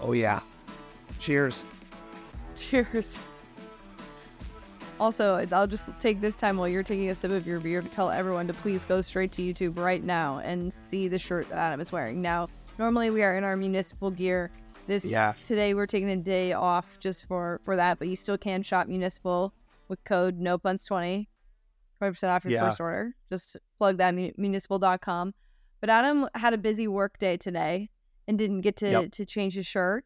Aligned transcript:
Oh 0.00 0.12
yeah. 0.12 0.40
Cheers. 1.18 1.64
Cheers. 2.56 3.18
Also, 5.00 5.44
I'll 5.50 5.66
just 5.66 5.90
take 5.98 6.20
this 6.20 6.36
time 6.36 6.56
while 6.56 6.68
you're 6.68 6.82
taking 6.84 7.10
a 7.10 7.14
sip 7.14 7.32
of 7.32 7.46
your 7.46 7.58
beer 7.60 7.82
to 7.82 7.88
tell 7.88 8.10
everyone 8.10 8.46
to 8.46 8.54
please 8.54 8.84
go 8.84 9.00
straight 9.00 9.32
to 9.32 9.42
YouTube 9.42 9.76
right 9.78 10.02
now 10.04 10.38
and 10.38 10.72
see 10.86 11.08
the 11.08 11.18
shirt 11.18 11.48
that 11.48 11.58
Adam 11.58 11.80
is 11.80 11.90
wearing. 11.90 12.22
Now, 12.22 12.48
normally 12.78 13.10
we 13.10 13.22
are 13.24 13.36
in 13.36 13.42
our 13.44 13.56
municipal 13.56 14.10
gear. 14.10 14.50
This 14.86 15.04
Yeah. 15.04 15.32
today 15.42 15.74
we're 15.74 15.86
taking 15.86 16.10
a 16.10 16.16
day 16.16 16.52
off 16.52 16.96
just 17.00 17.26
for 17.26 17.60
for 17.64 17.74
that, 17.76 17.98
but 17.98 18.06
you 18.08 18.16
still 18.16 18.38
can 18.38 18.62
shop 18.62 18.86
municipal 18.86 19.52
with 19.88 20.02
code 20.04 20.38
no 20.38 20.58
punts 20.58 20.84
20 20.84 21.28
20% 22.00 22.30
off 22.30 22.44
your 22.44 22.52
Yeah. 22.52 22.66
first 22.68 22.80
order. 22.80 23.14
Just 23.30 23.56
plug 23.78 23.96
that 23.96 24.14
mu- 24.14 24.32
municipal.com. 24.36 25.32
But 25.80 25.90
Adam 25.90 26.28
had 26.34 26.54
a 26.54 26.58
busy 26.58 26.88
work 26.88 27.18
day 27.18 27.36
today 27.36 27.90
and 28.26 28.38
didn't 28.38 28.62
get 28.62 28.76
to 28.76 28.90
Yep. 28.90 29.10
to 29.12 29.26
change 29.26 29.54
his 29.54 29.66
shirt. 29.66 30.04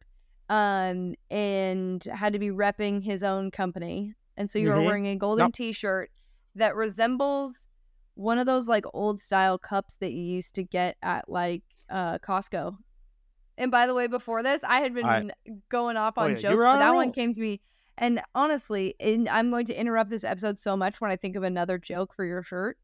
Um 0.49 1.15
and 1.29 2.03
had 2.03 2.33
to 2.33 2.39
be 2.39 2.49
repping 2.49 3.03
his 3.03 3.23
own 3.23 3.51
company. 3.51 4.13
And 4.35 4.49
so 4.49 4.57
you 4.59 4.69
were 4.69 4.75
Mhm. 4.75 4.85
wearing 4.85 5.07
a 5.07 5.15
golden 5.15 5.47
Yep. 5.47 5.53
t-shirt 5.53 6.11
that 6.55 6.75
resembles 6.75 7.67
one 8.15 8.39
of 8.39 8.45
those 8.45 8.67
like 8.67 8.83
old 8.93 9.19
style 9.21 9.57
cups 9.57 9.97
that 9.97 10.11
you 10.11 10.21
used 10.23 10.55
to 10.55 10.63
get 10.63 10.97
at 11.01 11.29
like 11.29 11.63
uh 11.89 12.17
Costco. 12.19 12.77
And 13.57 13.71
by 13.71 13.85
the 13.87 13.93
way, 13.93 14.07
before 14.07 14.41
this, 14.41 14.63
I 14.63 14.79
had 14.79 14.93
been 14.93 15.05
I- 15.05 15.29
going 15.69 15.97
off 15.97 16.13
Oh, 16.17 16.23
on 16.23 16.31
yeah, 16.31 16.35
jokes, 16.37 16.55
were 16.55 16.63
but 16.63 16.69
on 16.75 16.79
that 16.79 16.95
one 16.95 17.11
came 17.11 17.33
to 17.33 17.41
me. 17.41 17.61
And 17.97 18.21
honestly, 18.33 18.95
in, 18.99 19.27
I'm 19.27 19.49
going 19.51 19.65
to 19.65 19.77
interrupt 19.77 20.09
this 20.09 20.23
episode 20.23 20.57
so 20.57 20.77
much 20.77 21.01
when 21.01 21.11
I 21.11 21.17
think 21.17 21.35
of 21.35 21.43
another 21.43 21.77
joke 21.77 22.13
for 22.13 22.23
your 22.23 22.41
shirt. 22.41 22.77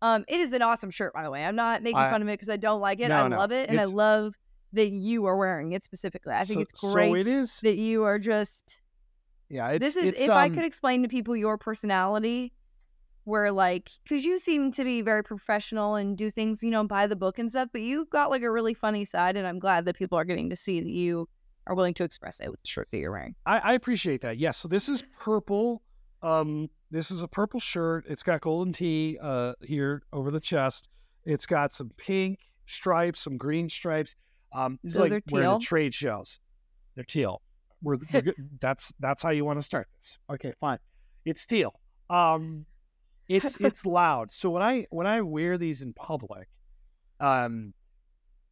Um, 0.00 0.24
it 0.28 0.40
is 0.40 0.52
an 0.52 0.62
awesome 0.62 0.90
shirt, 0.90 1.12
by 1.12 1.22
the 1.22 1.30
way. 1.30 1.44
I'm 1.44 1.56
not 1.56 1.82
making 1.82 1.98
I- 1.98 2.10
fun 2.10 2.22
of 2.22 2.28
it 2.28 2.32
because 2.32 2.48
I 2.48 2.56
don't 2.56 2.80
like 2.80 3.00
it. 3.00 3.08
No, 3.08 3.24
I 3.24 3.28
no, 3.28 3.36
love 3.36 3.52
it, 3.52 3.68
and 3.68 3.80
I 3.80 3.84
love 3.84 4.34
that 4.72 4.90
you 4.90 5.26
are 5.26 5.36
wearing 5.36 5.72
it 5.72 5.82
specifically. 5.82 6.34
I 6.34 6.44
think 6.44 6.58
so, 6.58 6.60
it's 6.60 6.94
great 6.94 7.10
So 7.10 7.14
it 7.16 7.26
is. 7.26 7.60
that 7.62 7.76
you 7.76 8.04
are 8.04 8.18
just. 8.18 8.80
Yeah, 9.48 9.70
it's 9.70 9.82
this 9.82 9.96
is 9.96 10.08
it's, 10.10 10.20
if 10.20 10.30
I 10.30 10.46
um, 10.46 10.54
could 10.54 10.64
explain 10.64 11.02
to 11.02 11.08
people 11.08 11.34
your 11.34 11.56
personality, 11.56 12.52
where 13.24 13.50
like, 13.50 13.90
because 14.04 14.24
you 14.24 14.38
seem 14.38 14.70
to 14.72 14.84
be 14.84 15.00
very 15.00 15.24
professional 15.24 15.94
and 15.94 16.16
do 16.16 16.30
things, 16.30 16.62
you 16.62 16.70
know, 16.70 16.84
by 16.84 17.06
the 17.06 17.16
book 17.16 17.38
and 17.38 17.50
stuff, 17.50 17.70
but 17.72 17.80
you've 17.80 18.10
got 18.10 18.30
like 18.30 18.42
a 18.42 18.50
really 18.50 18.74
funny 18.74 19.04
side, 19.04 19.36
and 19.36 19.46
I'm 19.46 19.58
glad 19.58 19.86
that 19.86 19.96
people 19.96 20.18
are 20.18 20.24
getting 20.24 20.50
to 20.50 20.56
see 20.56 20.80
that 20.80 20.90
you 20.90 21.28
are 21.66 21.74
willing 21.74 21.94
to 21.94 22.04
express 22.04 22.40
it 22.40 22.50
with 22.50 22.60
the 22.62 22.68
shirt 22.68 22.88
that 22.90 22.98
you're 22.98 23.10
wearing. 23.10 23.34
I, 23.46 23.58
I 23.58 23.72
appreciate 23.74 24.20
that. 24.22 24.38
Yes. 24.38 24.58
So 24.58 24.68
this 24.68 24.88
is 24.88 25.02
purple. 25.18 25.82
Um, 26.22 26.68
this 26.90 27.10
is 27.10 27.22
a 27.22 27.28
purple 27.28 27.60
shirt. 27.60 28.04
It's 28.08 28.22
got 28.22 28.40
golden 28.40 28.72
tee 28.72 29.18
uh 29.20 29.54
here 29.62 30.02
over 30.12 30.30
the 30.30 30.40
chest. 30.40 30.88
It's 31.24 31.46
got 31.46 31.72
some 31.72 31.90
pink 31.96 32.38
stripes, 32.66 33.20
some 33.20 33.36
green 33.36 33.68
stripes. 33.68 34.14
Um, 34.52 34.78
this 34.82 34.94
Those 34.94 35.06
is 35.06 35.12
like 35.12 35.26
teal? 35.26 35.58
the 35.58 35.64
trade 35.64 35.94
shows. 35.94 36.40
They're 36.94 37.04
teal. 37.04 37.42
We're, 37.82 37.98
we're 38.12 38.34
that's 38.60 38.92
that's 39.00 39.22
how 39.22 39.30
you 39.30 39.44
want 39.44 39.58
to 39.58 39.62
start 39.62 39.88
this. 39.96 40.18
Okay, 40.30 40.52
fine. 40.60 40.78
It's 41.24 41.44
teal. 41.46 41.78
Um, 42.10 42.66
it's 43.28 43.56
it's 43.60 43.84
loud. 43.84 44.32
So 44.32 44.50
when 44.50 44.62
I 44.62 44.86
when 44.90 45.06
I 45.06 45.20
wear 45.20 45.58
these 45.58 45.82
in 45.82 45.92
public, 45.92 46.48
um, 47.20 47.74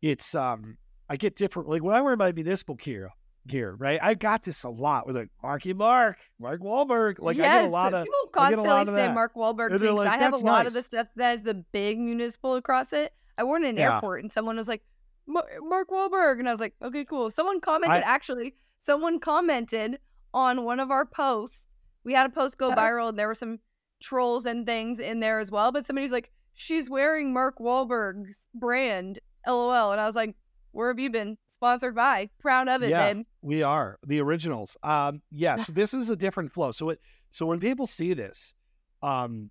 it's 0.02 0.34
um 0.34 0.76
I 1.08 1.16
get 1.16 1.36
different. 1.36 1.68
Like 1.68 1.82
when 1.82 1.96
I 1.96 2.00
wear 2.00 2.16
my 2.16 2.32
municipal 2.32 2.74
gear, 2.74 3.10
gear, 3.46 3.74
right? 3.78 3.98
I 4.02 4.14
got 4.14 4.42
this 4.42 4.64
a 4.64 4.68
lot 4.68 5.06
with 5.06 5.16
like 5.16 5.28
Marky 5.42 5.72
Mark, 5.72 6.18
Mark 6.38 6.60
Wahlberg. 6.60 7.16
Like 7.20 7.36
yes, 7.36 7.46
I 7.46 7.60
get 7.62 7.68
a 7.68 7.70
lot 7.70 7.94
of 7.94 8.04
people 8.04 8.18
I 8.38 8.50
get 8.50 8.58
a 8.58 8.62
constantly 8.62 8.68
lot 8.68 8.82
of 8.88 8.94
say 8.94 9.06
that. 9.06 9.14
Mark 9.14 9.34
Wahlberg 9.34 9.78
too. 9.78 9.90
like, 9.92 10.08
I 10.08 10.16
have 10.16 10.32
a 10.32 10.36
"That's 10.36 10.42
lot 10.42 10.66
of 10.66 10.72
the 10.72 10.82
stuff 10.82 11.06
that 11.16 11.30
has 11.30 11.42
the 11.42 11.54
big 11.54 11.98
municipal 11.98 12.54
across 12.56 12.92
it. 12.92 13.12
I 13.38 13.44
wore 13.44 13.56
it 13.58 13.64
in 13.64 13.70
an 13.70 13.76
Yeah. 13.76 13.94
airport, 13.96 14.22
and 14.22 14.32
someone 14.32 14.56
was 14.56 14.68
like, 14.68 14.82
"Mark 15.26 15.88
Wahlberg," 15.90 16.38
and 16.38 16.48
I 16.48 16.52
was 16.52 16.60
like, 16.60 16.74
"Okay, 16.82 17.04
cool." 17.04 17.30
Someone 17.30 17.60
commented. 17.60 18.02
actually, 18.04 18.54
someone 18.78 19.18
commented 19.20 19.98
on 20.34 20.64
one 20.64 20.80
of 20.80 20.90
our 20.90 21.04
posts. 21.06 21.68
We 22.04 22.12
had 22.12 22.26
a 22.26 22.32
post 22.32 22.58
go 22.58 22.68
Uh-huh. 22.70 22.80
viral, 22.80 23.08
and 23.08 23.18
there 23.18 23.26
were 23.28 23.34
some 23.34 23.58
trolls 24.00 24.46
and 24.46 24.66
things 24.66 25.00
in 25.00 25.20
there 25.20 25.38
as 25.38 25.50
well. 25.50 25.72
But 25.72 25.86
somebody's 25.86 26.12
like, 26.12 26.30
"She's 26.54 26.88
wearing 26.90 27.32
Mark 27.32 27.58
Wahlberg's 27.58 28.48
brand." 28.54 29.18
LOL, 29.46 29.92
and 29.92 30.00
I 30.00 30.06
was 30.06 30.16
like, 30.16 30.34
"Where 30.76 30.88
have 30.88 30.98
you 30.98 31.10
been? 31.10 31.38
Sponsored 31.48 31.94
by? 31.94 32.30
Proud 32.38 32.68
of 32.68 32.82
it, 32.82 32.90
Yeah. 32.90 33.12
babe." 33.12 33.26
we 33.42 33.62
are 33.62 33.98
the 34.06 34.20
originals. 34.20 34.76
Um, 34.82 35.22
yes, 35.30 35.66
this 35.68 35.94
is 35.94 36.10
a 36.10 36.16
different 36.16 36.52
flow. 36.52 36.72
So 36.72 36.90
it 36.90 37.00
so 37.30 37.46
when 37.46 37.60
people 37.60 37.86
see 37.86 38.14
this, 38.14 38.54
um, 39.02 39.50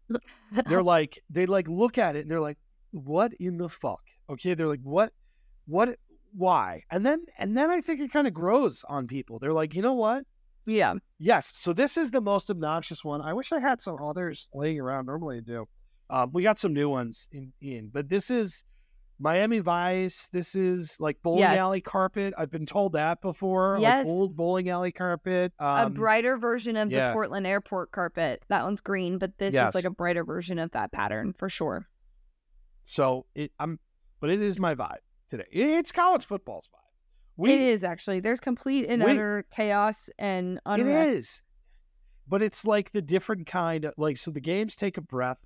they're 0.68 0.84
like 0.96 1.22
they 1.30 1.46
like 1.46 1.68
look 1.68 1.98
at 1.98 2.16
it 2.16 2.22
and 2.22 2.32
they're 2.32 2.40
like, 2.40 2.58
what 2.92 3.34
in 3.40 3.58
the 3.58 3.70
fuck? 3.70 4.02
Okay, 4.30 4.54
they're 4.54 4.68
like, 4.68 4.82
what, 4.84 5.14
what, 5.68 5.98
why? 6.36 6.84
And 6.90 7.06
then 7.06 7.26
and 7.38 7.58
then 7.58 7.70
I 7.70 7.82
think 7.82 8.00
it 8.00 8.12
kind 8.12 8.28
of 8.28 8.34
grows 8.34 8.84
on 8.88 9.08
people. 9.08 9.40
They're 9.40 9.54
like, 9.54 9.76
you 9.76 9.82
know 9.82 9.94
what? 9.94 10.24
yeah. 10.66 10.94
Yes. 11.20 11.52
So 11.56 11.74
this 11.74 11.96
is 11.96 12.12
the 12.12 12.22
most 12.22 12.50
obnoxious 12.50 13.04
one. 13.06 13.22
I 13.22 13.34
wish 13.34 13.52
I 13.52 13.60
had 13.60 13.82
some 13.82 13.98
others 14.02 14.48
laying 14.54 14.80
around. 14.80 15.06
Normally 15.06 15.38
I 15.38 15.42
do. 15.42 15.68
Um, 16.10 16.32
we 16.34 16.44
got 16.44 16.58
some 16.58 16.74
new 16.74 16.90
ones 16.90 17.28
in, 17.32 17.54
in, 17.62 17.90
but 17.94 18.10
this 18.10 18.30
is 18.32 18.64
Miami 19.18 19.60
Vice. 19.60 20.28
This 20.34 20.56
is 20.56 20.98
like 21.00 21.22
bowling 21.24 21.40
Yes. 21.40 21.58
alley 21.60 21.82
carpet. 21.82 22.34
I've 22.38 22.52
been 22.52 22.66
told 22.66 22.94
that 22.94 23.22
before. 23.22 23.78
Yes. 23.80 24.06
Like 24.06 24.12
old 24.12 24.36
bowling 24.36 24.70
alley 24.70 24.92
carpet. 24.92 25.54
a 25.60 25.66
Um, 25.86 25.94
brighter 25.94 26.38
version 26.38 26.76
of 26.76 26.92
yeah. 26.92 27.10
the 27.10 27.14
Portland 27.14 27.48
airport 27.48 27.92
carpet. 27.92 28.44
That 28.50 28.64
one's 28.64 28.82
green, 28.82 29.18
but 29.18 29.38
this 29.38 29.54
Yes. 29.54 29.70
is 29.70 29.76
like 29.76 29.86
a 29.86 29.90
brighter 29.90 30.24
version 30.26 30.60
of 30.60 30.72
that 30.72 30.92
pattern 30.92 31.34
for 31.38 31.50
sure. 31.50 31.88
so 32.88 33.26
it, 33.34 33.52
I'm, 33.60 33.80
but 34.20 34.30
it 34.30 34.42
is 34.42 34.60
my 34.60 34.76
vibe 34.76 35.00
today. 35.28 35.46
It- 35.52 35.70
It's 35.70 35.92
college 35.92 36.26
football's 36.26 36.68
vibe. 36.68 36.80
We, 37.38 37.54
it 37.54 37.62
is 37.62 37.84
actually. 37.84 38.20
There's 38.20 38.40
complete 38.40 38.88
and 38.88 39.04
we- 39.04 39.12
utter 39.12 39.46
chaos 39.52 40.10
and 40.20 40.58
It 40.58 40.62
unrest. 40.66 41.10
is. 41.10 41.44
But 42.28 42.42
it's 42.44 42.64
like 42.66 42.92
the 42.92 43.02
different 43.02 43.48
kind 43.48 43.86
of 43.86 43.94
like 43.98 44.18
so 44.18 44.30
the 44.32 44.40
games 44.42 44.76
take 44.76 44.98
a 44.98 45.02
breath. 45.02 45.38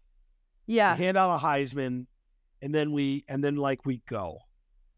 Yeah. 0.66 0.96
Hand 0.96 1.18
out 1.18 1.34
a 1.36 1.44
Heisman, 1.44 2.06
and 2.62 2.74
then 2.74 2.92
we 2.92 3.24
and 3.28 3.44
then 3.44 3.56
like 3.56 3.86
we 3.86 4.02
go. 4.08 4.40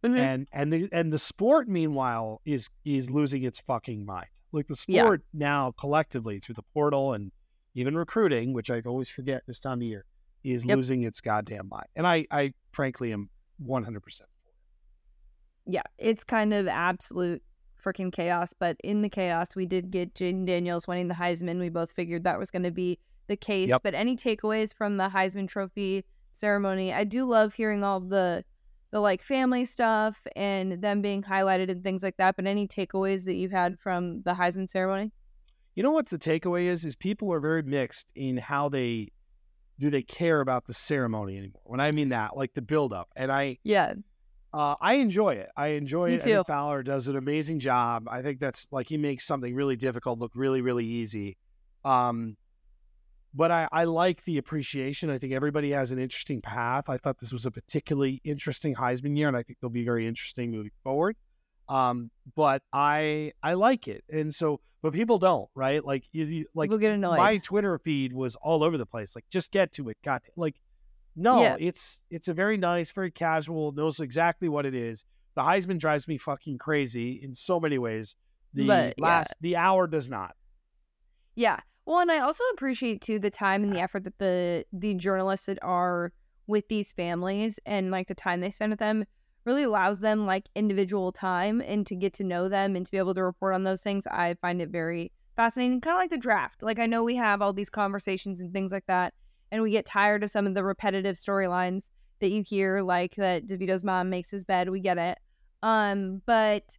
Mhm. 0.04 0.18
and 0.18 0.48
and 0.52 0.74
the 0.74 0.90
and 0.92 1.14
the 1.14 1.20
sport 1.20 1.68
meanwhile 1.68 2.42
is 2.44 2.68
is 2.84 3.12
losing 3.12 3.44
its 3.44 3.60
fucking 3.60 4.04
mind 4.04 4.26
like 4.52 4.66
the 4.68 4.84
Yeah. 4.88 5.04
sport 5.04 5.24
now 5.32 5.72
collectively 5.80 6.40
through 6.40 6.56
the 6.56 6.64
portal 6.74 7.14
and 7.14 7.32
even 7.76 7.96
recruiting 7.96 8.52
which 8.52 8.72
i 8.72 8.82
always 8.84 9.12
forget 9.12 9.44
this 9.46 9.60
time 9.60 9.78
of 9.78 9.84
year 9.84 10.06
is 10.44 10.66
Yep. 10.66 10.76
losing 10.76 11.04
its 11.04 11.22
goddamn 11.22 11.68
mind 11.70 11.86
and 11.96 12.08
i 12.08 12.26
i 12.32 12.52
frankly 12.72 13.14
am 13.14 13.30
100% 13.64 14.02
for 14.02 14.50
it. 14.50 14.56
yeah. 15.68 15.84
It's 16.00 16.24
kind 16.24 16.52
of 16.52 16.68
absolute 16.68 17.44
freaking 17.84 18.12
chaos. 18.12 18.54
But 18.58 18.78
in 18.84 19.04
the 19.04 19.10
chaos, 19.10 19.56
we 19.56 19.68
did 19.68 19.92
get 19.92 20.16
Jayden 20.16 20.48
Daniels 20.48 20.88
winning 20.88 21.10
the 21.10 21.14
Heisman. 21.14 21.60
We 21.60 21.70
both 21.70 21.92
figured 21.92 22.24
that 22.24 22.40
was 22.40 22.50
going 22.50 22.64
to 22.64 22.72
be 22.72 22.98
the 23.28 23.38
case. 23.38 23.70
Yep. 23.70 23.84
But 23.84 23.94
any 23.94 24.16
takeaways 24.18 24.74
from 24.76 24.98
the 24.98 25.10
Heisman 25.10 25.48
Trophy 25.48 26.06
ceremony? 26.34 26.94
I 26.94 27.04
do 27.04 27.26
love 27.26 27.54
hearing 27.54 27.84
all 27.84 28.00
the 28.00 28.44
the 28.92 29.00
like 29.00 29.22
family 29.22 29.64
stuff 29.64 30.28
and 30.36 30.82
them 30.82 31.02
being 31.02 31.24
highlighted 31.24 31.70
and 31.70 31.82
things 31.84 32.04
like 32.04 32.18
that. 32.18 32.36
But 32.36 32.46
any 32.46 32.68
takeaways 32.68 33.24
that 33.26 33.36
you 33.36 33.48
had 33.50 33.80
from 33.80 34.22
the 34.24 34.34
Heisman 34.34 34.70
ceremony? 34.70 35.12
you 35.76 35.84
know 35.84 35.92
what's 35.92 36.12
the 36.12 36.18
takeaway 36.18 36.66
is 36.66 36.84
is 36.84 36.98
people 36.98 37.32
are 37.34 37.40
very 37.40 37.64
mixed 37.64 38.12
in 38.16 38.36
how 38.36 38.68
they 38.68 39.08
do 39.80 39.90
they 39.90 40.02
care 40.02 40.42
about 40.42 40.66
the 40.66 40.74
ceremony 40.74 41.38
anymore 41.38 41.62
when 41.64 41.80
i 41.80 41.92
mean 41.92 42.10
that 42.10 42.36
like 42.36 42.54
the 42.54 42.62
build 42.62 42.92
up 42.94 43.08
and 43.16 43.32
i 43.32 43.58
Yeah. 43.64 43.94
Uh, 44.54 44.76
I 44.82 44.96
enjoy 44.96 45.36
it. 45.36 45.48
I 45.56 45.68
enjoy 45.68 46.10
Me 46.10 46.16
it. 46.16 46.24
Too. 46.24 46.44
Fowler 46.46 46.84
does 46.84 47.08
an 47.08 47.16
amazing 47.16 47.60
job. 47.60 48.10
I 48.12 48.22
think 48.22 48.42
that's 48.42 48.68
like 48.70 48.90
he 48.90 48.98
makes 48.98 49.26
something 49.26 49.56
really 49.56 49.78
difficult 49.78 50.20
look 50.20 50.34
really, 50.36 50.62
really 50.62 50.86
easy. 50.86 51.38
Um, 51.86 52.36
but 53.34 53.52
I, 53.52 53.68
I 53.72 53.84
like 53.86 54.24
the 54.26 54.38
appreciation. 54.38 55.10
I 55.10 55.18
think 55.18 55.34
everybody 55.34 55.72
has 55.72 55.92
an 55.92 56.00
interesting 56.00 56.42
path. 56.42 56.90
I 56.90 56.98
thought 56.98 57.20
this 57.20 57.32
was 57.32 57.46
a 57.46 57.52
particularly 57.52 58.22
interesting 58.24 58.76
Heisman 58.76 59.18
year, 59.18 59.28
and 59.28 59.38
I 59.38 59.44
think 59.44 59.60
they'll 59.60 59.70
be 59.70 59.86
very 59.86 60.06
interesting 60.08 60.52
moving 60.52 60.72
forward. 60.84 61.16
Um, 61.70 62.12
but 62.36 62.64
I 62.74 63.32
I 63.42 63.54
like 63.54 63.88
it, 63.88 64.04
and 64.10 64.34
so 64.36 64.60
but 64.82 64.94
people 64.94 65.20
don't, 65.20 65.48
right? 65.56 65.84
Like 65.86 66.04
you, 66.12 66.26
you 66.26 66.46
like 66.56 66.70
People 66.70 66.80
get 66.80 66.92
annoyed. 66.92 67.18
my 67.18 67.38
Twitter 67.38 67.78
feed 67.78 68.12
was 68.14 68.36
all 68.36 68.64
over 68.64 68.78
the 68.78 68.86
place. 68.86 69.16
Like, 69.16 69.26
just 69.30 69.52
get 69.52 69.72
to 69.74 69.90
it. 69.90 69.98
Got 70.04 70.24
like, 70.36 70.56
no, 71.16 71.42
Yeah. 71.42 71.56
it's 71.60 72.02
it's 72.10 72.28
a 72.28 72.34
very 72.34 72.58
nice, 72.58 72.92
very 72.92 73.12
casual. 73.12 73.72
Knows 73.74 74.00
exactly 74.00 74.50
what 74.50 74.66
it 74.66 74.74
is. 74.76 75.06
The 75.36 75.44
Heisman 75.44 75.78
drives 75.80 76.08
me 76.10 76.18
fucking 76.18 76.58
crazy 76.58 77.22
in 77.24 77.34
so 77.34 77.60
many 77.60 77.78
ways. 77.78 78.16
The 78.54 78.68
But, 78.68 78.96
yeah. 78.98 79.04
last 79.06 79.36
the 79.40 79.56
hour 79.56 79.88
does 79.88 80.10
not. 80.10 80.36
Yeah. 81.36 81.60
Well, 81.92 82.00
and 82.00 82.10
I 82.10 82.20
also 82.20 82.46
appreciate 82.54 83.02
too 83.02 83.20
the 83.20 83.30
time 83.30 83.64
and 83.66 83.74
the 83.74 83.82
effort 83.82 84.06
that 84.06 84.18
the 84.18 84.64
the 84.72 84.94
journalists 84.94 85.48
that 85.48 85.60
are 85.62 86.14
with 86.48 86.70
these 86.70 86.94
families 86.94 87.60
and 87.66 87.92
like 87.92 88.08
the 88.08 88.16
time 88.16 88.40
they 88.40 88.50
spend 88.50 88.70
with 88.70 88.80
them 88.80 89.04
really 89.44 89.64
allows 89.64 90.00
them 90.00 90.26
like 90.26 90.46
individual 90.56 91.12
time 91.12 91.60
and 91.60 91.86
to 91.88 91.96
get 91.98 92.14
to 92.14 92.24
know 92.24 92.48
them 92.48 92.78
and 92.78 92.86
to 92.86 92.92
be 92.94 92.98
able 92.98 93.14
to 93.16 93.22
report 93.22 93.56
on 93.56 93.66
those 93.66 93.82
things. 93.82 94.08
I 94.08 94.36
find 94.36 94.62
it 94.62 94.70
very 94.70 95.12
fascinating, 95.36 95.82
kind 95.82 95.96
of 95.96 96.00
like 96.00 96.12
the 96.12 96.18
draft. 96.18 96.64
Like 96.64 96.80
I 96.80 96.86
know 96.86 97.04
we 97.04 97.18
have 97.18 97.42
all 97.42 97.52
these 97.52 97.70
conversations 97.70 98.40
and 98.40 98.54
things 98.54 98.72
like 98.72 98.86
that, 98.86 99.14
and 99.52 99.62
we 99.62 99.72
get 99.72 99.86
tired 99.86 100.24
of 100.24 100.30
some 100.30 100.48
of 100.48 100.54
the 100.54 100.64
repetitive 100.64 101.18
storylines 101.18 101.90
that 102.22 102.32
you 102.32 102.42
hear, 102.42 102.82
like 102.84 103.16
that 103.16 103.48
DeVito's 103.48 103.84
mom 103.84 104.10
makes 104.10 104.32
his 104.32 104.46
bed. 104.46 104.70
We 104.70 104.80
get 104.80 104.98
it. 104.98 105.18
Um, 105.62 106.22
but 106.26 106.78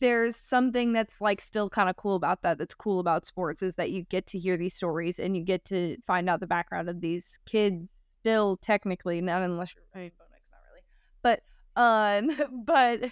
there's 0.00 0.36
something 0.36 0.92
that's 0.92 1.20
like 1.20 1.40
still 1.40 1.68
kind 1.68 1.88
of 1.88 1.96
cool 1.96 2.14
about 2.14 2.42
that. 2.42 2.58
That's 2.58 2.74
cool 2.74 3.00
about 3.00 3.26
sports 3.26 3.62
is 3.62 3.74
that 3.76 3.90
you 3.90 4.02
get 4.04 4.26
to 4.28 4.38
hear 4.38 4.56
these 4.56 4.74
stories 4.74 5.18
and 5.18 5.36
you 5.36 5.42
get 5.42 5.64
to 5.66 5.96
find 6.06 6.28
out 6.28 6.40
the 6.40 6.46
background 6.46 6.88
of 6.88 7.00
these 7.00 7.38
kids. 7.46 7.88
Still, 8.20 8.56
technically, 8.56 9.20
not 9.20 9.42
unless 9.42 9.74
you're 9.74 9.84
I 9.94 9.98
mean, 9.98 10.10
not 10.50 10.60
really, 10.72 10.82
but 11.22 11.42
um, 11.76 12.64
but 12.64 13.10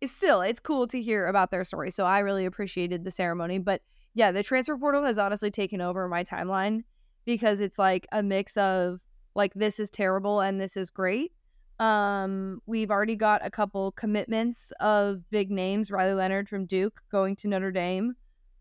it's 0.00 0.12
still 0.12 0.40
it's 0.40 0.60
cool 0.60 0.86
to 0.88 1.02
hear 1.02 1.26
about 1.26 1.50
their 1.50 1.64
story. 1.64 1.90
So 1.90 2.04
I 2.04 2.20
really 2.20 2.46
appreciated 2.46 3.04
the 3.04 3.10
ceremony. 3.10 3.58
But 3.58 3.82
yeah, 4.14 4.30
the 4.30 4.42
transfer 4.42 4.76
portal 4.76 5.04
has 5.04 5.18
honestly 5.18 5.50
taken 5.50 5.80
over 5.80 6.08
my 6.08 6.24
timeline 6.24 6.84
because 7.24 7.60
it's 7.60 7.78
like 7.78 8.06
a 8.12 8.22
mix 8.22 8.56
of 8.56 9.00
like 9.34 9.52
this 9.54 9.78
is 9.78 9.90
terrible 9.90 10.40
and 10.40 10.60
this 10.60 10.76
is 10.76 10.88
great. 10.90 11.32
Um, 11.78 12.60
we've 12.66 12.90
already 12.90 13.16
got 13.16 13.44
a 13.46 13.50
couple 13.50 13.92
commitments 13.92 14.72
of 14.80 15.28
big 15.30 15.50
names. 15.50 15.90
Riley 15.90 16.14
Leonard 16.14 16.48
from 16.48 16.66
Duke 16.66 17.00
going 17.10 17.36
to 17.36 17.48
Notre 17.48 17.70
Dame. 17.70 18.14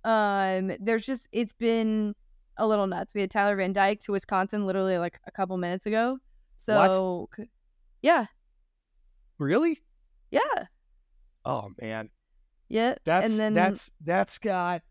Um, 0.03 0.71
there's 0.79 1.05
just 1.05 1.27
it's 1.31 1.53
been 1.53 2.13
a 2.57 2.67
little 2.67 2.87
nuts. 2.87 3.13
We 3.13 3.21
had 3.21 3.31
Tyler 3.31 3.55
Van 3.55 3.73
Dyke 3.73 4.01
to 4.01 4.11
Wisconsin 4.11 4.65
literally 4.65 4.97
like 4.97 5.19
a 5.25 5.31
couple 5.31 5.57
minutes 5.57 5.85
ago. 5.85 6.19
So, 6.57 7.27
what? 7.35 7.47
yeah. 8.01 8.25
Really? 9.37 9.81
Yeah. 10.31 10.65
Oh 11.45 11.69
man. 11.81 12.09
Yeah. 12.69 12.95
That's 13.05 13.31
and 13.31 13.39
then 13.39 13.53
that's 13.53 13.91
that's 14.03 14.37
got 14.39 14.81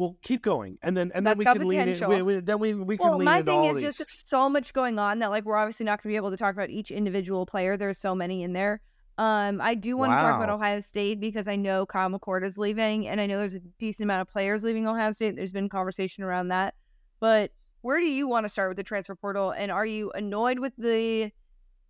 well, 0.00 0.16
keep 0.22 0.40
going, 0.40 0.78
and 0.80 0.96
then 0.96 1.12
and 1.14 1.26
then 1.26 1.36
we 1.36 1.44
can 1.44 1.68
lean 1.68 1.86
it. 1.86 2.08
We, 2.08 2.22
we, 2.22 2.40
then 2.40 2.58
we 2.58 2.72
we 2.72 2.96
can 2.96 3.06
well, 3.06 3.18
lean 3.18 3.26
my 3.26 3.42
thing 3.42 3.66
is 3.66 3.82
these. 3.82 3.98
just 3.98 4.30
so 4.30 4.48
much 4.48 4.72
going 4.72 4.98
on 4.98 5.18
that 5.18 5.28
like 5.28 5.44
we're 5.44 5.58
obviously 5.58 5.84
not 5.84 6.02
going 6.02 6.08
to 6.08 6.14
be 6.14 6.16
able 6.16 6.30
to 6.30 6.38
talk 6.38 6.54
about 6.54 6.70
each 6.70 6.90
individual 6.90 7.44
player. 7.44 7.76
There's 7.76 7.98
so 7.98 8.14
many 8.14 8.42
in 8.42 8.54
there. 8.54 8.80
Um, 9.18 9.60
I 9.60 9.74
do 9.74 9.98
want 9.98 10.12
wow. 10.12 10.16
to 10.16 10.22
talk 10.22 10.36
about 10.36 10.48
Ohio 10.48 10.80
State 10.80 11.20
because 11.20 11.46
I 11.46 11.56
know 11.56 11.84
Kyle 11.84 12.08
McCord 12.08 12.44
is 12.44 12.56
leaving, 12.56 13.08
and 13.08 13.20
I 13.20 13.26
know 13.26 13.36
there's 13.36 13.52
a 13.52 13.60
decent 13.78 14.06
amount 14.06 14.22
of 14.22 14.32
players 14.32 14.64
leaving 14.64 14.88
Ohio 14.88 15.12
State. 15.12 15.36
There's 15.36 15.52
been 15.52 15.68
conversation 15.68 16.24
around 16.24 16.48
that, 16.48 16.76
but 17.20 17.50
where 17.82 18.00
do 18.00 18.06
you 18.06 18.26
want 18.26 18.46
to 18.46 18.48
start 18.48 18.70
with 18.70 18.78
the 18.78 18.82
transfer 18.82 19.14
portal? 19.14 19.50
And 19.50 19.70
are 19.70 19.84
you 19.84 20.12
annoyed 20.12 20.60
with 20.60 20.72
the 20.78 21.30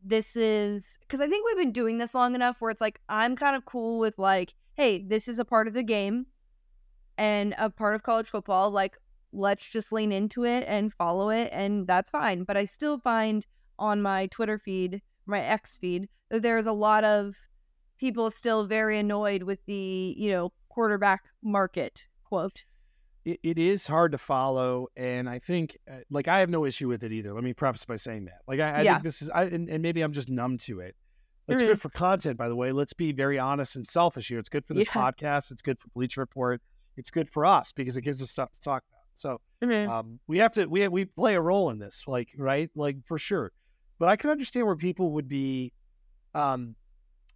this 0.02 0.34
is 0.34 0.98
because 1.02 1.20
I 1.20 1.28
think 1.28 1.46
we've 1.46 1.64
been 1.64 1.72
doing 1.72 1.98
this 1.98 2.12
long 2.12 2.34
enough 2.34 2.56
where 2.58 2.72
it's 2.72 2.80
like 2.80 3.00
I'm 3.08 3.36
kind 3.36 3.54
of 3.54 3.64
cool 3.66 4.00
with 4.00 4.18
like, 4.18 4.54
hey, 4.74 4.98
this 4.98 5.28
is 5.28 5.38
a 5.38 5.44
part 5.44 5.68
of 5.68 5.74
the 5.74 5.84
game 5.84 6.26
and 7.20 7.54
a 7.58 7.68
part 7.68 7.94
of 7.94 8.02
college 8.02 8.28
football. 8.28 8.70
Like, 8.70 8.96
let's 9.32 9.68
just 9.68 9.92
lean 9.92 10.10
into 10.10 10.44
it 10.44 10.64
and 10.66 10.92
follow 10.94 11.28
it, 11.28 11.50
and 11.52 11.86
that's 11.86 12.10
fine. 12.10 12.44
But 12.44 12.56
I 12.56 12.64
still 12.64 12.98
find 12.98 13.46
on 13.78 14.00
my 14.00 14.26
Twitter 14.28 14.58
feed, 14.58 15.02
my 15.26 15.40
X 15.40 15.76
feed, 15.76 16.08
that 16.30 16.42
there's 16.42 16.64
a 16.64 16.72
lot 16.72 17.04
of 17.04 17.36
people 17.98 18.30
still 18.30 18.64
very 18.64 18.98
annoyed 18.98 19.42
with 19.42 19.58
the, 19.66 20.14
you 20.16 20.32
know, 20.32 20.50
quarterback 20.70 21.24
market 21.42 22.06
quote. 22.24 22.64
it, 23.24 23.38
it 23.42 23.58
is 23.58 23.86
hard 23.86 24.12
to 24.12 24.18
follow, 24.18 24.88
and 24.96 25.28
I 25.28 25.38
think, 25.38 25.76
uh, 25.90 25.96
like, 26.10 26.26
I 26.26 26.40
have 26.40 26.48
no 26.48 26.64
issue 26.64 26.88
with 26.88 27.04
it 27.04 27.12
either. 27.12 27.34
Let 27.34 27.44
me 27.44 27.52
preface 27.52 27.84
by 27.84 27.96
saying 27.96 28.24
that. 28.26 28.40
Like, 28.48 28.60
I, 28.60 28.70
I 28.70 28.82
yeah. 28.82 28.94
think 28.94 29.04
this 29.04 29.20
is, 29.20 29.28
I, 29.28 29.44
and, 29.44 29.68
and, 29.68 29.82
maybe 29.82 30.00
I'm 30.00 30.12
just 30.12 30.30
numb 30.30 30.56
to 30.58 30.80
it. 30.80 30.96
It's 31.48 31.60
mm-hmm. 31.60 31.72
good 31.72 31.80
for 31.82 31.90
content, 31.90 32.38
by 32.38 32.48
the 32.48 32.56
way. 32.56 32.72
Let's 32.72 32.94
be 32.94 33.12
very 33.12 33.38
honest 33.38 33.76
and 33.76 33.86
selfish 33.86 34.28
here. 34.28 34.38
It's 34.38 34.48
good 34.48 34.64
for 34.64 34.72
this 34.72 34.86
yeah. 34.86 35.02
podcast. 35.02 35.50
It's 35.50 35.60
good 35.60 35.78
for 35.78 35.88
Bleacher 35.88 36.22
Report 36.22 36.62
it's 37.00 37.10
good 37.10 37.28
for 37.28 37.44
us 37.46 37.72
because 37.72 37.96
it 37.96 38.02
gives 38.02 38.22
us 38.22 38.30
stuff 38.30 38.52
to 38.52 38.60
talk 38.60 38.84
about. 38.90 39.04
So 39.14 39.40
mm-hmm. 39.62 39.90
um, 39.90 40.20
we 40.28 40.38
have 40.38 40.52
to 40.52 40.66
we 40.66 40.86
we 40.86 41.06
play 41.06 41.34
a 41.34 41.40
role 41.40 41.70
in 41.70 41.78
this, 41.78 42.04
like 42.06 42.28
right, 42.36 42.70
like 42.76 42.96
for 43.06 43.18
sure. 43.18 43.50
But 43.98 44.08
I 44.08 44.16
can 44.16 44.30
understand 44.30 44.66
where 44.66 44.76
people 44.76 45.12
would 45.12 45.28
be 45.28 45.72
um, 46.34 46.76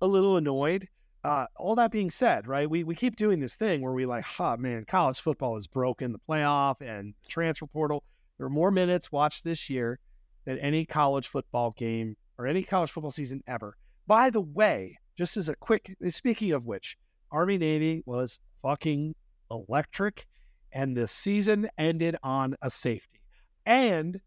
a 0.00 0.06
little 0.06 0.36
annoyed. 0.36 0.86
Uh, 1.24 1.46
all 1.56 1.74
that 1.76 1.90
being 1.90 2.10
said, 2.10 2.46
right, 2.46 2.68
we 2.68 2.84
we 2.84 2.94
keep 2.94 3.16
doing 3.16 3.40
this 3.40 3.56
thing 3.56 3.80
where 3.80 3.94
we 3.94 4.04
like, 4.04 4.24
huh, 4.24 4.56
man, 4.58 4.84
college 4.84 5.20
football 5.20 5.56
is 5.56 5.66
broken, 5.66 6.12
the 6.12 6.20
playoff 6.28 6.80
and 6.82 7.14
transfer 7.28 7.66
portal. 7.66 8.04
There 8.36 8.46
are 8.46 8.50
more 8.50 8.70
minutes 8.70 9.10
watched 9.10 9.44
this 9.44 9.70
year 9.70 9.98
than 10.44 10.58
any 10.58 10.84
college 10.84 11.28
football 11.28 11.70
game 11.70 12.16
or 12.36 12.46
any 12.46 12.62
college 12.62 12.90
football 12.90 13.10
season 13.10 13.42
ever. 13.46 13.76
By 14.06 14.28
the 14.28 14.42
way, 14.42 14.98
just 15.16 15.38
as 15.38 15.48
a 15.48 15.56
quick, 15.56 15.96
speaking 16.10 16.52
of 16.52 16.66
which, 16.66 16.98
Army 17.30 17.56
Navy 17.56 18.02
was 18.04 18.40
fucking 18.60 19.14
electric, 19.50 20.26
and 20.72 20.96
the 20.96 21.08
season 21.08 21.68
ended 21.78 22.16
on 22.22 22.56
a 22.62 22.70
safety. 22.70 23.20
And 23.66 24.20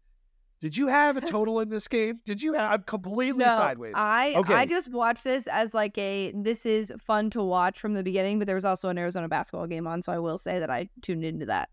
did 0.60 0.76
you 0.76 0.88
have 0.88 1.16
a 1.16 1.20
total 1.28 1.60
in 1.60 1.68
this 1.68 1.88
game? 1.88 2.20
Did 2.24 2.42
you 2.42 2.54
have 2.54 2.72
I'm 2.72 2.82
completely 2.82 3.44
no, 3.44 3.56
sideways? 3.56 3.94
I 3.96 4.34
okay. 4.36 4.54
I 4.54 4.66
just 4.66 4.90
watched 4.90 5.24
this 5.24 5.46
as 5.46 5.74
like 5.74 5.96
a 5.98 6.32
this 6.34 6.66
is 6.66 6.92
fun 6.98 7.30
to 7.30 7.42
watch 7.42 7.78
from 7.78 7.94
the 7.94 8.02
beginning, 8.02 8.38
but 8.38 8.46
there 8.46 8.56
was 8.56 8.64
also 8.64 8.88
an 8.88 8.98
Arizona 8.98 9.28
basketball 9.28 9.66
game 9.66 9.86
on, 9.86 10.02
so 10.02 10.12
I 10.12 10.18
will 10.18 10.38
say 10.38 10.58
that 10.58 10.70
I 10.70 10.88
tuned 11.02 11.24
into 11.24 11.46
that. 11.46 11.68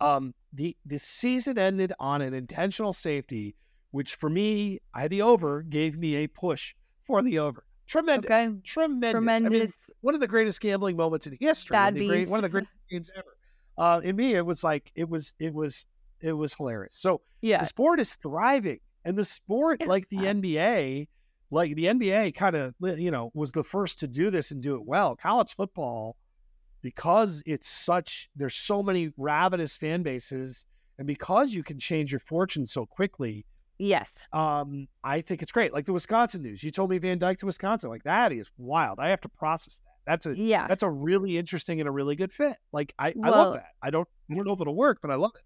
Um 0.00 0.34
the 0.52 0.76
the 0.86 0.98
season 0.98 1.58
ended 1.58 1.92
on 2.00 2.22
an 2.22 2.32
intentional 2.32 2.92
safety, 2.92 3.54
which 3.90 4.14
for 4.14 4.30
me, 4.30 4.80
I 4.94 5.08
the 5.08 5.22
over 5.22 5.62
gave 5.62 5.98
me 5.98 6.16
a 6.16 6.26
push 6.26 6.74
for 7.04 7.22
the 7.22 7.38
over. 7.38 7.64
Tremendous. 7.90 8.30
Okay. 8.30 8.54
Tremendous. 8.62 9.10
Tremendous. 9.10 9.46
I 9.46 9.48
mean, 9.48 9.72
one 10.00 10.14
of 10.14 10.20
the 10.20 10.28
greatest 10.28 10.60
gambling 10.60 10.96
moments 10.96 11.26
in 11.26 11.36
history. 11.40 11.74
Bad 11.74 11.96
great, 11.96 12.28
one 12.28 12.38
of 12.38 12.42
the 12.42 12.48
greatest 12.48 12.72
games 12.88 13.10
ever. 13.16 13.36
Uh, 13.76 14.00
in 14.04 14.14
me, 14.14 14.34
it 14.34 14.46
was 14.46 14.62
like 14.62 14.92
it 14.94 15.08
was 15.08 15.34
it 15.40 15.52
was 15.52 15.86
it 16.20 16.32
was 16.32 16.54
hilarious. 16.54 16.94
So 16.94 17.20
yeah, 17.42 17.58
the 17.58 17.66
sport 17.66 17.98
is 17.98 18.14
thriving, 18.14 18.78
and 19.04 19.16
the 19.16 19.24
sport, 19.24 19.84
like 19.88 20.08
the 20.08 20.18
NBA, 20.18 21.08
like 21.50 21.74
the 21.74 21.86
NBA, 21.86 22.36
kind 22.36 22.54
of 22.54 22.74
you 22.80 23.10
know 23.10 23.32
was 23.34 23.50
the 23.50 23.64
first 23.64 23.98
to 24.00 24.06
do 24.06 24.30
this 24.30 24.52
and 24.52 24.62
do 24.62 24.76
it 24.76 24.84
well. 24.84 25.16
College 25.16 25.56
football, 25.56 26.16
because 26.82 27.42
it's 27.44 27.68
such 27.68 28.30
there's 28.36 28.54
so 28.54 28.84
many 28.84 29.12
ravenous 29.16 29.76
fan 29.76 30.04
bases, 30.04 30.64
and 30.96 31.08
because 31.08 31.52
you 31.54 31.64
can 31.64 31.80
change 31.80 32.12
your 32.12 32.20
fortune 32.20 32.66
so 32.66 32.86
quickly, 32.86 33.44
Yes. 33.80 34.28
Um, 34.34 34.88
I 35.02 35.22
think 35.22 35.40
it's 35.40 35.52
great. 35.52 35.72
Like 35.72 35.86
the 35.86 35.94
Wisconsin 35.94 36.42
news. 36.42 36.62
You 36.62 36.70
told 36.70 36.90
me 36.90 36.98
Van 36.98 37.18
Dyke 37.18 37.38
to 37.38 37.46
Wisconsin. 37.46 37.88
Like 37.88 38.02
that 38.02 38.30
is 38.30 38.50
wild. 38.58 38.98
I 39.00 39.08
have 39.08 39.22
to 39.22 39.28
process 39.30 39.78
that. 39.78 39.90
That's 40.06 40.26
a 40.26 40.36
yeah. 40.36 40.66
That's 40.68 40.82
a 40.82 40.90
really 40.90 41.38
interesting 41.38 41.80
and 41.80 41.88
a 41.88 41.90
really 41.90 42.14
good 42.14 42.30
fit. 42.30 42.56
Like 42.72 42.92
I, 42.98 43.14
well, 43.16 43.32
I 43.32 43.36
love 43.36 43.54
that. 43.54 43.70
I 43.82 43.90
don't 43.90 44.06
I 44.30 44.34
don't 44.34 44.46
know 44.46 44.52
if 44.52 44.60
it'll 44.60 44.76
work, 44.76 44.98
but 45.00 45.10
I 45.10 45.14
love 45.14 45.32
it. 45.34 45.42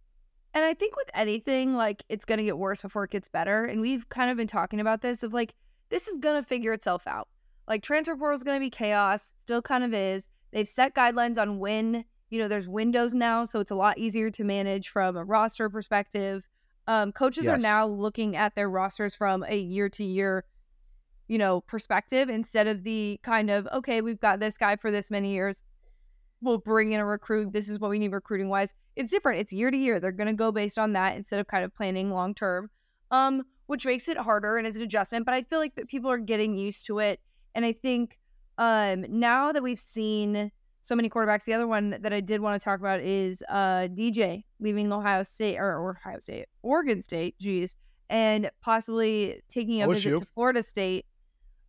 And 0.53 0.65
I 0.65 0.75
think 0.75 0.97
with 0.97 1.09
anything, 1.15 1.75
like 1.77 2.03
it's 2.09 2.25
gonna 2.25 2.43
get 2.43 2.59
worse 2.59 2.83
before 2.83 3.05
it 3.05 3.13
gets 3.13 3.29
better. 3.29 3.67
And 3.67 3.81
we've 3.81 4.09
kind 4.09 4.33
of 4.33 4.37
been 4.37 4.49
talking 4.49 4.81
about 4.81 5.01
this 5.01 5.23
of 5.23 5.33
like 5.33 5.55
this 5.91 6.09
is 6.09 6.19
gonna 6.19 6.43
figure 6.43 6.73
itself 6.73 7.07
out. 7.07 7.29
Like 7.69 7.85
transfer 7.85 8.17
portal 8.17 8.35
is 8.35 8.43
gonna 8.43 8.59
be 8.59 8.71
chaos. 8.71 9.33
Still 9.39 9.63
kind 9.63 9.85
of 9.85 9.95
is. 9.95 10.29
They've 10.53 10.69
set 10.69 10.93
guidelines 10.97 11.39
on 11.39 11.61
when 11.61 12.05
you 12.31 12.41
know 12.41 12.49
there's 12.49 12.67
windows 12.67 13.15
now, 13.15 13.45
so 13.45 13.61
it's 13.61 13.71
a 13.71 13.77
lot 13.77 13.97
easier 13.97 14.29
to 14.33 14.43
manage 14.43 14.89
from 14.89 15.17
a 15.17 15.23
roster 15.23 15.71
perspective 15.71 16.49
um, 16.87 17.13
coaches 17.13 17.47
yes. 17.47 17.55
are 17.55 17.63
now 17.63 17.87
looking 17.87 18.37
at 18.37 18.55
their 18.55 18.69
rosters 18.69 19.15
from 19.15 19.45
a 19.49 19.59
year 19.59 19.89
to 19.91 20.05
year, 20.05 20.45
you 21.29 21.39
know, 21.39 21.61
perspective 21.63 22.29
instead 22.29 22.67
of 22.67 22.85
the 22.85 23.19
kind 23.23 23.51
of 23.51 23.67
okay, 23.73 24.01
we've 24.01 24.21
got 24.21 24.41
this 24.41 24.59
guy 24.59 24.77
for 24.77 24.91
this 24.91 25.11
many 25.11 25.33
years. 25.33 25.63
We'll 26.41 26.59
bring 26.59 26.93
in 26.93 27.01
a 27.01 27.07
recruit. 27.07 27.53
This 27.53 27.69
is 27.69 27.79
what 27.79 27.91
we 27.91 27.99
need 27.99 28.13
recruiting 28.13 28.51
wise. 28.51 28.75
It's 28.97 29.11
different. 29.11 29.41
It's 29.41 29.53
year 29.53 29.71
to 29.71 29.77
year. 29.77 29.99
They're 29.99 30.13
going 30.13 30.27
to 30.27 30.35
go 30.35 30.53
based 30.53 30.79
on 30.79 30.93
that 30.93 31.17
instead 31.17 31.41
of 31.41 31.47
kind 31.47 31.65
of 31.65 31.75
planning 31.75 32.11
long 32.11 32.35
term, 32.35 32.71
um, 33.11 33.45
which 33.67 33.87
makes 33.87 34.09
it 34.09 34.19
harder 34.19 34.59
and 34.59 34.67
is 34.67 34.77
an 34.77 34.83
adjustment. 34.83 35.25
But 35.25 35.35
I 35.35 35.43
feel 35.43 35.59
like 35.59 35.75
that 35.77 35.89
people 35.89 36.11
are 36.11 36.19
getting 36.19 36.55
used 36.55 36.85
to 36.87 36.99
it, 36.99 37.21
and 37.55 37.65
I 37.65 37.73
think 37.73 38.19
um, 38.59 39.07
now 39.09 39.53
that 39.53 39.63
we've 39.63 39.79
seen 39.79 40.53
so 40.85 40.95
many 40.95 41.09
quarterbacks. 41.09 41.45
The 41.45 41.55
other 41.55 41.67
one 41.67 41.97
that 42.03 42.13
I 42.13 42.21
did 42.21 42.41
want 42.41 42.61
to 42.61 42.65
talk 42.65 42.79
about 42.79 43.01
is 43.01 43.43
uh, 43.49 43.89
DJ 43.89 44.45
leaving 44.61 44.93
Ohio 44.93 45.23
State 45.23 45.57
or, 45.57 45.79
or 45.79 45.99
Ohio 45.99 46.19
State, 46.21 46.47
Oregon 46.63 47.03
State, 47.03 47.37
geez, 47.41 47.77
and 48.11 48.51
possibly 48.61 49.41
taking 49.49 49.83
a 49.83 49.89
visit 49.89 50.19
to 50.19 50.27
Florida 50.35 50.63
State. 50.63 51.07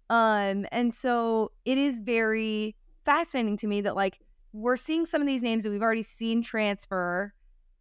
Um, 0.10 0.68
and 0.72 0.94
so 0.94 1.54
it 1.64 1.78
is 1.78 2.00
very 2.00 2.76
fascinating 3.06 3.58
to 3.58 3.68
me 3.68 3.82
that 3.82 3.96
like 3.96 4.20
we're 4.52 4.76
seeing 4.76 5.06
some 5.06 5.22
of 5.22 5.28
these 5.28 5.42
names 5.42 5.64
that 5.64 5.70
we've 5.70 5.82
already 5.82 6.04
seen 6.04 6.44
transfer, 6.44 7.34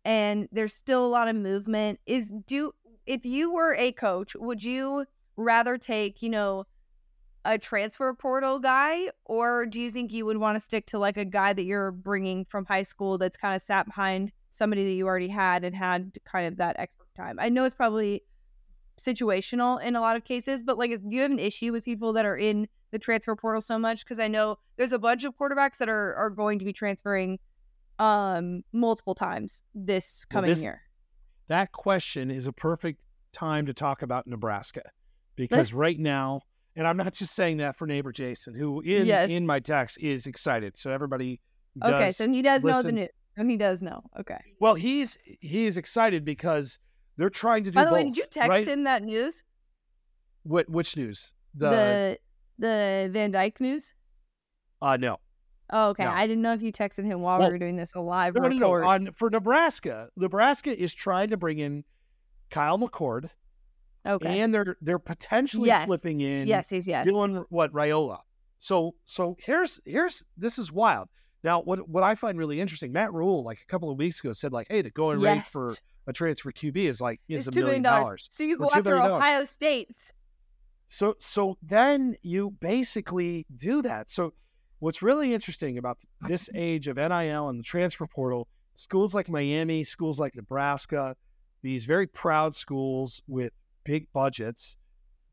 and 0.04 0.48
there's 0.52 0.72
still 0.72 1.04
a 1.04 1.08
lot 1.08 1.26
of 1.26 1.34
movement. 1.34 1.98
Is 2.06 2.32
do 2.46 2.72
if 3.06 3.26
you 3.26 3.52
were 3.52 3.74
a 3.74 3.90
coach, 3.90 4.36
would 4.36 4.62
you 4.62 5.04
rather 5.36 5.76
take 5.76 6.22
you 6.22 6.30
know 6.30 6.64
a 7.44 7.58
transfer 7.58 8.12
portal 8.14 8.58
guy, 8.58 9.08
or 9.24 9.66
do 9.66 9.80
you 9.80 9.90
think 9.90 10.12
you 10.12 10.24
would 10.24 10.38
want 10.38 10.56
to 10.56 10.60
stick 10.60 10.86
to 10.86 10.98
like 10.98 11.16
a 11.16 11.24
guy 11.24 11.52
that 11.52 11.64
you're 11.64 11.90
bringing 11.90 12.44
from 12.44 12.64
high 12.64 12.82
school 12.82 13.18
that's 13.18 13.36
kind 13.36 13.54
of 13.54 13.60
sat 13.60 13.86
behind 13.86 14.32
somebody 14.50 14.84
that 14.84 14.92
you 14.92 15.06
already 15.06 15.28
had 15.28 15.64
and 15.64 15.74
had 15.74 16.12
kind 16.24 16.46
of 16.46 16.56
that 16.56 16.76
expert 16.78 17.08
time? 17.16 17.38
I 17.38 17.48
know 17.48 17.64
it's 17.64 17.74
probably 17.74 18.22
situational 18.98 19.82
in 19.82 19.96
a 19.96 20.00
lot 20.00 20.16
of 20.16 20.24
cases, 20.24 20.62
but 20.62 20.78
like, 20.78 20.90
do 20.90 21.16
you 21.16 21.22
have 21.22 21.30
an 21.30 21.38
issue 21.38 21.72
with 21.72 21.84
people 21.84 22.12
that 22.14 22.24
are 22.24 22.36
in 22.36 22.66
the 22.92 22.98
transfer 22.98 23.36
portal 23.36 23.60
so 23.60 23.78
much? 23.78 24.04
Because 24.04 24.18
I 24.18 24.28
know 24.28 24.58
there's 24.76 24.92
a 24.92 24.98
bunch 24.98 25.24
of 25.24 25.36
quarterbacks 25.36 25.78
that 25.78 25.88
are 25.88 26.14
are 26.14 26.30
going 26.30 26.58
to 26.60 26.64
be 26.64 26.72
transferring 26.72 27.38
um 28.00 28.62
multiple 28.72 29.14
times 29.14 29.62
this 29.74 30.24
coming 30.24 30.48
well, 30.48 30.54
this, 30.54 30.64
year. 30.64 30.82
That 31.48 31.72
question 31.72 32.30
is 32.30 32.46
a 32.46 32.52
perfect 32.52 33.00
time 33.32 33.66
to 33.66 33.74
talk 33.74 34.02
about 34.02 34.26
Nebraska 34.26 34.82
because 35.36 35.72
right 35.72 35.98
now 35.98 36.40
And 36.76 36.86
I'm 36.86 36.96
not 36.96 37.12
just 37.14 37.34
saying 37.34 37.58
that 37.58 37.76
for 37.76 37.86
neighbor 37.86 38.10
Jason, 38.12 38.54
who 38.54 38.80
in 38.80 39.06
Yes. 39.06 39.30
in 39.30 39.46
my 39.46 39.60
text 39.60 39.98
is 40.00 40.26
excited. 40.26 40.76
So 40.76 40.90
everybody 40.90 41.40
Okay, 41.82 42.12
so 42.12 42.28
he 42.28 42.40
does 42.42 42.62
know 42.64 42.82
the 42.82 42.92
news. 42.92 43.08
And 43.36 43.50
he 43.50 43.56
does 43.56 43.82
know. 43.82 44.02
Okay. 44.20 44.38
Well, 44.60 44.74
he's 44.74 45.18
he 45.40 45.66
is 45.66 45.76
excited 45.76 46.24
because 46.24 46.78
they're 47.16 47.30
trying 47.30 47.64
to 47.64 47.70
do 47.70 47.74
By 47.74 47.84
the 47.84 47.90
both. 47.90 47.98
way, 47.98 48.04
did 48.04 48.16
you 48.16 48.26
text 48.30 48.48
right? 48.48 48.66
him 48.66 48.84
that 48.84 49.02
news? 49.02 49.42
What 50.44 50.68
which 50.68 50.96
news? 50.96 51.34
The, 51.54 51.70
The 51.70 52.18
the 52.58 53.10
Van 53.12 53.30
Dyke 53.32 53.60
news? 53.60 53.92
uh 54.82 54.96
no. 54.96 55.18
Oh, 55.70 55.88
okay. 55.90 56.04
No. 56.04 56.10
I 56.10 56.26
didn't 56.26 56.42
know 56.42 56.52
if 56.52 56.62
you 56.62 56.70
texted 56.72 57.04
him 57.06 57.22
while 57.22 57.38
Well, 57.38 57.48
we 57.48 57.54
were 57.54 57.58
doing 57.58 57.76
this 57.76 57.94
a 57.94 58.00
live 58.00 58.34
No, 58.34 58.42
no, 58.42 58.48
no, 58.48 58.78
no. 58.78 58.86
On 58.86 59.10
for 59.12 59.30
Nebraska, 59.30 60.10
Nebraska 60.16 60.78
is 60.80 60.94
trying 60.94 61.30
to 61.30 61.36
bring 61.36 61.58
in 61.58 61.84
Kyle 62.50 62.78
McCord, 62.78 63.30
okay. 64.06 64.40
and 64.40 64.54
they're 64.54 64.76
they're 64.80 64.98
potentially 64.98 65.68
Yes. 65.68 65.86
flipping 65.86 66.20
in 66.20 66.46
yes, 66.46 66.70
yes, 66.72 66.86
yes. 66.86 67.06
Dylan 67.06 67.44
what 67.48 67.72
Raiola. 67.72 68.20
So 68.58 68.94
so 69.04 69.36
here's 69.40 69.80
here's 69.84 70.24
this 70.36 70.58
is 70.58 70.72
wild. 70.72 71.08
Now 71.42 71.60
what 71.60 71.88
what 71.88 72.02
I 72.02 72.14
find 72.14 72.38
really 72.38 72.60
interesting, 72.60 72.92
Matt 72.92 73.12
Rhule 73.12 73.44
like 73.44 73.60
a 73.60 73.66
couple 73.66 73.90
of 73.90 73.98
weeks 73.98 74.20
ago 74.20 74.32
said 74.32 74.52
like, 74.52 74.66
hey, 74.70 74.82
the 74.82 74.90
going 74.90 75.20
rate 75.20 75.46
for 75.46 75.74
a 76.06 76.12
transfer 76.12 76.52
QB 76.52 76.76
is 76.76 77.00
like 77.00 77.20
is 77.28 77.48
it's 77.48 77.56
a 77.56 77.60
million 77.60 77.82
dollars. 77.82 78.28
So 78.30 78.42
you 78.44 78.56
go 78.58 78.68
$2 78.68 78.76
after. 78.76 78.96
Ohio 78.96 79.44
State's. 79.44 80.12
So 80.86 81.14
so 81.18 81.56
then 81.62 82.16
you 82.22 82.50
basically 82.60 83.46
do 83.54 83.82
that. 83.82 84.08
So 84.10 84.34
what's 84.80 85.02
really 85.02 85.32
interesting 85.32 85.78
about 85.78 85.98
this 86.28 86.50
age 86.54 86.88
of 86.88 86.96
NIL 86.96 87.48
and 87.48 87.58
the 87.58 87.62
transfer 87.62 88.06
portal, 88.06 88.48
schools 88.74 89.14
like 89.14 89.28
Miami, 89.28 89.82
schools 89.84 90.20
like 90.20 90.34
Nebraska, 90.36 91.16
these 91.62 91.84
very 91.84 92.06
proud 92.06 92.54
schools 92.54 93.22
with 93.26 93.52
big 93.84 94.06
budgets, 94.12 94.76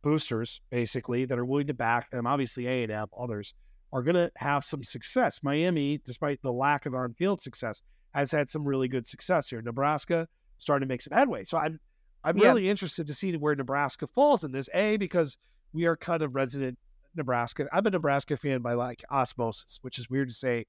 boosters 0.01 0.61
basically 0.69 1.25
that 1.25 1.39
are 1.39 1.45
willing 1.45 1.67
to 1.67 1.73
back 1.73 2.09
them. 2.09 2.27
Obviously 2.27 2.67
A 2.67 2.83
and 2.83 2.91
M, 2.91 3.07
others 3.17 3.53
are 3.93 4.03
going 4.03 4.15
to 4.15 4.31
have 4.37 4.63
some 4.63 4.83
success. 4.83 5.41
Miami, 5.43 5.99
despite 6.05 6.41
the 6.41 6.51
lack 6.51 6.85
of 6.85 6.93
on-field 6.95 7.41
success, 7.41 7.81
has 8.13 8.31
had 8.31 8.49
some 8.49 8.63
really 8.65 8.87
good 8.87 9.05
success 9.05 9.49
here. 9.49 9.61
Nebraska 9.61 10.27
starting 10.57 10.87
to 10.87 10.91
make 10.91 11.01
some 11.01 11.15
headway. 11.17 11.43
So 11.43 11.57
I'm 11.57 11.79
I'm 12.23 12.37
Yeah. 12.37 12.49
really 12.49 12.69
interested 12.69 13.07
to 13.07 13.13
see 13.15 13.35
where 13.35 13.55
Nebraska 13.55 14.05
falls 14.05 14.43
in 14.43 14.51
this. 14.51 14.69
A 14.75 14.97
because 14.97 15.37
we 15.73 15.85
are 15.85 15.97
kind 15.97 16.21
of 16.21 16.35
resident 16.35 16.77
Nebraska. 17.15 17.67
I'm 17.73 17.85
a 17.87 17.89
Nebraska 17.89 18.37
fan 18.37 18.61
by 18.61 18.73
like 18.73 19.03
osmosis, 19.09 19.79
which 19.81 19.97
is 19.97 20.09
weird 20.09 20.29
to 20.29 20.35
say 20.35 20.65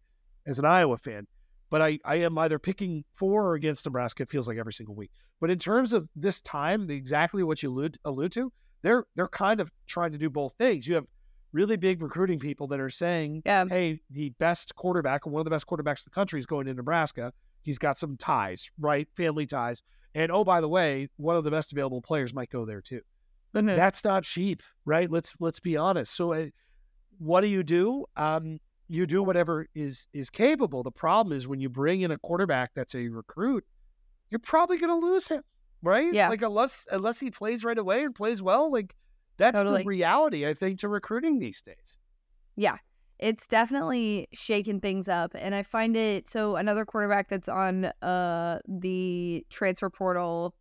as 0.46 0.58
an 0.58 0.64
Iowa 0.64 0.96
fan. 0.96 1.26
But 1.72 1.80
I, 1.80 1.98
I 2.04 2.16
am 2.16 2.36
either 2.36 2.58
picking 2.58 3.02
for 3.14 3.46
or 3.48 3.54
against 3.54 3.86
Nebraska. 3.86 4.24
It 4.24 4.30
feels 4.30 4.46
like 4.46 4.58
every 4.58 4.74
single 4.74 4.94
week. 4.94 5.10
But 5.40 5.50
in 5.50 5.58
terms 5.58 5.94
of 5.94 6.06
this 6.14 6.42
time, 6.42 6.86
the- 6.86 6.94
exactly 6.94 7.42
what 7.42 7.62
you 7.62 7.70
allude, 7.72 7.96
allude 8.04 8.32
to, 8.32 8.52
they're 8.82 9.06
they're 9.16 9.26
kind 9.28 9.58
of 9.58 9.70
trying 9.86 10.12
to 10.12 10.18
do 10.18 10.28
both 10.28 10.52
things. 10.58 10.86
You 10.86 10.96
have 10.96 11.06
really 11.52 11.76
big 11.78 12.02
recruiting 12.02 12.38
people 12.38 12.66
that 12.68 12.78
are 12.80 12.90
saying, 12.90 13.40
Yeah. 13.46 13.64
hey, 13.68 14.00
the 14.10 14.30
best 14.38 14.74
quarterback, 14.76 15.24
one 15.26 15.40
of 15.40 15.44
the 15.46 15.50
best 15.50 15.66
quarterbacks 15.66 16.00
in 16.00 16.10
the 16.10 16.14
country 16.14 16.38
is 16.38 16.46
going 16.46 16.66
to 16.66 16.74
Nebraska. 16.74 17.32
He's 17.62 17.78
got 17.78 17.96
some 17.96 18.16
ties, 18.18 18.70
right? 18.78 19.08
Family 19.14 19.46
ties. 19.46 19.82
And 20.14 20.30
oh, 20.30 20.44
by 20.44 20.60
the 20.60 20.68
way, 20.68 21.08
one 21.16 21.36
of 21.36 21.44
the 21.44 21.50
best 21.50 21.72
available 21.72 22.02
players 22.02 22.34
might 22.34 22.50
go 22.50 22.66
there 22.66 22.82
too. 22.82 23.00
Mhm. 23.54 23.76
That's 23.76 24.04
not 24.04 24.24
cheap, 24.24 24.62
right? 24.84 25.10
Let's 25.10 25.32
let's 25.40 25.60
be 25.60 25.76
honest. 25.78 26.12
So, 26.14 26.34
uh, 26.34 26.46
what 27.18 27.40
do 27.40 27.46
you 27.46 27.62
do? 27.62 28.04
Um, 28.16 28.60
you 28.88 29.06
do 29.06 29.22
whatever 29.22 29.66
is 29.74 30.06
is 30.12 30.30
capable. 30.30 30.82
The 30.82 30.90
problem 30.92 31.36
is 31.36 31.48
when 31.48 31.60
you 31.60 31.68
bring 31.70 32.02
in 32.02 32.10
a 32.10 32.18
quarterback 32.18 32.72
that's 32.74 32.94
a 32.94 33.08
recruit, 33.08 33.64
you're 34.30 34.38
probably 34.40 34.78
going 34.78 35.00
to 35.00 35.06
lose 35.06 35.28
him, 35.28 35.42
right? 35.82 36.12
Yeah. 36.12 36.28
Like 36.28 36.42
unless 36.42 36.86
unless 36.90 37.20
he 37.20 37.30
plays 37.30 37.64
right 37.64 37.78
away 37.78 38.04
and 38.04 38.14
plays 38.14 38.42
well, 38.42 38.70
like 38.72 38.94
that's 39.38 39.58
Totally. 39.60 39.82
the 39.82 39.88
reality 39.88 40.46
I 40.46 40.54
think 40.54 40.78
to 40.80 40.88
recruiting 40.88 41.38
these 41.38 41.62
days. 41.62 41.98
Yeah, 42.56 42.76
it's 43.18 43.46
definitely 43.46 44.28
shaken 44.32 44.80
things 44.80 45.08
up, 45.08 45.32
and 45.34 45.54
I 45.54 45.62
find 45.62 45.96
it 45.96 46.28
so. 46.28 46.56
Another 46.56 46.84
quarterback 46.84 47.28
that's 47.30 47.48
on 47.48 47.86
uh 48.02 48.58
the 48.68 49.46
transfer 49.50 49.90
portal 49.90 50.54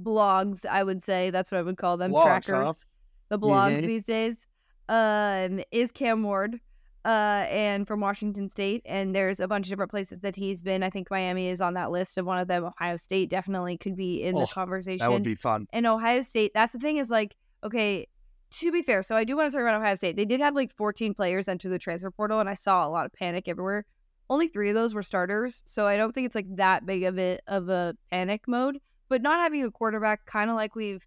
blogs, 0.00 0.64
I 0.66 0.82
would 0.84 1.02
say 1.02 1.30
that's 1.30 1.50
what 1.52 1.58
I 1.58 1.62
would 1.62 1.76
call 1.76 1.96
them 1.96 2.14
Blogs, 2.14 2.50
huh? 2.50 2.72
trackers. 2.72 2.86
The 3.30 3.38
blogs 3.38 3.82
Mhm. 3.82 3.86
these 3.86 4.04
days 4.04 4.46
um 4.88 5.60
is 5.72 5.90
Cam 5.92 6.22
Ward. 6.22 6.60
Uh, 7.04 7.46
and 7.48 7.86
from 7.86 8.00
Washington 8.00 8.48
State, 8.48 8.82
and 8.84 9.14
there's 9.14 9.40
a 9.40 9.48
bunch 9.48 9.66
of 9.66 9.70
different 9.70 9.90
places 9.90 10.18
that 10.20 10.36
he's 10.36 10.62
been. 10.62 10.82
I 10.82 10.90
think 10.90 11.10
Miami 11.10 11.48
is 11.48 11.60
on 11.60 11.74
that 11.74 11.90
list, 11.90 12.18
and 12.18 12.26
one 12.26 12.38
of 12.38 12.48
them, 12.48 12.64
Ohio 12.64 12.96
State, 12.96 13.30
definitely 13.30 13.78
could 13.78 13.96
be 13.96 14.22
in 14.24 14.34
Oh, 14.36 14.40
the 14.40 14.46
conversation 14.46 14.98
That 14.98 15.10
would 15.12 15.22
be 15.22 15.34
fun. 15.36 15.68
and 15.72 15.86
Ohio 15.86 16.20
State, 16.22 16.52
that's 16.54 16.72
the 16.72 16.78
thing 16.78 16.96
is 16.98 17.08
like, 17.10 17.36
okay, 17.64 18.08
to 18.50 18.72
be 18.72 18.82
fair, 18.82 19.02
so 19.02 19.14
I 19.16 19.24
do 19.24 19.36
want 19.36 19.50
to 19.50 19.56
talk 19.56 19.62
about 19.62 19.80
Ohio 19.80 19.94
State. 19.94 20.16
They 20.16 20.24
did 20.24 20.40
have 20.40 20.54
like 20.54 20.74
14 20.76 21.14
players 21.14 21.48
enter 21.48 21.68
the 21.68 21.78
transfer 21.78 22.10
portal, 22.10 22.40
and 22.40 22.48
I 22.48 22.54
saw 22.54 22.86
a 22.86 22.90
lot 22.90 23.06
of 23.06 23.12
panic 23.12 23.48
everywhere. 23.48 23.86
Only 24.28 24.48
three 24.48 24.68
of 24.68 24.74
those 24.74 24.92
were 24.92 25.02
starters, 25.02 25.62
so 25.64 25.86
I 25.86 25.96
don't 25.96 26.12
think 26.14 26.26
it's 26.26 26.34
like 26.34 26.56
that 26.56 26.84
big 26.84 27.04
of 27.04 27.16
it 27.18 27.42
of 27.46 27.68
a 27.70 27.96
panic 28.10 28.42
mode. 28.46 28.80
But 29.08 29.22
not 29.22 29.38
having 29.40 29.64
a 29.64 29.70
quarterback, 29.70 30.26
kind 30.26 30.50
of 30.50 30.56
like 30.56 30.74
we've, 30.74 31.06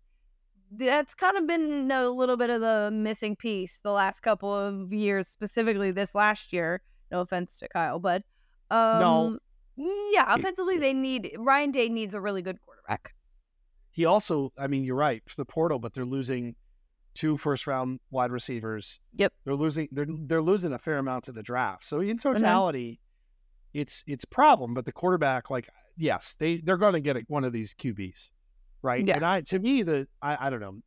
that's 0.71 1.13
kind 1.13 1.37
of 1.37 1.47
been 1.47 1.91
a 1.91 2.09
little 2.09 2.37
bit 2.37 2.49
of 2.49 2.61
the 2.61 2.89
missing 2.93 3.35
piece 3.35 3.79
the 3.83 3.91
last 3.91 4.21
couple 4.21 4.53
of 4.53 4.91
years, 4.93 5.27
specifically 5.27 5.91
this 5.91 6.15
last 6.15 6.53
year. 6.53 6.81
No 7.11 7.21
offense 7.21 7.59
to 7.59 7.67
Kyle, 7.69 7.99
but 7.99 8.23
um, 8.69 9.39
yeah, 9.75 10.33
offensively 10.33 10.77
they 10.77 10.93
need 10.93 11.35
Ryan 11.37 11.71
Day 11.71 11.89
needs 11.89 12.13
a 12.13 12.21
really 12.21 12.41
good 12.41 12.57
quarterback. 12.61 13.13
He 13.91 14.05
also, 14.05 14.53
I 14.57 14.67
mean, 14.67 14.85
you're 14.85 14.95
right 14.95 15.21
for 15.27 15.35
the 15.35 15.45
portal, 15.45 15.77
but 15.77 15.93
they're 15.93 16.05
losing 16.05 16.55
two 17.13 17.37
first 17.37 17.67
round 17.67 17.99
wide 18.09 18.31
receivers. 18.31 18.99
Yep. 19.17 19.33
They're 19.43 19.55
losing 19.55 19.89
they're 19.91 20.07
they're 20.07 20.41
losing 20.41 20.71
a 20.71 20.79
fair 20.79 20.97
amount 20.97 21.25
to 21.25 21.33
the 21.33 21.43
draft. 21.43 21.83
So 21.83 21.99
in 21.99 22.15
Mm-hmm. 22.17 22.31
totality, 22.31 23.01
it's 23.73 24.05
it's 24.07 24.23
problem. 24.23 24.73
But 24.73 24.85
the 24.85 24.93
quarterback, 24.93 25.49
like, 25.49 25.67
yes, 25.97 26.35
they 26.39 26.57
they're 26.57 26.77
going 26.77 26.93
to 26.93 27.01
get 27.01 27.17
one 27.29 27.43
of 27.43 27.51
these 27.51 27.73
QBs, 27.73 28.31
right? 28.81 29.05
Yeah. 29.05 29.15
And 29.15 29.25
I 29.25 29.41
to 29.41 29.59
me 29.59 29.83
the 29.83 30.07
I, 30.21 30.47
I 30.47 30.49
don't 30.49 30.59
know, 30.59 30.79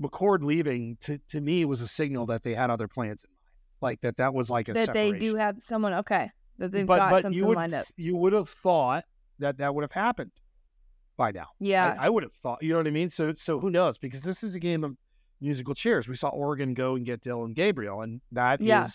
McCord 0.00 0.42
leaving 0.42 0.96
to 1.00 1.18
to 1.28 1.40
me 1.40 1.64
was 1.64 1.80
a 1.80 1.88
signal 1.88 2.26
that 2.26 2.42
they 2.42 2.54
had 2.54 2.70
other 2.70 2.88
plans 2.88 3.24
in 3.24 3.30
mind, 3.30 3.56
like 3.80 4.00
that 4.02 4.16
that 4.18 4.34
was 4.34 4.50
like 4.50 4.68
a 4.68 4.72
that 4.72 4.92
they 4.92 5.12
do 5.12 5.36
have 5.36 5.56
someone 5.60 5.94
okay 5.94 6.30
that 6.58 6.72
they've 6.72 6.86
but 6.86 6.98
got 6.98 7.10
but 7.10 7.22
something 7.22 7.38
you 7.38 7.46
would 7.46 7.56
lined 7.56 7.74
up. 7.74 7.86
you 7.96 8.16
would 8.16 8.32
have 8.32 8.48
thought 8.48 9.04
that 9.38 9.58
that 9.58 9.74
would 9.74 9.82
have 9.82 9.92
happened 9.92 10.32
by 11.16 11.30
now. 11.30 11.46
Yeah, 11.58 11.96
I, 11.98 12.06
I 12.06 12.08
would 12.08 12.22
have 12.22 12.32
thought, 12.32 12.62
you 12.62 12.70
know 12.70 12.78
what 12.78 12.86
I 12.86 12.90
mean? 12.90 13.10
So, 13.10 13.34
so 13.36 13.60
who 13.60 13.70
knows? 13.70 13.98
Because 13.98 14.22
this 14.22 14.42
is 14.42 14.54
a 14.54 14.58
game 14.58 14.84
of 14.84 14.96
musical 15.40 15.74
chairs. 15.74 16.08
We 16.08 16.14
saw 16.14 16.28
Oregon 16.28 16.72
go 16.74 16.96
and 16.96 17.04
get 17.04 17.20
Dillon 17.20 17.52
Gabriel, 17.52 18.00
and 18.02 18.20
that 18.32 18.60
is, 18.60 18.66
Yeah. 18.66 18.86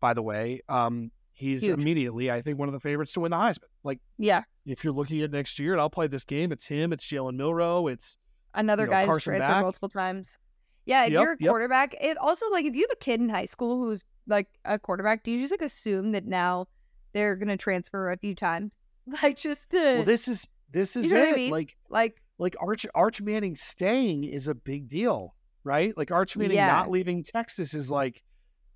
by 0.00 0.12
the 0.12 0.22
way, 0.22 0.60
um, 0.68 1.10
he's 1.34 1.62
Huge. 1.62 1.78
immediately, 1.80 2.30
I 2.30 2.40
think, 2.40 2.58
one 2.58 2.68
of 2.68 2.72
the 2.72 2.80
favorites 2.80 3.12
to 3.14 3.20
win 3.20 3.30
the 3.30 3.36
Heisman. 3.36 3.68
Like, 3.82 4.00
yeah. 4.18 4.42
if 4.64 4.82
you're 4.82 4.92
looking 4.92 5.20
at 5.22 5.30
next 5.30 5.58
year, 5.58 5.72
and 5.72 5.80
I'll 5.80 5.90
play 5.90 6.06
this 6.06 6.24
game, 6.24 6.52
it's 6.52 6.66
him, 6.66 6.92
it's 6.92 7.04
Jalen 7.06 7.36
Milroe, 7.36 7.88
it's 7.88 8.16
Another 8.54 8.84
you 8.84 8.90
know, 8.90 8.92
guy's 8.92 9.06
Carson 9.08 9.32
transferred 9.34 9.60
multiple 9.62 9.88
times. 9.88 10.38
Yeah, 10.86 11.04
if 11.06 11.12
Yep, 11.12 11.22
you're 11.22 11.32
a 11.32 11.36
yep. 11.40 11.50
quarterback, 11.50 11.96
it 12.00 12.16
also 12.18 12.48
like 12.50 12.64
if 12.64 12.74
you 12.74 12.82
have 12.82 12.92
a 12.92 12.96
kid 13.04 13.20
in 13.20 13.28
high 13.28 13.46
school 13.46 13.78
who's 13.78 14.04
like 14.26 14.46
a 14.64 14.78
quarterback, 14.78 15.24
do 15.24 15.30
you 15.32 15.40
just 15.40 15.50
like 15.50 15.62
assume 15.62 16.12
that 16.12 16.26
now 16.26 16.66
they're 17.14 17.36
gonna 17.36 17.56
transfer 17.56 18.10
a 18.12 18.16
few 18.16 18.34
times? 18.34 18.74
Like 19.22 19.36
just 19.36 19.70
to 19.72 19.76
well, 19.76 20.02
this 20.04 20.28
is 20.28 20.46
this 20.70 20.96
is 20.96 21.10
know 21.12 21.18
what 21.20 21.28
I 21.28 21.32
it. 21.32 21.36
mean? 21.36 21.50
Like, 21.50 21.76
like 21.90 22.22
like 22.38 22.56
Arch 22.60 22.86
Arch 22.94 23.20
Manning 23.20 23.54
staying 23.56 24.24
is 24.24 24.46
a 24.48 24.54
big 24.54 24.88
deal, 24.88 25.34
right? 25.62 25.96
Like 25.96 26.10
Arch 26.10 26.36
Manning 26.36 26.56
Yeah. 26.56 26.68
not 26.68 26.90
leaving 26.90 27.22
Texas 27.22 27.74
is 27.74 27.90
like, 27.90 28.22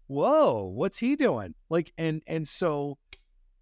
whoa, 0.08 0.64
what's 0.64 0.98
he 0.98 1.14
doing? 1.14 1.54
Like, 1.70 1.92
and 1.96 2.22
and 2.26 2.46
so, 2.46 2.98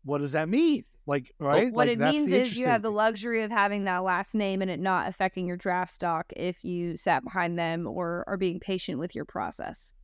what 0.04 0.18
does 0.18 0.32
that 0.32 0.48
mean? 0.48 0.84
Like, 1.06 1.32
right? 1.38 1.72
what 1.72 1.86
like, 1.86 1.98
it 1.98 2.00
means 2.00 2.32
is 2.32 2.56
you 2.56 2.66
have 2.66 2.82
the 2.82 2.90
luxury 2.90 3.42
of 3.42 3.50
having 3.50 3.84
that 3.84 4.02
last 4.02 4.34
name 4.34 4.60
and 4.60 4.70
it 4.70 4.80
not 4.80 5.08
affecting 5.08 5.46
your 5.46 5.56
draft 5.56 5.92
stock 5.92 6.32
if 6.34 6.64
you 6.64 6.96
sat 6.96 7.22
behind 7.22 7.56
them 7.56 7.86
or 7.86 8.24
are 8.26 8.36
being 8.36 8.58
patient 8.58 8.98
with 8.98 9.14
your 9.14 9.24
process. 9.24 9.94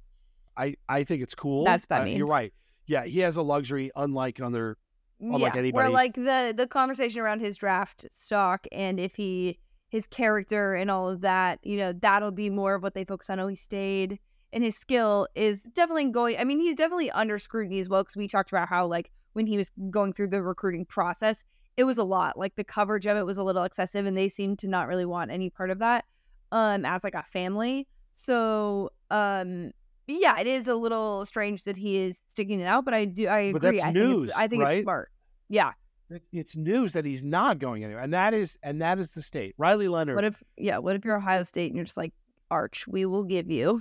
I, 0.56 0.76
I 0.88 1.02
think 1.02 1.22
it's 1.22 1.34
cool. 1.34 1.64
That's 1.64 1.84
what 1.84 1.88
that 1.88 2.02
Uh, 2.02 2.10
You're 2.10 2.26
right. 2.26 2.52
Yeah, 2.86 3.04
he 3.04 3.20
has 3.20 3.36
a 3.36 3.42
luxury 3.42 3.90
unlike 3.96 4.40
other. 4.40 4.76
Unlike 5.20 5.54
yeah, 5.54 5.58
anybody- 5.58 5.72
Where 5.72 5.90
like 5.90 6.14
the 6.14 6.54
the 6.56 6.66
conversation 6.68 7.20
around 7.20 7.40
his 7.40 7.56
draft 7.56 8.06
stock 8.12 8.66
and 8.70 9.00
if 9.00 9.16
he 9.16 9.58
his 9.88 10.06
character 10.06 10.74
and 10.74 10.90
all 10.90 11.08
of 11.08 11.20
that, 11.20 11.58
you 11.62 11.76
know, 11.78 11.92
that'll 11.92 12.30
be 12.30 12.48
more 12.48 12.74
of 12.74 12.82
what 12.82 12.94
they 12.94 13.04
focus 13.04 13.28
on. 13.28 13.38
Oh, 13.38 13.46
he 13.48 13.54
stayed, 13.56 14.18
and 14.52 14.62
his 14.62 14.76
skill 14.76 15.28
is 15.34 15.62
definitely 15.64 16.06
going. 16.10 16.38
I 16.38 16.44
mean, 16.44 16.60
he's 16.60 16.76
definitely 16.76 17.10
under 17.10 17.38
scrutiny 17.38 17.80
as 17.80 17.88
well 17.88 18.02
because 18.02 18.16
we 18.16 18.28
talked 18.28 18.52
about 18.52 18.68
how 18.68 18.86
like 18.86 19.10
when 19.32 19.46
he 19.46 19.56
was 19.56 19.70
going 19.90 20.12
through 20.12 20.28
the 20.28 20.42
recruiting 20.42 20.84
process, 20.84 21.44
it 21.76 21.84
was 21.84 21.98
a 21.98 22.04
lot. 22.04 22.38
Like 22.38 22.54
the 22.56 22.64
coverage 22.64 23.06
of 23.06 23.16
it 23.16 23.24
was 23.24 23.38
a 23.38 23.42
little 23.42 23.64
excessive, 23.64 24.06
and 24.06 24.16
they 24.16 24.28
seemed 24.28 24.58
to 24.60 24.68
not 24.68 24.88
really 24.88 25.06
want 25.06 25.30
any 25.30 25.50
part 25.50 25.70
of 25.70 25.78
that. 25.78 26.04
Um, 26.50 26.84
as 26.84 27.02
like 27.02 27.14
a 27.14 27.22
family, 27.22 27.86
so 28.16 28.90
um. 29.10 29.70
Yeah, 30.08 30.38
it 30.40 30.48
is 30.48 30.66
a 30.66 30.74
little 30.74 31.24
strange 31.24 31.62
that 31.62 31.76
he 31.76 31.96
is 31.96 32.18
sticking 32.18 32.58
it 32.58 32.64
out, 32.66 32.84
but 32.84 32.92
I 32.92 33.04
do 33.04 33.28
I 33.28 33.52
But 33.52 33.58
agree. 33.58 33.76
that's 33.76 33.86
I 33.86 33.92
think 33.92 34.08
news, 34.08 34.24
it's 34.24 34.36
I 34.36 34.48
think 34.48 34.64
right? 34.64 34.74
it's 34.74 34.82
smart. 34.82 35.10
Yeah. 35.48 35.72
It's 36.32 36.56
news 36.56 36.92
that 36.92 37.06
he's 37.06 37.22
not 37.22 37.60
going 37.60 37.84
anywhere, 37.84 38.02
and 38.02 38.12
that 38.12 38.34
is 38.34 38.58
and 38.62 38.82
that 38.82 38.98
is 38.98 39.12
the 39.12 39.22
state. 39.22 39.54
Riley 39.56 39.88
Leonard. 39.88 40.16
What 40.16 40.24
if 40.24 40.42
yeah, 40.58 40.78
what 40.78 40.96
if 40.96 41.04
you're 41.04 41.16
Ohio 41.16 41.44
State 41.44 41.68
and 41.70 41.76
you're 41.76 41.86
just 41.86 41.96
like, 41.96 42.12
Arch, 42.50 42.86
we 42.86 43.06
will 43.06 43.22
give 43.24 43.48
you 43.50 43.80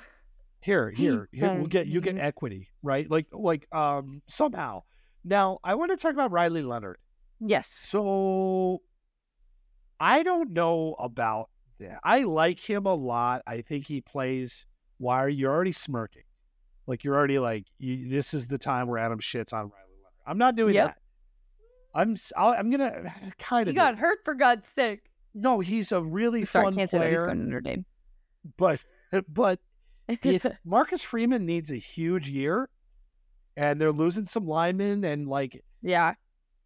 Here, 0.62 0.92
here, 0.92 1.28
here 1.32 1.54
we'll 1.56 1.66
get 1.68 1.88
you 1.88 2.02
get 2.02 2.18
equity, 2.18 2.70
right? 2.84 3.10
Like, 3.10 3.28
like 3.32 3.68
um 3.74 4.22
somehow. 4.28 4.84
Now, 5.24 5.60
I 5.64 5.76
want 5.76 5.92
to 5.92 5.98
talk 5.98 6.14
about 6.14 6.32
Riley 6.32 6.62
Leonard. 6.64 6.98
Yes. 7.40 7.68
So, 7.68 8.82
I 10.00 10.24
don't 10.24 10.52
know 10.52 10.96
about 11.00 11.50
that. 11.80 12.00
I 12.04 12.24
like 12.24 12.60
him 12.60 12.86
a 12.86 12.94
lot. 12.94 13.42
I 13.48 13.62
think 13.62 13.88
he 13.88 14.02
plays. 14.02 14.66
Why 14.98 15.20
are 15.24 15.30
you 15.30 15.48
already 15.48 15.72
smirking? 15.72 16.24
Like 16.88 17.04
you're 17.04 17.16
already 17.16 17.40
like 17.40 17.66
you, 17.78 18.10
this 18.10 18.34
is 18.34 18.48
the 18.48 18.58
time 18.58 18.88
where 18.88 18.98
Adam 19.00 19.20
shits 19.20 19.54
on 19.54 19.60
Riley 19.66 19.96
Leonard. 19.98 20.14
I'm 20.28 20.38
not 20.38 20.56
doing 20.56 20.74
Yep. 20.76 20.88
that. 20.88 20.98
I'm 21.94 22.16
I'll, 22.38 22.54
I'm 22.54 22.70
gonna 22.70 23.14
kind 23.40 23.68
of. 23.68 23.74
He 23.74 23.76
got 23.76 23.98
hurt 23.98 24.20
for 24.24 24.34
God's 24.36 24.68
sake. 24.68 25.02
no. 25.34 25.60
He's 25.60 25.92
a 25.92 26.02
really 26.02 26.46
Sorry, 26.46 26.66
fun 26.66 26.76
can't 26.76 26.90
say 26.92 27.00
that. 27.00 27.10
He's 27.10 27.18
player, 27.20 27.28
going 27.28 27.40
to 27.40 27.46
Notre 27.46 27.62
Dame. 27.62 27.86
but 28.58 28.84
but 29.28 29.60
if 30.24 30.46
Marcus 30.66 31.04
Freeman 31.04 31.46
needs 31.46 31.72
a 31.72 31.76
huge 31.76 32.30
year, 32.30 32.70
and 33.56 33.80
they're 33.80 33.92
losing 33.92 34.26
some 34.26 34.48
linemen, 34.48 35.04
and 35.04 35.28
like 35.28 35.64
yeah. 35.82 36.14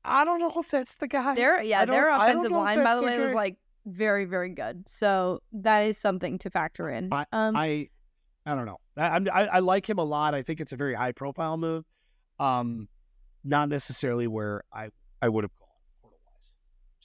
I 0.08 0.24
don't 0.24 0.40
know 0.40 0.54
if 0.56 0.70
that's 0.70 0.96
the 0.96 1.08
guy. 1.08 1.34
Their 1.34 1.64
yeah, 1.64 1.86
their 1.86 2.10
offensive 2.10 2.52
line, 2.52 2.84
by 2.84 2.96
the 2.96 3.02
the 3.02 3.08
way, 3.08 3.20
was 3.20 3.34
like 3.34 3.58
very, 3.88 4.26
very 4.26 4.54
good. 4.54 4.88
So 4.88 5.42
that 5.52 5.80
is 5.80 5.98
something 5.98 6.38
to 6.40 6.52
factor 6.52 6.90
in. 6.90 7.10
um, 7.12 7.56
I 7.56 7.90
I 8.46 8.54
don't 8.54 8.68
know. 8.68 8.78
I, 8.96 9.18
I 9.34 9.46
I 9.46 9.60
like 9.60 9.90
him 9.90 9.98
a 9.98 10.04
lot. 10.04 10.36
I 10.36 10.44
think 10.44 10.62
it's 10.62 10.74
a 10.74 10.78
very 10.78 10.94
high 10.94 11.12
profile 11.12 11.58
move. 11.58 11.86
Um, 12.40 12.88
not 13.44 13.68
necessarily 13.70 14.28
where 14.28 14.64
I 14.72 14.90
I 15.24 15.30
would 15.30 15.44
have 15.44 15.52
gone 15.56 15.66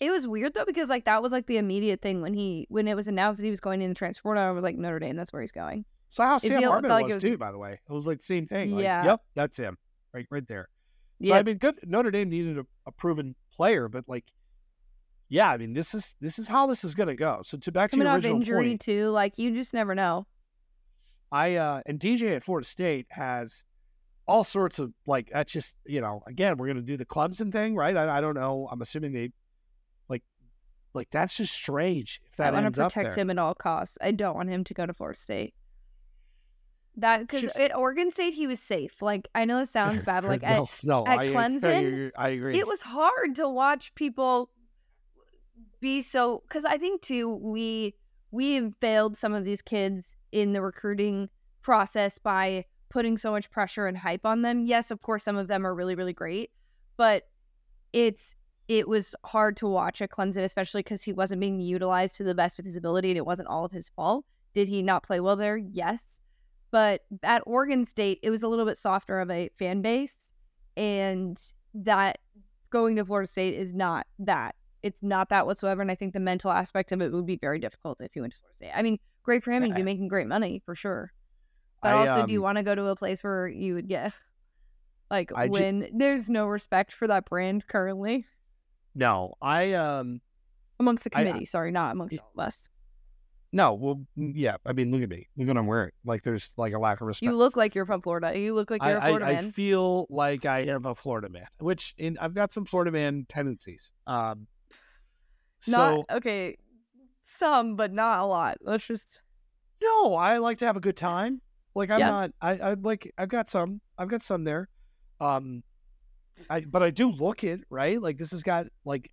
it 0.01 0.11
was 0.11 0.27
weird 0.27 0.55
though 0.55 0.65
because 0.65 0.89
like 0.89 1.05
that 1.05 1.23
was 1.23 1.31
like 1.31 1.47
the 1.47 1.59
immediate 1.59 2.01
thing 2.01 2.23
when 2.23 2.33
he 2.33 2.67
when 2.71 2.89
it 2.89 2.97
was 2.97 3.07
announced 3.07 3.39
that 3.39 3.45
he 3.45 3.51
was 3.51 3.61
going 3.61 3.83
in 3.83 3.91
the 3.91 3.95
transfer 3.95 4.23
portal. 4.23 4.43
I 4.43 4.51
was 4.51 4.65
like 4.65 4.77
Notre 4.77 4.99
Dame, 4.99 5.15
that's 5.15 5.33
where 5.33 5.43
he's 5.43 5.53
going. 5.53 5.85
So 6.11 6.25
how 6.25 6.37
It 6.37 6.43
Sam 6.43 6.63
Hartman 6.63 6.91
like 6.91 7.05
was, 7.07 7.15
was- 7.15 7.23
too. 7.23 7.39
By 7.39 7.53
the 7.53 7.59
way, 7.59 7.81
it 7.89 7.93
was 7.93 8.07
like 8.07 8.19
the 8.19 8.25
same 8.25 8.47
thing. 8.47 8.75
Like, 8.75 8.85
Yeah. 8.85 9.05
Yep. 9.05 9.21
That's 9.35 9.57
him. 9.57 9.79
Right. 10.13 10.27
Right 10.31 10.47
there. 10.47 10.69
So 11.23 11.29
Yeah, 11.29 11.39
I 11.39 11.43
mean, 11.43 11.59
good. 11.59 11.79
Notre 11.87 12.11
Dame 12.11 12.29
needed 12.29 12.59
a, 12.59 12.67
a 12.87 12.93
proven 12.93 13.37
player, 13.53 13.89
but 13.89 14.05
like, 14.09 14.25
yeah, 15.29 15.51
I 15.51 15.57
mean, 15.57 15.73
this 15.73 15.95
is 15.95 16.17
this 16.21 16.39
is 16.39 16.49
how 16.49 16.67
this 16.67 16.83
is 16.83 16.95
going 16.95 17.09
to 17.09 17.15
go. 17.15 17.41
So 17.45 17.57
to 17.59 17.73
back 17.73 17.91
to 17.91 17.97
coming 17.97 18.07
your 18.07 18.17
off 18.17 18.17
original 18.17 18.37
injury 18.37 18.69
point, 18.71 18.81
too. 18.81 19.09
Like 19.11 19.39
you 19.39 19.55
just 19.55 19.73
never 19.73 19.95
know. 19.95 20.27
I 21.33 21.55
uh 21.57 21.83
and 21.87 22.01
DJ 22.01 22.35
at 22.35 22.43
Florida 22.43 22.67
State 22.67 23.07
has 23.11 23.63
all 24.27 24.43
sorts 24.43 24.79
of 24.79 24.93
like 25.07 25.31
that's 25.33 25.53
just 25.53 25.77
you 25.87 26.01
know 26.01 26.23
again 26.27 26.57
we're 26.57 26.67
gonna 26.67 26.83
do 26.83 26.97
the 26.97 27.05
Clemson 27.05 27.53
thing 27.53 27.75
right 27.75 27.97
I, 27.97 28.19
I 28.19 28.21
don't 28.21 28.35
know 28.35 28.69
I'm 28.71 28.81
assuming 28.83 29.13
they 29.13 29.31
like 30.09 30.23
like 30.93 31.09
that's 31.11 31.37
just 31.37 31.53
strange 31.53 32.21
if 32.31 32.37
that 32.37 32.43
is 32.43 32.49
up 32.49 32.53
there. 32.55 32.61
I 32.61 32.63
want 32.63 32.75
to 32.75 32.83
protect 32.83 33.15
him 33.17 33.31
at 33.31 33.39
all 33.39 33.55
costs. 33.55 33.97
I 34.01 34.11
don't 34.11 34.35
want 34.35 34.49
him 34.49 34.65
to 34.65 34.75
go 34.75 34.87
to 34.87 34.93
Florida 34.93 35.19
State. 35.19 35.55
That 36.97 37.21
because 37.21 37.57
at 37.57 37.75
Oregon 37.75 38.11
State 38.11 38.35
he 38.35 38.47
was 38.47 38.61
safe. 38.61 39.01
Like 39.01 39.29
I 39.35 39.45
know 39.45 39.59
this 39.59 39.71
sounds 39.71 40.03
bad. 40.05 40.25
Like 40.25 40.43
no, 40.43 40.49
at, 40.49 40.85
no 40.85 41.07
at 41.07 41.19
I, 41.19 41.23
I 41.25 41.27
Clemson, 41.29 42.11
I 42.17 42.29
agree 42.31 42.59
it 42.59 42.67
was 42.67 42.83
hard 42.83 43.37
to 43.37 43.49
watch 43.49 43.95
people 43.95 44.51
be 45.81 46.03
so 46.03 46.43
because 46.47 46.65
I 46.65 46.77
think 46.79 47.03
too 47.03 47.29
we 47.31 47.95
we 48.31 48.55
have 48.55 48.75
failed 48.81 49.17
some 49.17 49.33
of 49.33 49.45
these 49.45 49.63
kids 49.63 50.15
in 50.33 50.53
the 50.53 50.63
recruiting 50.63 51.29
process 51.63 52.19
by 52.19 52.65
putting 52.89 53.17
so 53.17 53.31
much 53.31 53.51
pressure 53.51 53.87
and 53.87 53.97
hype 53.97 54.27
on 54.27 54.43
them. 54.43 54.65
Yes, 54.65 54.91
of 54.91 55.01
course 55.01 55.23
some 55.23 55.37
of 55.37 55.49
them 55.49 55.67
are 55.67 55.75
really 55.75 55.95
really 55.95 56.13
great, 56.13 56.51
but 56.97 57.29
it's 57.93 58.37
it 58.69 58.89
was 58.89 59.15
hard 59.25 59.57
to 59.57 59.67
watch 59.67 60.03
at 60.03 60.11
Clemson 60.11 60.45
especially 60.45 60.83
cuz 60.83 61.03
he 61.03 61.13
wasn't 61.13 61.41
being 61.41 61.61
utilized 61.61 62.17
to 62.17 62.25
the 62.25 62.35
best 62.35 62.59
of 62.59 62.65
his 62.65 62.77
ability 62.77 63.11
and 63.11 63.17
it 63.17 63.27
wasn't 63.27 63.49
all 63.49 63.65
of 63.65 63.73
his 63.73 63.91
fault. 63.91 64.25
Did 64.53 64.69
he 64.69 64.83
not 64.83 65.05
play 65.05 65.21
well 65.21 65.37
there? 65.37 65.57
Yes. 65.57 66.19
But 66.71 67.03
at 67.23 67.43
Oregon 67.47 67.85
State, 67.85 68.21
it 68.23 68.31
was 68.31 68.43
a 68.43 68.49
little 68.49 68.65
bit 68.65 68.79
softer 68.79 69.21
of 69.21 69.31
a 69.31 69.51
fan 69.59 69.83
base 69.83 70.17
and 70.77 71.41
that 71.75 72.19
going 72.71 72.97
to 72.97 73.05
Florida 73.05 73.27
State 73.27 73.55
is 73.55 73.75
not 73.75 74.07
that. 74.21 74.55
It's 74.83 75.03
not 75.03 75.29
that 75.29 75.47
whatsoever. 75.47 75.83
And 75.83 75.91
I 75.91 75.95
think 75.95 76.15
the 76.15 76.21
mental 76.21 76.51
aspect 76.51 76.93
of 76.93 77.03
it 77.03 77.13
would 77.13 77.27
be 77.27 77.37
very 77.37 77.59
difficult 77.59 78.01
if 78.01 78.17
you 78.17 78.23
went 78.23 78.33
to 78.33 78.39
Florida 78.39 78.57
State. 78.57 78.73
I 78.79 78.83
mean, 78.83 78.99
great 79.23 79.45
for 79.45 79.53
him. 79.53 79.63
He'd 79.63 79.75
be 79.75 79.83
making 79.83 80.09
great 80.09 80.27
money 80.27 80.63
for 80.65 80.75
sure. 80.75 81.13
But 81.83 81.91
I, 81.91 81.93
also, 81.93 82.27
do 82.27 82.33
you 82.33 82.41
um, 82.41 82.45
want 82.45 82.59
to 82.59 82.63
go 82.63 82.75
to 82.75 82.87
a 82.87 82.97
place 82.97 83.23
where 83.23 83.49
you 83.49 83.75
would 83.75 83.89
get 83.89 84.13
like 85.11 85.33
I 85.35 85.49
ju- 85.49 85.53
when 85.53 85.91
there's 85.93 86.31
no 86.31 86.47
respect 86.47 86.93
for 86.93 87.07
that 87.09 87.25
brand 87.25 87.67
currently 87.67 88.27
no 88.95 89.35
I 89.43 89.73
um 89.73 90.21
amongst 90.79 91.05
the 91.05 91.11
I- 91.15 91.21
I- 91.21 91.25
committee? 91.25 91.45
Sorry, 91.45 91.71
not 91.71 91.93
amongst 91.93 92.19
all 92.19 92.31
of 92.37 92.47
us. 92.47 92.69
No 93.53 93.75
well 93.75 94.01
yeah 94.17 94.57
I 94.65 94.73
mean 94.73 94.91
look 94.93 95.03
at 95.03 95.09
me 95.09 95.29
look 95.37 95.49
what 95.49 95.57
I'm 95.57 95.67
wearing 95.67 95.91
like 96.05 96.23
there's 96.23 96.55
like 96.57 96.73
a 96.73 96.79
lack 96.79 97.01
of 97.01 97.07
respect 97.07 97.31
You 97.31 97.37
look 97.37 97.57
like 97.57 97.75
you're 97.75 97.87
from 97.87 98.01
Florida. 98.03 98.39
You 98.39 98.55
look 98.55 98.71
like 98.71 98.83
you're 98.83 98.99
a 98.99 99.01
Florida 99.03 99.27
I, 99.27 99.31
I 99.39 99.43
feel 99.43 100.07
like 100.09 100.47
I 100.47 100.61
am 100.61 100.87
a 100.87 100.95
Florida 100.95 101.29
man 101.29 101.47
which 101.59 101.95
in 101.99 102.17
I've 102.19 102.35
got 102.35 102.53
some 102.53 102.65
Florida 102.65 102.91
man 102.93 103.27
tendencies 103.29 103.93
um 104.07 104.47
so 105.61 106.07
not 106.09 106.17
okay, 106.19 106.57
some, 107.25 107.77
but 107.77 107.93
not 107.93 108.21
a 108.21 108.25
lot. 108.25 108.59
Let's 108.63 108.87
just 108.87 109.21
No, 109.83 110.15
I 110.15 110.39
like 110.39 110.59
to 110.59 110.67
have 110.67 110.77
a 110.77 110.81
good 110.81 110.97
time. 110.97 111.41
Like 111.75 111.91
I'm 111.91 111.99
Yeah. 112.01 112.11
not. 112.11 112.31
I, 112.41 112.51
I 112.59 112.75
like. 112.75 113.13
I've 113.17 113.29
got 113.29 113.49
some. 113.49 113.81
I've 113.99 114.09
got 114.09 114.23
some 114.23 114.45
there. 114.45 114.69
Um, 115.21 115.63
I 116.49 116.61
but 116.63 116.83
I 116.83 116.91
do 116.91 117.11
look 117.11 117.45
it 117.45 117.61
right. 117.71 118.01
Like 118.01 118.19
this 118.19 118.31
has 118.33 118.43
got 118.43 118.67
like, 118.85 119.11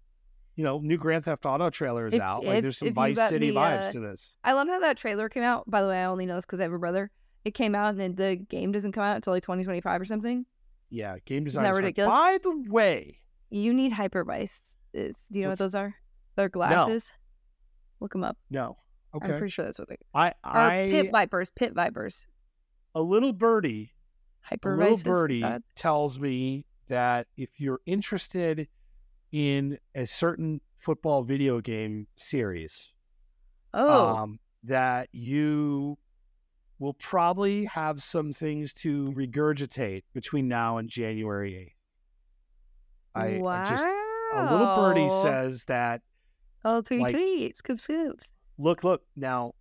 you 0.58 0.64
know, 0.66 0.80
new 0.80 0.98
Grand 0.98 1.24
Theft 1.24 1.46
Auto 1.46 1.70
trailer 1.70 2.08
is 2.08 2.16
If- 2.16 2.22
out. 2.22 2.44
Like 2.44 2.62
there's 2.64 2.80
some 2.80 2.94
Vice 2.94 3.30
City 3.30 3.52
me, 3.52 3.56
vibes 3.56 3.86
uh, 3.88 3.92
to 3.94 4.00
this. 4.02 4.36
I 4.44 4.52
love 4.54 4.68
how 4.68 4.80
that 4.82 4.98
trailer 4.98 5.30
came 5.30 5.44
out. 5.44 5.70
By 5.70 5.82
the 5.82 5.88
way, 5.88 6.02
I 6.02 6.06
only 6.06 6.26
know 6.26 6.36
this 6.36 6.46
because 6.46 6.60
I 6.60 6.64
have 6.64 6.74
a 6.74 6.80
brother. 6.80 7.10
It 7.46 7.52
came 7.54 7.74
out 7.76 7.92
and 7.92 8.00
then 8.00 8.16
the 8.16 8.36
game 8.36 8.74
doesn't 8.74 8.92
come 8.92 9.04
out 9.04 9.16
until 9.16 9.32
like 9.32 9.44
2025 9.44 10.02
or 10.02 10.04
something. 10.06 10.46
Yeah, 10.90 11.16
game 11.26 11.46
design. 11.46 11.64
that 11.64 11.70
is 11.70 11.76
hard. 11.76 11.84
ridiculous? 11.86 12.14
By 12.14 12.40
the 12.44 12.64
way, 12.70 13.20
You 13.50 13.74
need 13.74 13.94
hypervice. 13.94 14.76
Do 14.94 15.00
you 15.32 15.44
know 15.44 15.50
What's- 15.50 15.60
what 15.62 15.66
those 15.66 15.76
are? 15.76 15.96
They're 16.36 16.50
glasses. 16.50 17.14
Look 18.02 18.12
them 18.12 18.24
up. 18.26 18.38
no. 18.50 18.78
Okay. 19.16 19.32
I'm 19.32 19.38
pretty 19.40 19.52
sure 19.52 19.64
that's 19.66 19.80
what 19.80 19.88
they 19.88 19.98
I 20.14 20.34
are. 20.44 20.58
I 20.58 20.90
Pit 20.92 21.12
vipers. 21.12 21.50
Pit 21.52 21.74
vipers. 21.74 22.28
a 22.94 23.02
little 23.02 23.32
birdie. 23.34 23.94
A 24.52 24.58
little 24.68 24.98
birdie 25.04 25.44
tells 25.76 26.20
me 26.20 26.66
that 26.90 27.28
if 27.38 27.50
you're 27.58 27.80
interested 27.86 28.68
in 29.32 29.78
a 29.96 30.06
certain 30.06 30.62
football 30.78 31.24
video 31.24 31.60
game 31.62 32.08
series, 32.16 32.94
Oh, 33.74 34.08
um, 34.16 34.40
that 34.64 35.10
you 35.12 35.98
will 36.80 36.94
probably 36.94 37.66
have 37.66 38.02
some 38.02 38.32
things 38.34 38.74
to 38.74 39.12
regurgitate 39.14 40.04
between 40.14 40.48
now 40.48 40.78
and 40.78 40.90
January 40.90 41.74
8th. 43.16 43.22
I, 43.22 43.38
wow. 43.40 43.64
I 43.64 43.70
just 43.70 43.86
a 43.86 44.52
little 44.52 44.76
birdie 44.76 45.10
says 45.10 45.66
that 45.66 46.02
Oh, 46.66 46.82
tweet 46.82 47.02
like- 47.02 47.14
tweet. 47.14 47.58
Scoop 47.58 47.80
scoops. 47.80 48.34
look 48.58 48.84
look 48.84 49.02
now 49.16 49.54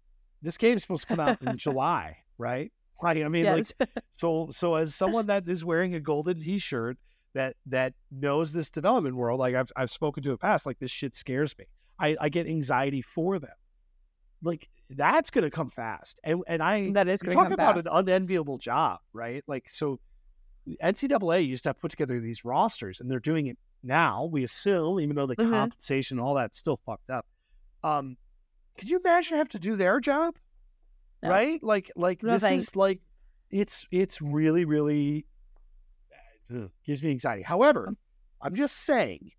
this 0.42 0.56
game's 0.58 0.82
supposed 0.82 1.08
to 1.08 1.16
come 1.16 1.20
out 1.20 1.40
in 1.42 1.56
July, 1.58 2.18
right? 2.38 2.70
Like 3.02 3.18
I 3.22 3.28
mean 3.28 3.44
yes. 3.44 3.72
like 3.80 3.88
so 4.12 4.48
so 4.50 4.74
as 4.74 4.94
someone 4.94 5.26
that 5.26 5.48
is 5.48 5.64
wearing 5.64 5.94
a 5.94 6.00
golden 6.00 6.38
t-shirt 6.38 6.98
that 7.36 7.54
that 7.66 7.92
knows 8.10 8.52
this 8.52 8.70
development 8.70 9.14
world, 9.14 9.38
like 9.38 9.54
I've 9.54 9.70
I've 9.76 9.90
spoken 9.90 10.22
to 10.24 10.30
in 10.30 10.34
the 10.34 10.38
past, 10.38 10.66
like 10.66 10.78
this 10.78 10.90
shit 10.90 11.14
scares 11.14 11.56
me. 11.58 11.66
I, 11.98 12.16
I 12.20 12.28
get 12.30 12.46
anxiety 12.46 13.02
for 13.02 13.38
them. 13.38 13.54
Like 14.42 14.68
that's 14.90 15.30
gonna 15.30 15.50
come 15.50 15.68
fast. 15.70 16.18
And 16.24 16.42
and 16.46 16.62
I 16.62 16.90
that 16.92 17.08
is 17.08 17.20
talk 17.20 17.50
about 17.50 17.74
fast. 17.76 17.86
an 17.86 17.92
unenviable 17.94 18.58
job, 18.58 18.98
right? 19.12 19.44
Like 19.46 19.68
so 19.68 20.00
NCAA 20.82 21.46
used 21.46 21.62
to 21.64 21.68
have 21.70 21.78
put 21.78 21.90
together 21.90 22.18
these 22.20 22.44
rosters 22.44 23.00
and 23.00 23.10
they're 23.10 23.20
doing 23.20 23.46
it 23.46 23.58
now, 23.82 24.24
we 24.24 24.42
assume, 24.42 24.98
even 25.00 25.14
though 25.14 25.26
the 25.26 25.36
Mhm. 25.36 25.50
compensation 25.50 26.18
and 26.18 26.26
all 26.26 26.34
that's 26.34 26.58
still 26.58 26.80
fucked 26.86 27.10
up. 27.10 27.26
Um 27.84 28.16
could 28.78 28.90
you 28.90 28.98
imagine 28.98 29.36
have 29.38 29.48
to 29.50 29.58
do 29.58 29.76
their 29.76 30.00
job? 30.00 30.34
No. 31.22 31.30
Right? 31.30 31.62
Like 31.62 31.90
like 31.96 32.22
No 32.22 32.32
this 32.32 32.42
thanks. 32.42 32.64
is 32.68 32.76
like 32.76 33.00
it's 33.50 33.86
it's 33.90 34.20
really, 34.20 34.64
really 34.64 35.26
ugh, 36.54 36.70
gives 36.84 37.02
me 37.02 37.10
anxiety. 37.10 37.42
However, 37.42 37.94
I'm 38.40 38.54
just 38.54 38.76
saying, 38.78 39.30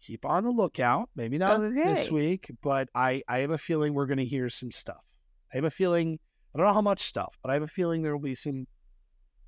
keep 0.00 0.24
on 0.24 0.44
the 0.44 0.50
lookout. 0.50 1.08
Maybe 1.16 1.38
not 1.38 1.60
this 1.60 2.10
week, 2.10 2.50
but 2.62 2.88
I 2.94 3.22
I 3.28 3.38
have 3.38 3.50
a 3.50 3.58
feeling 3.58 3.94
we're 3.94 4.06
going 4.06 4.18
to 4.18 4.24
hear 4.24 4.48
some 4.48 4.70
stuff. 4.70 5.04
I 5.52 5.56
have 5.56 5.64
a 5.64 5.70
feeling 5.70 6.18
I 6.54 6.58
don't 6.58 6.66
know 6.66 6.72
how 6.72 6.82
much 6.82 7.02
stuff, 7.02 7.36
but 7.42 7.50
I 7.50 7.54
have 7.54 7.62
a 7.62 7.66
feeling 7.68 8.02
there 8.02 8.12
will 8.16 8.22
be 8.22 8.34
some 8.34 8.66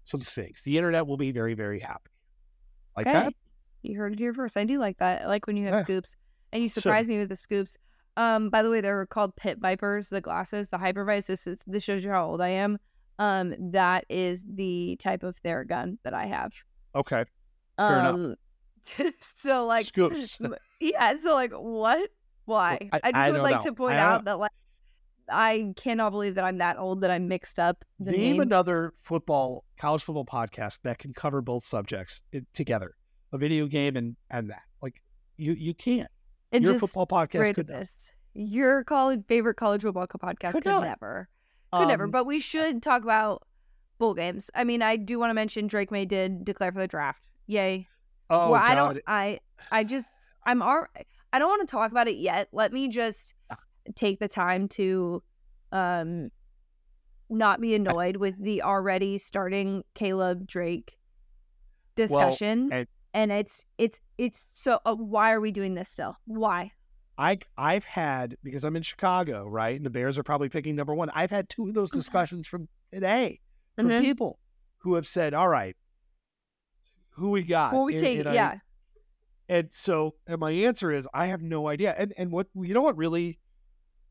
some 0.05 0.21
things. 0.21 0.63
The 0.63 0.77
internet 0.77 1.07
will 1.07 1.17
be 1.17 1.33
very 1.33 1.55
very 1.55 1.81
happy. 1.81 2.11
Like 2.97 3.07
Okay. 3.07 3.13
that. 3.25 3.33
You 3.83 3.97
heard 3.99 4.13
it 4.15 4.19
here 4.19 4.35
first. 4.35 4.57
I 4.57 4.65
do 4.65 4.79
like 4.79 4.97
that. 4.99 5.23
I 5.23 5.27
like 5.27 5.47
when 5.47 5.57
you 5.57 5.67
have 5.67 5.75
Yeah. 5.77 5.81
scoops. 5.83 6.17
And 6.53 6.63
you 6.63 6.69
So- 6.69 6.81
surprise 6.81 7.07
me 7.07 7.19
with 7.19 7.29
the 7.29 7.37
scoops. 7.37 7.77
Um, 8.17 8.51
by 8.51 8.63
the 8.63 8.71
way, 8.71 8.81
they're 8.81 9.07
called 9.07 9.37
pit 9.37 9.59
vipers, 9.61 10.09
the 10.09 10.21
glasses, 10.21 10.71
the 10.71 10.79
hypervise. 10.79 11.27
This 11.27 11.47
is 11.47 11.63
this 11.67 11.85
shows 11.85 12.03
you 12.03 12.11
how 12.11 12.27
old 12.27 12.41
I 12.41 12.49
am. 12.49 12.79
Um, 13.21 13.55
that 13.73 14.05
is 14.09 14.45
the 14.49 14.97
type 14.97 15.23
of 15.23 15.41
Theragun 15.43 15.99
that 16.03 16.15
I 16.15 16.27
have. 16.27 16.53
Okay. 16.99 17.25
Fair 17.79 17.99
enough. 18.01 18.15
um 18.15 18.35
so 19.21 19.67
like 19.67 19.87
Scoops. 19.87 20.39
yeah, 20.81 21.15
so 21.17 21.35
like 21.35 21.53
what? 21.53 22.11
Why? 22.45 22.89
I- 22.93 23.01
I, 23.03 23.13
just 23.13 23.17
I 23.17 23.31
would 23.33 23.43
like 23.43 23.57
know. 23.57 23.61
to 23.63 23.73
point 23.73 23.97
out 23.97 24.25
that 24.25 24.39
like 24.39 24.51
I 25.31 25.73
cannot 25.77 26.11
believe 26.11 26.37
that 26.37 26.45
I'm 26.45 26.59
that 26.59 26.79
old 26.79 27.03
that 27.03 27.11
I 27.11 27.19
mixed 27.19 27.59
up 27.59 27.85
the 28.01 28.13
Name 28.13 28.21
name. 28.33 28.41
another 28.41 28.95
football, 29.03 29.65
college 29.79 30.03
football 30.03 30.25
podcast 30.25 30.81
that 30.85 30.99
can 30.99 31.13
cover 31.13 31.43
both 31.43 31.67
subjects 31.67 32.23
together, 32.55 32.95
a 33.33 33.39
video 33.39 33.67
game 33.67 33.97
and 33.97 34.17
and 34.31 34.49
that. 34.51 34.63
Like 34.81 35.03
you, 35.37 35.53
you 35.53 35.75
can't. 35.75 36.09
Your 36.53 36.79
football 36.79 37.07
podcast 37.07 37.55
could 37.55 37.69
not. 37.69 37.87
Your 38.35 38.85
college 38.85 39.21
favorite 39.29 39.57
college 39.57 39.83
football 39.83 40.07
podcast 40.07 40.53
Could 40.53 40.65
could, 40.65 40.81
never, 40.81 41.29
could 41.73 41.89
never. 41.89 42.05
Um, 42.05 42.11
But 42.11 42.25
we 42.25 42.41
should 42.41 42.83
talk 42.83 43.03
about 43.03 43.43
bowl 43.99 44.15
games. 44.15 44.51
I 44.55 44.65
mean, 44.65 44.83
I 44.83 44.97
do 44.97 45.19
want 45.19 45.31
to 45.31 45.35
mention 45.35 45.67
Drake 45.67 45.91
Maye 45.91 46.05
did 46.05 46.45
declare 46.45 46.73
for 46.73 46.79
the 46.81 46.89
draft. 46.89 47.21
Yay! 47.47 47.89
oh 48.31 48.51
well, 48.51 48.63
I 48.63 48.75
don't. 48.75 49.01
I 49.07 49.41
I 49.71 49.85
just 49.85 50.09
I'm 50.47 50.63
all. 50.63 50.85
I 51.33 51.39
don't 51.39 51.49
want 51.49 51.67
to 51.69 51.71
talk 51.71 51.91
about 51.91 52.09
it 52.09 52.17
yet. 52.17 52.49
Let 52.53 52.73
me 52.73 52.89
just 52.89 53.35
take 53.95 54.19
the 54.19 54.29
time 54.29 54.69
to, 54.69 55.23
um, 55.73 56.31
not 57.31 57.61
be 57.61 57.75
annoyed 57.75 58.17
with 58.17 58.43
the 58.43 58.63
already 58.63 59.19
starting 59.19 59.83
Caleb 59.95 60.47
Drake 60.47 60.97
discussion. 61.97 62.71
and- 62.73 62.89
and 63.15 63.33
it's 63.33 63.65
it's 63.79 64.01
it's 64.19 64.47
so. 64.53 64.79
Uh, 64.85 64.95
why 64.95 65.33
are 65.33 65.41
we 65.41 65.51
doing 65.51 65.75
this 65.75 65.89
still? 65.89 66.17
Why? 66.27 66.73
I 67.17 67.39
I've 67.57 67.85
had 67.87 68.37
because 68.45 68.65
I'm 68.65 68.77
in 68.77 68.83
Chicago, 68.83 69.47
right? 69.49 69.75
And 69.75 69.85
the 69.85 69.91
Bears 69.91 70.19
are 70.19 70.23
probably 70.23 70.51
picking 70.51 70.77
number 70.77 70.95
one. 70.95 71.11
I've 71.15 71.31
had 71.31 71.49
two 71.49 71.67
of 71.69 71.75
those 71.75 71.91
discussions 71.91 72.47
from 72.47 72.69
today 72.93 73.41
from 73.87 73.91
Mhm. 73.91 74.01
people 74.01 74.39
who 74.79 74.95
have 74.95 75.07
said, 75.07 75.35
"All 75.35 75.49
right, 75.49 75.77
who 77.13 77.31
we 77.31 77.43
got?" 77.43 77.71
Before 77.71 77.85
we 77.85 77.95
And- 77.95 78.01
take, 78.03 78.19
and 78.21 78.29
I- 78.29 78.35
yeah, 78.35 78.59
and 79.49 79.73
so, 79.73 80.15
and 80.27 80.39
my 80.41 80.51
answer 80.51 80.91
is, 80.91 81.09
I 81.15 81.27
have 81.27 81.43
no 81.43 81.69
idea. 81.69 81.95
And 81.97 82.13
and 82.17 82.31
what 82.31 82.49
you 82.55 82.75
know, 82.75 82.83
what 82.83 82.97
really, 82.97 83.39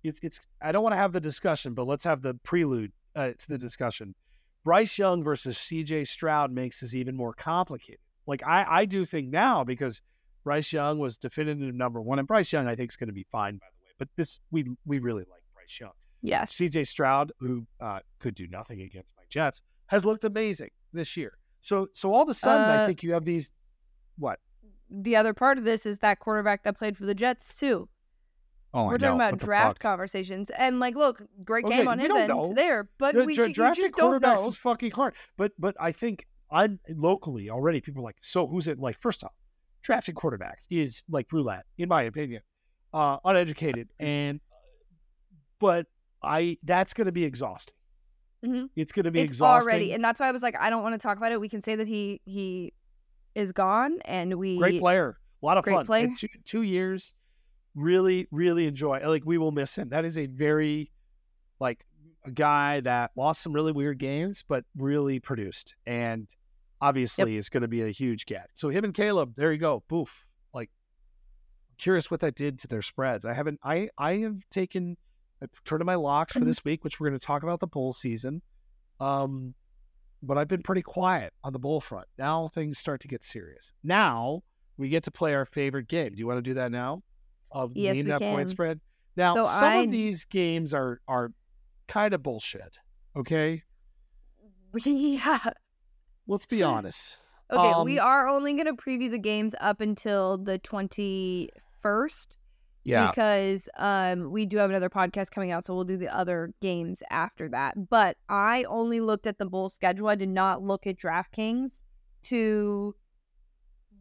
it's 0.04 0.20
it's. 0.24 0.40
I 0.62 0.72
don't 0.72 0.84
want 0.84 0.94
to 0.94 0.98
have 0.98 1.14
the 1.14 1.22
discussion, 1.22 1.74
but 1.74 1.86
let's 1.86 2.04
have 2.04 2.22
the 2.22 2.36
prelude 2.36 2.92
uh, 3.16 3.34
to 3.38 3.48
the 3.48 3.58
discussion. 3.58 4.16
Bryce 4.64 4.98
Young 4.98 5.24
versus 5.24 5.58
C.J. 5.58 6.06
Stroud 6.06 6.52
makes 6.52 6.82
this 6.82 6.94
even 6.94 7.16
more 7.16 7.34
complicated. 7.34 8.02
Like 8.26 8.44
I 8.46 8.66
I 8.82 8.86
do 8.86 9.06
think 9.06 9.30
now 9.30 9.64
because 9.64 10.02
Bryce 10.44 10.72
Young 10.74 11.00
was 11.00 11.18
definitive 11.18 11.74
number 11.74 12.02
one, 12.02 12.20
and 12.20 12.28
Bryce 12.28 12.52
Young 12.52 12.68
I 12.68 12.76
think 12.76 12.92
is 12.92 12.98
going 12.98 13.08
to 13.08 13.14
be 13.14 13.24
fine 13.32 13.58
by 13.58 13.68
the 13.68 13.86
way. 13.86 13.92
But 13.98 14.10
this 14.16 14.40
we 14.52 14.66
we 14.86 15.00
really 15.00 15.24
like 15.24 15.44
Bryce 15.54 15.80
Young. 15.80 15.94
yes, 16.22 16.54
C.J. 16.54 16.84
Stroud, 16.84 17.32
who 17.40 17.66
uh, 17.80 18.00
could 18.20 18.36
do 18.36 18.48
nothing 18.48 18.82
against 18.82 19.16
Jets, 19.30 19.62
has 19.88 20.06
looked 20.06 20.24
amazing 20.24 20.70
this 20.94 21.16
year. 21.18 21.38
So 21.62 21.88
so 21.94 22.14
all 22.14 22.24
of 22.24 22.30
a 22.30 22.34
sudden, 22.34 22.70
I 22.70 22.84
Uh, 22.84 22.86
think 22.88 23.04
you 23.04 23.14
have 23.14 23.26
these. 23.26 23.52
What? 24.18 24.40
the 24.90 25.18
other 25.18 25.34
part 25.34 25.58
of 25.58 25.66
this 25.66 25.86
is 25.86 26.00
that 26.00 26.18
quarterback 26.20 26.64
that 26.64 26.78
played 26.78 26.96
for 26.96 27.06
the 27.06 27.14
Jets 27.14 27.58
too. 27.58 27.90
Oh, 28.74 28.86
We're 28.86 28.98
talking 28.98 29.16
about 29.16 29.38
draft 29.38 29.80
conversations, 29.80 30.50
and 30.52 30.80
like, 30.80 30.96
look, 30.96 31.22
great 31.44 31.66
Okay, 31.66 31.78
game 31.78 31.88
on 31.90 31.98
we 31.98 32.04
his 32.06 32.16
end 32.16 32.28
know. 32.30 32.54
there, 32.54 32.90
but 32.98 33.16
The 33.16 33.26
we, 33.26 33.34
dra- 33.34 33.46
ju- 33.46 33.50
you 33.50 33.54
drafting 33.54 33.84
just 33.86 33.96
don't 33.96 34.22
quarterbacks 34.22 34.38
know. 34.44 34.48
is 34.48 34.58
fucking 34.58 34.92
hard. 34.92 35.14
But 35.36 35.52
but 35.60 35.76
I 35.80 35.92
think 35.92 36.26
I'm 36.52 36.80
locally 36.90 37.50
already. 37.50 37.82
People 37.82 38.02
are 38.02 38.06
like, 38.06 38.18
so 38.22 38.48
who's 38.48 38.68
it? 38.68 38.80
Like, 38.80 38.98
first 39.02 39.24
off, 39.26 39.34
drafting 39.82 40.16
quarterbacks 40.16 40.68
is 40.70 41.04
like 41.10 41.32
roulette, 41.34 41.66
in 41.78 41.90
my 41.90 42.04
opinion, 42.04 42.42
uh, 42.94 43.18
uneducated, 43.26 43.90
and 44.00 44.40
but 45.60 45.88
I 46.24 46.58
that's 46.64 46.94
going 46.94 47.06
to 47.08 47.12
be 47.12 47.24
exhausting. 47.26 47.74
Mhm. 48.46 48.70
It's 48.76 48.92
going 48.92 49.06
to 49.06 49.12
be 49.12 49.22
It's 49.22 49.32
exhausting. 49.32 49.70
already, 49.72 49.94
and 49.94 50.04
that's 50.04 50.20
why 50.20 50.28
I 50.28 50.32
was 50.32 50.44
like, 50.44 50.56
I 50.60 50.70
don't 50.70 50.84
want 50.84 50.94
to 50.94 51.00
talk 51.00 51.18
about 51.18 51.32
it. 51.32 51.42
We 51.42 51.50
can 51.50 51.62
say 51.62 51.76
that 51.76 51.88
he 51.88 52.22
he 52.26 52.74
is 53.36 53.52
gone, 53.52 54.00
and 54.06 54.36
we 54.38 54.58
Great 54.58 54.80
player, 54.80 55.18
a 55.42 55.46
lot 55.46 55.58
of 55.58 55.64
Great 55.64 55.74
fun. 55.76 55.86
player. 55.88 56.06
And 56.06 56.18
two 56.18 56.28
two 56.46 56.62
years, 56.62 57.14
really 57.76 58.28
really 58.32 58.68
enjoy. 58.68 59.00
Like 59.08 59.24
we 59.26 59.38
will 59.38 59.52
miss 59.52 59.78
him. 59.78 59.90
That 59.90 60.06
is 60.06 60.18
a 60.18 60.28
very 60.28 60.92
like 61.60 61.86
a 62.26 62.32
guy 62.32 62.82
that 62.82 63.12
lost 63.16 63.42
some 63.42 63.54
really 63.54 63.72
weird 63.72 63.98
games, 63.98 64.44
but 64.48 64.66
really 64.76 65.20
produced, 65.20 65.76
and 65.86 66.28
obviously 66.80 67.38
is 67.38 67.50
going 67.50 67.62
to 67.62 67.68
be 67.68 67.82
a 67.82 67.90
huge 67.90 68.26
get. 68.28 68.50
So 68.54 68.70
him 68.70 68.84
and 68.84 68.94
Caleb, 68.94 69.34
there 69.36 69.52
you 69.52 69.58
go, 69.58 69.84
boof. 69.88 70.26
Like 70.54 70.70
curious 71.80 72.12
what 72.12 72.20
that 72.20 72.36
did 72.36 72.60
to 72.60 72.68
their 72.68 72.82
spreads. 72.84 73.26
I 73.26 73.34
haven't. 73.34 73.60
I 73.64 73.90
I 73.98 74.18
have 74.18 74.38
taken 74.52 74.98
a 75.42 75.48
turn 75.66 75.80
to 75.80 75.86
my 75.86 75.96
locks 75.96 76.34
for 76.34 76.40
Mhm. 76.40 76.46
this 76.46 76.64
week, 76.66 76.84
which 76.84 77.00
we're 77.00 77.10
going 77.10 77.20
to 77.20 77.26
talk 77.26 77.44
about 77.44 77.60
the 77.60 77.68
bowl 77.68 77.94
season. 77.94 78.42
Um, 79.00 79.54
but 80.24 80.38
I've 80.38 80.48
been 80.48 80.64
pretty 80.64 80.82
quiet 80.82 81.34
on 81.44 81.54
the 81.54 81.60
bowl 81.60 81.80
front. 81.80 82.08
Now 82.18 82.48
things 82.48 82.80
start 82.80 83.02
to 83.02 83.08
get 83.08 83.24
serious. 83.24 83.74
Now 83.84 84.44
we 84.78 84.90
get 84.90 85.04
to 85.04 85.12
play 85.12 85.36
our 85.36 85.46
favorite 85.46 85.88
game. 85.88 86.14
Do 86.14 86.18
you 86.20 86.26
want 86.28 86.38
to 86.38 86.42
do 86.42 86.56
that 86.56 86.72
now? 86.72 87.04
Of 87.52 87.76
Yes, 87.78 87.96
name 87.98 88.06
we 88.06 88.12
that 88.12 88.20
can. 88.20 88.36
point 88.36 88.50
spread. 88.50 88.82
Now 89.16 89.34
So 89.34 89.44
some 89.44 89.64
I- 89.64 89.76
of 89.84 89.92
these 89.92 90.26
games 90.26 90.74
are 90.74 91.02
are 91.08 91.32
kind 91.88 92.14
of 92.14 92.22
bullshit. 92.24 92.80
Okay, 93.16 93.64
yeah. 94.86 95.50
let's 96.28 96.46
be 96.46 96.64
honest. 96.64 97.18
Okay, 97.52 97.84
we 97.84 97.98
Um, 98.00 98.06
are 98.06 98.28
only 98.28 98.54
going 98.54 98.66
to 98.66 98.74
preview 98.74 99.10
the 99.10 99.18
games 99.20 99.56
up 99.62 99.80
until 99.82 100.38
the 100.38 100.58
twenty 100.60 101.50
first. 101.82 102.37
Because 102.88 103.68
um 103.78 104.32
we 104.32 104.46
do 104.46 104.58
have 104.58 104.70
another 104.70 104.90
podcast 104.90 105.30
coming 105.32 105.52
out 105.52 105.66
so 105.66 105.76
we'll 105.76 105.84
do 105.84 105.98
the 105.98 106.08
other 106.16 106.54
games 106.62 107.04
after 107.10 107.50
that. 107.50 107.90
But 107.90 108.18
i 108.30 108.64
only 108.70 109.02
looked 109.02 109.28
at 109.28 109.38
the 109.38 109.46
bowl 109.46 109.70
schedule. 109.70 110.08
I 110.08 110.16
did 110.16 110.30
not 110.30 110.62
look 110.64 110.88
at 110.88 110.98
draftkings 110.98 111.72
to 112.24 112.96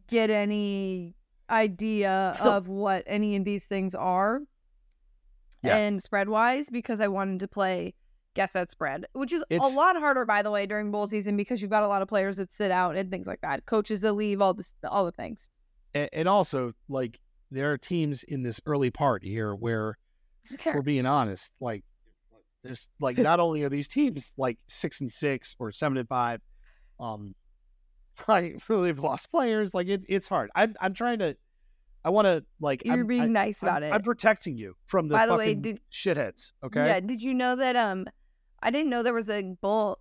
get 0.07 0.29
any 0.29 1.15
idea 1.49 2.35
of 2.39 2.67
what 2.67 3.03
any 3.07 3.35
of 3.35 3.45
these 3.45 3.65
things 3.65 3.93
are 3.95 4.41
Yes. 5.63 5.73
and 5.73 6.03
spread 6.03 6.29
wise 6.29 6.69
because 6.69 7.01
i 7.01 7.07
wanted 7.07 7.39
to 7.39 7.47
play 7.47 7.93
guess 8.35 8.51
that 8.53 8.69
spread 8.69 9.05
which 9.13 9.33
is 9.33 9.43
It's- 9.49 9.73
a 9.73 9.75
lot 9.75 9.95
harder 9.97 10.23
by 10.23 10.41
the 10.43 10.51
way 10.51 10.65
during 10.67 10.91
bowl 10.91 11.07
season 11.07 11.35
because 11.35 11.61
you've 11.61 11.71
got 11.71 11.83
a 11.83 11.87
lot 11.87 12.01
of 12.01 12.07
players 12.07 12.37
that 12.37 12.51
sit 12.51 12.69
out 12.69 12.95
and 12.95 13.09
things 13.09 13.25
like 13.27 13.41
that 13.41 13.65
coaches 13.65 14.01
that 14.01 14.13
leave 14.13 14.39
all 14.41 14.53
this 14.53 14.73
all 14.83 15.03
the 15.05 15.11
things. 15.11 15.49
And, 15.95 16.09
and 16.13 16.27
also 16.29 16.73
like 16.89 17.19
there 17.51 17.71
are 17.71 17.77
teams 17.77 18.23
in 18.23 18.43
this 18.43 18.59
early 18.65 18.91
part 18.91 19.23
here 19.23 19.53
where 19.55 19.97
Okay. 20.53 20.71
we're 20.73 20.81
being 20.81 21.05
honest 21.05 21.51
like 21.59 21.83
there's 22.63 22.89
like 23.01 23.17
not 23.17 23.39
only 23.41 23.63
are 23.63 23.69
these 23.69 23.87
teams 23.89 24.33
like 24.37 24.57
six 24.67 25.01
and 25.01 25.11
six 25.11 25.55
or 25.59 25.71
seven 25.73 25.97
and 25.97 26.07
five 26.07 26.39
um 27.01 27.35
like 28.27 28.57
they've 28.67 28.99
lost 28.99 29.29
players 29.29 29.73
like 29.73 29.87
it, 29.87 30.03
it's 30.07 30.27
hard 30.27 30.49
i'm 30.55 30.73
i'm 30.79 30.93
trying 30.93 31.19
to 31.19 31.35
i 32.05 32.09
want 32.09 32.25
to 32.25 32.43
like 32.61 32.83
you're 32.85 32.95
I'm, 33.01 33.07
being 33.07 33.21
I, 33.23 33.27
nice 33.27 33.61
about 33.61 33.83
I'm, 33.83 33.91
it 33.91 33.95
I'm 33.95 34.01
protecting 34.03 34.57
you 34.57 34.75
from 34.85 35.09
the 35.09 35.15
By 35.15 35.25
the 35.25 35.35
way, 35.35 35.53
did- 35.53 35.81
shitheads 35.91 36.53
okay 36.63 36.85
Yeah. 36.87 36.99
Did 37.01 37.21
you 37.21 37.33
know 37.33 37.55
that? 37.57 37.75
Um, 37.75 38.05
I 38.63 38.71
didn't 38.71 38.89
know 38.89 39.03
there 39.03 39.13
was 39.13 39.29
a 39.29 39.43
bowl 39.61 39.99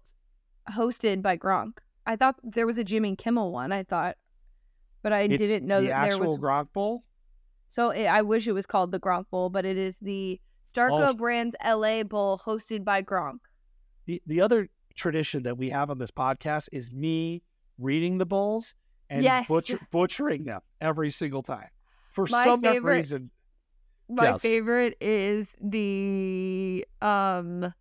hosted 0.71 1.23
by 1.23 1.37
Gronk. 1.37 1.79
I 2.07 2.15
thought 2.17 2.37
there 2.43 2.67
was 2.67 2.79
a 2.79 2.85
Jimmy 2.85 3.17
Kimmel 3.17 3.53
one. 3.53 3.73
I 3.73 3.83
thought, 3.83 4.17
but 5.03 5.13
I 5.13 5.23
It's 5.23 5.37
didn't 5.37 5.67
know 5.67 5.81
the 5.81 5.89
that 5.89 6.03
there 6.03 6.13
actual 6.13 6.27
was. 6.29 6.37
Gronk 6.39 6.73
Bowl. 6.73 7.03
So 7.69 7.91
it, 7.91 8.07
I 8.07 8.23
wish 8.23 8.47
it 8.47 8.53
was 8.53 8.67
called 8.67 8.93
the 8.93 9.01
Gronk 9.01 9.29
Bowl, 9.31 9.51
but 9.51 9.65
it 9.65 9.77
is 9.77 9.99
the 9.99 10.41
Starco 10.73 11.09
Oh. 11.09 11.15
Brands 11.15 11.55
LA 11.65 12.03
Bowl 12.03 12.39
hosted 12.39 12.85
by 12.85 13.03
Gronk. 13.03 13.39
The 14.07 14.23
the 14.27 14.41
other 14.41 14.69
tradition 14.95 15.43
that 15.43 15.59
we 15.59 15.71
have 15.71 15.91
on 15.91 15.99
this 15.99 16.11
podcast 16.11 16.69
is 16.73 16.91
me 16.93 17.43
reading 17.79 18.19
the 18.19 18.27
bowls 18.27 18.75
and 19.11 19.23
Yes. 19.23 19.47
butcher, 19.49 19.79
butchering 19.91 20.45
them 20.45 20.61
every 20.81 21.11
single 21.11 21.43
time 21.43 21.69
for 22.13 22.27
My 22.31 22.45
some 22.45 22.63
favorite- 22.63 22.97
reason. 22.97 23.31
My 24.09 24.25
Yes. 24.31 24.43
favorite 24.43 24.97
is 25.01 25.57
the 25.61 26.87
um 27.03 27.75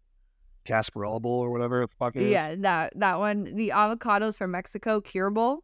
Casparella 0.66 1.22
Bowl 1.22 1.40
or 1.42 1.52
whatever 1.52 1.82
the 1.86 1.94
fuck 2.00 2.16
it 2.16 2.24
is. 2.24 2.32
yeah 2.32 2.56
that 2.58 2.94
that 3.00 3.20
one 3.20 3.44
the 3.56 3.70
avocados 3.70 4.36
from 4.36 4.50
Mexico 4.52 5.00
Cure 5.00 5.30
Bowl. 5.30 5.64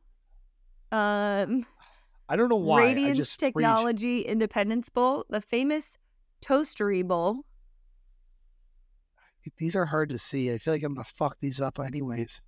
Um. 0.92 1.66
I 2.32 2.38
don't 2.38 2.48
know 2.48 2.56
why. 2.56 2.84
I 2.84 2.86
Radiance. 2.86 3.36
Technology 3.36 4.22
Independence 4.22 4.88
Bowl, 4.88 5.26
the 5.30 5.42
famous 5.42 5.98
Toastery 6.42 7.06
Bowl. 7.06 7.42
These 9.58 9.76
are 9.76 9.86
hard 9.86 10.08
to 10.10 10.18
see. 10.18 10.50
I 10.50 10.58
feel 10.58 10.74
like 10.74 10.82
I'm 10.82 10.94
gonna 10.94 11.04
fuck 11.04 11.36
these 11.42 11.60
up 11.60 11.78
anyways. 11.78 12.40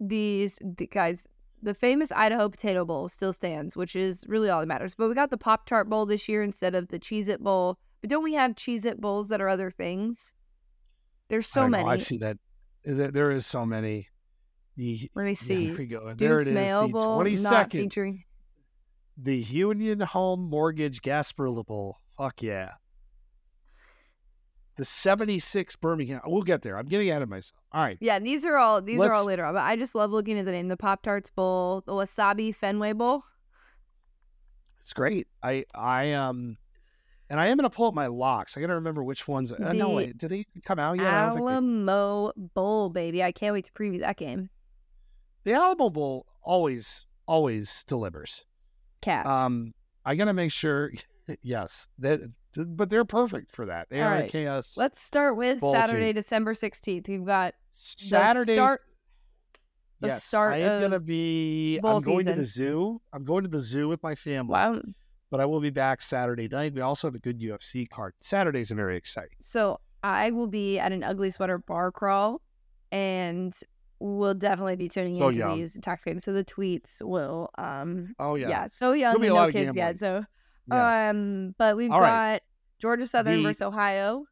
These 0.00 0.58
the 0.60 0.88
guys, 0.88 1.28
the 1.62 1.74
famous 1.74 2.10
Idaho 2.10 2.48
Potato 2.48 2.84
Bowl 2.84 3.08
still 3.08 3.32
stands, 3.32 3.76
which 3.76 3.94
is 3.94 4.24
really 4.26 4.50
all 4.50 4.58
that 4.58 4.66
matters. 4.66 4.96
But 4.96 5.08
we 5.08 5.14
got 5.14 5.30
the 5.30 5.38
Pop 5.38 5.64
Tart 5.64 5.88
Bowl 5.88 6.06
this 6.06 6.28
year 6.28 6.42
instead 6.42 6.74
of 6.74 6.88
the 6.88 6.98
Cheez 6.98 7.28
It 7.28 7.40
Bowl. 7.40 7.78
But 8.00 8.10
don't 8.10 8.24
we 8.24 8.34
have 8.34 8.56
Cheez 8.56 8.84
It 8.84 9.00
Bowls 9.00 9.28
that 9.28 9.40
are 9.40 9.48
other 9.48 9.70
things? 9.70 10.34
There's 11.28 11.46
so 11.46 11.60
don't 11.60 11.70
know. 11.70 11.78
many. 11.84 11.90
I've 11.90 12.04
seen 12.04 12.18
that. 12.18 12.38
There 12.84 13.12
there 13.12 13.30
is 13.30 13.46
so 13.46 13.64
many. 13.64 14.08
The 14.76 15.08
Let 15.14 15.24
me 15.24 15.34
see. 15.34 15.66
Here 15.66 15.76
we 15.76 15.86
go. 15.86 16.14
there 16.16 16.40
it 16.40 16.48
is. 16.48 16.54
Mayo 16.54 16.88
the 16.88 16.88
Bowl, 16.88 17.14
twenty 17.14 17.36
not 17.36 17.70
featuring. 17.70 18.24
The 19.16 19.36
Union 19.36 20.00
Home 20.00 20.48
Mortgage 20.48 21.00
Gasparilla 21.02 21.64
Bowl. 21.64 21.98
Fuck 22.18 22.42
yeah. 22.42 22.72
The 24.76 24.84
76 24.84 25.76
Birmingham. 25.76 26.20
We'll 26.26 26.42
get 26.42 26.62
there. 26.62 26.76
I'm 26.76 26.86
getting 26.86 27.08
ahead 27.08 27.22
of 27.22 27.28
myself. 27.28 27.60
All 27.72 27.80
right. 27.82 27.96
Yeah, 28.00 28.18
these 28.18 28.44
are 28.44 28.56
all 28.56 28.82
these 28.82 29.00
are 29.00 29.12
all 29.12 29.24
later 29.24 29.44
on. 29.44 29.54
But 29.54 29.62
I 29.62 29.76
just 29.76 29.94
love 29.94 30.10
looking 30.10 30.36
at 30.36 30.44
the 30.46 30.50
name: 30.50 30.66
the 30.66 30.76
Pop 30.76 31.02
Tarts 31.02 31.30
Bowl, 31.30 31.82
the 31.86 31.92
Wasabi 31.92 32.52
Fenway 32.52 32.92
Bowl. 32.92 33.22
It's 34.80 34.92
great. 34.92 35.28
I 35.42 35.64
I 35.74 36.12
um 36.12 36.56
And 37.30 37.38
I 37.38 37.46
am 37.46 37.56
going 37.56 37.70
to 37.70 37.74
pull 37.74 37.86
up 37.86 37.94
my 37.94 38.08
locks. 38.08 38.56
I 38.56 38.60
got 38.60 38.66
to 38.66 38.74
remember 38.74 39.04
which 39.04 39.28
ones. 39.28 39.52
Uh, 39.52 39.72
no, 39.72 39.88
The 39.90 39.94
wait, 39.94 40.18
did 40.18 40.30
they 40.30 40.44
come 40.64 40.78
out 40.80 40.98
yet? 40.98 41.04
Don't 41.04 41.46
they- 41.46 41.52
Alamo 41.52 42.32
Bowl, 42.36 42.90
baby. 42.90 43.22
I 43.22 43.30
can't 43.32 43.54
wait 43.54 43.64
to 43.66 43.72
preview 43.72 44.00
that 44.00 44.16
game. 44.16 44.50
the 45.44 45.52
Alamo 45.52 45.88
Bowl 45.88 46.26
always, 46.42 47.06
always 47.26 47.84
delivers. 47.84 48.44
Cats. 49.04 49.28
Um, 49.28 49.74
I 50.04 50.14
got 50.14 50.26
to 50.26 50.32
make 50.32 50.50
sure. 50.52 50.92
yes, 51.42 51.88
that, 51.98 52.20
but 52.56 52.90
they're 52.90 53.04
perfect 53.04 53.54
for 53.54 53.66
that. 53.66 53.88
They 53.90 54.00
All 54.00 54.08
are 54.08 54.16
a 54.16 54.20
right. 54.20 54.30
chaos. 54.30 54.76
Let's 54.76 55.00
start 55.02 55.36
with 55.36 55.60
Bowl 55.60 55.72
Saturday. 55.72 56.12
December 56.12 56.54
16th. 56.54 57.08
We've 57.08 57.24
got 57.24 57.54
Saturday. 57.72 58.54
start- 58.54 58.80
the 60.00 60.08
yes, 60.08 60.24
start 60.24 60.52
I 60.54 60.58
am 60.58 60.80
gonna 60.82 61.00
be. 61.00 61.78
I'm 61.82 62.00
going 62.00 62.26
to 62.26 62.34
the 62.34 62.44
zoo. 62.44 63.00
I'm 63.12 63.24
going 63.24 63.44
to 63.44 63.48
the 63.48 63.60
zoo 63.60 63.88
with 63.88 64.02
my 64.02 64.14
family. 64.14 64.52
wow. 64.52 64.80
But 65.30 65.40
I 65.40 65.46
will 65.46 65.60
be 65.60 65.70
back 65.70 66.02
Saturday 66.02 66.46
night. 66.46 66.74
We 66.74 66.80
also 66.80 67.06
have 67.08 67.14
a 67.14 67.18
good 67.18 67.40
UFC 67.40 67.88
card. 67.88 68.14
Saturdays 68.20 68.70
are 68.70 68.74
very 68.76 68.96
exciting. 68.96 69.36
So 69.40 69.80
I 70.02 70.30
will 70.30 70.46
be 70.46 70.78
at 70.78 70.92
an 70.92 71.02
ugly 71.02 71.30
sweater 71.30 71.58
bar 71.58 71.90
crawl 71.90 72.40
and 72.92 73.52
we'll 74.00 74.34
definitely 74.34 74.76
be 74.76 74.88
tuning 74.88 75.14
So 75.14 75.28
into 75.28 75.38
young. 75.40 75.58
these 75.58 75.76
intoxicated. 75.76 76.22
So 76.22 76.32
the 76.32 76.44
tweets 76.44 77.00
will 77.02 77.50
um 77.58 78.14
Oh 78.18 78.34
yeah, 78.34 78.48
yeah. 78.48 78.66
so 78.66 78.92
young 78.92 79.14
and 79.16 79.34
no 79.34 79.50
kids 79.50 79.74
yet. 79.76 79.98
So 79.98 80.24
Yes. 80.70 81.10
um 81.10 81.54
but 81.58 81.76
we've 81.76 81.90
All 81.90 82.00
got 82.00 82.06
right. 82.12 82.40
Georgia 82.78 83.06
Southern 83.06 83.36
The- 83.38 83.42
versus 83.44 83.62
Ohio. 83.62 84.24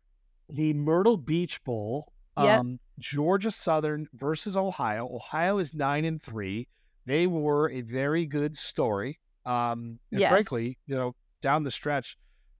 the 0.48 0.74
Myrtle 0.74 1.16
Beach 1.16 1.62
Bowl. 1.64 2.12
Yep. 2.38 2.60
Um, 2.60 2.80
Georgia 2.98 3.50
Southern 3.50 4.08
versus 4.14 4.56
Ohio. 4.56 5.08
Ohio 5.14 5.58
is 5.58 5.74
nine 5.74 6.04
and 6.04 6.22
three. 6.22 6.68
They 7.06 7.26
were 7.26 7.70
a 7.70 7.80
very 7.82 8.26
good 8.26 8.56
story. 8.56 9.18
Um, 9.44 9.98
and 10.10 10.20
Yes. 10.20 10.30
frankly, 10.30 10.78
you 10.86 10.94
know, 10.96 11.14
down 11.40 11.62
the 11.64 11.70
stretch, 11.70 12.16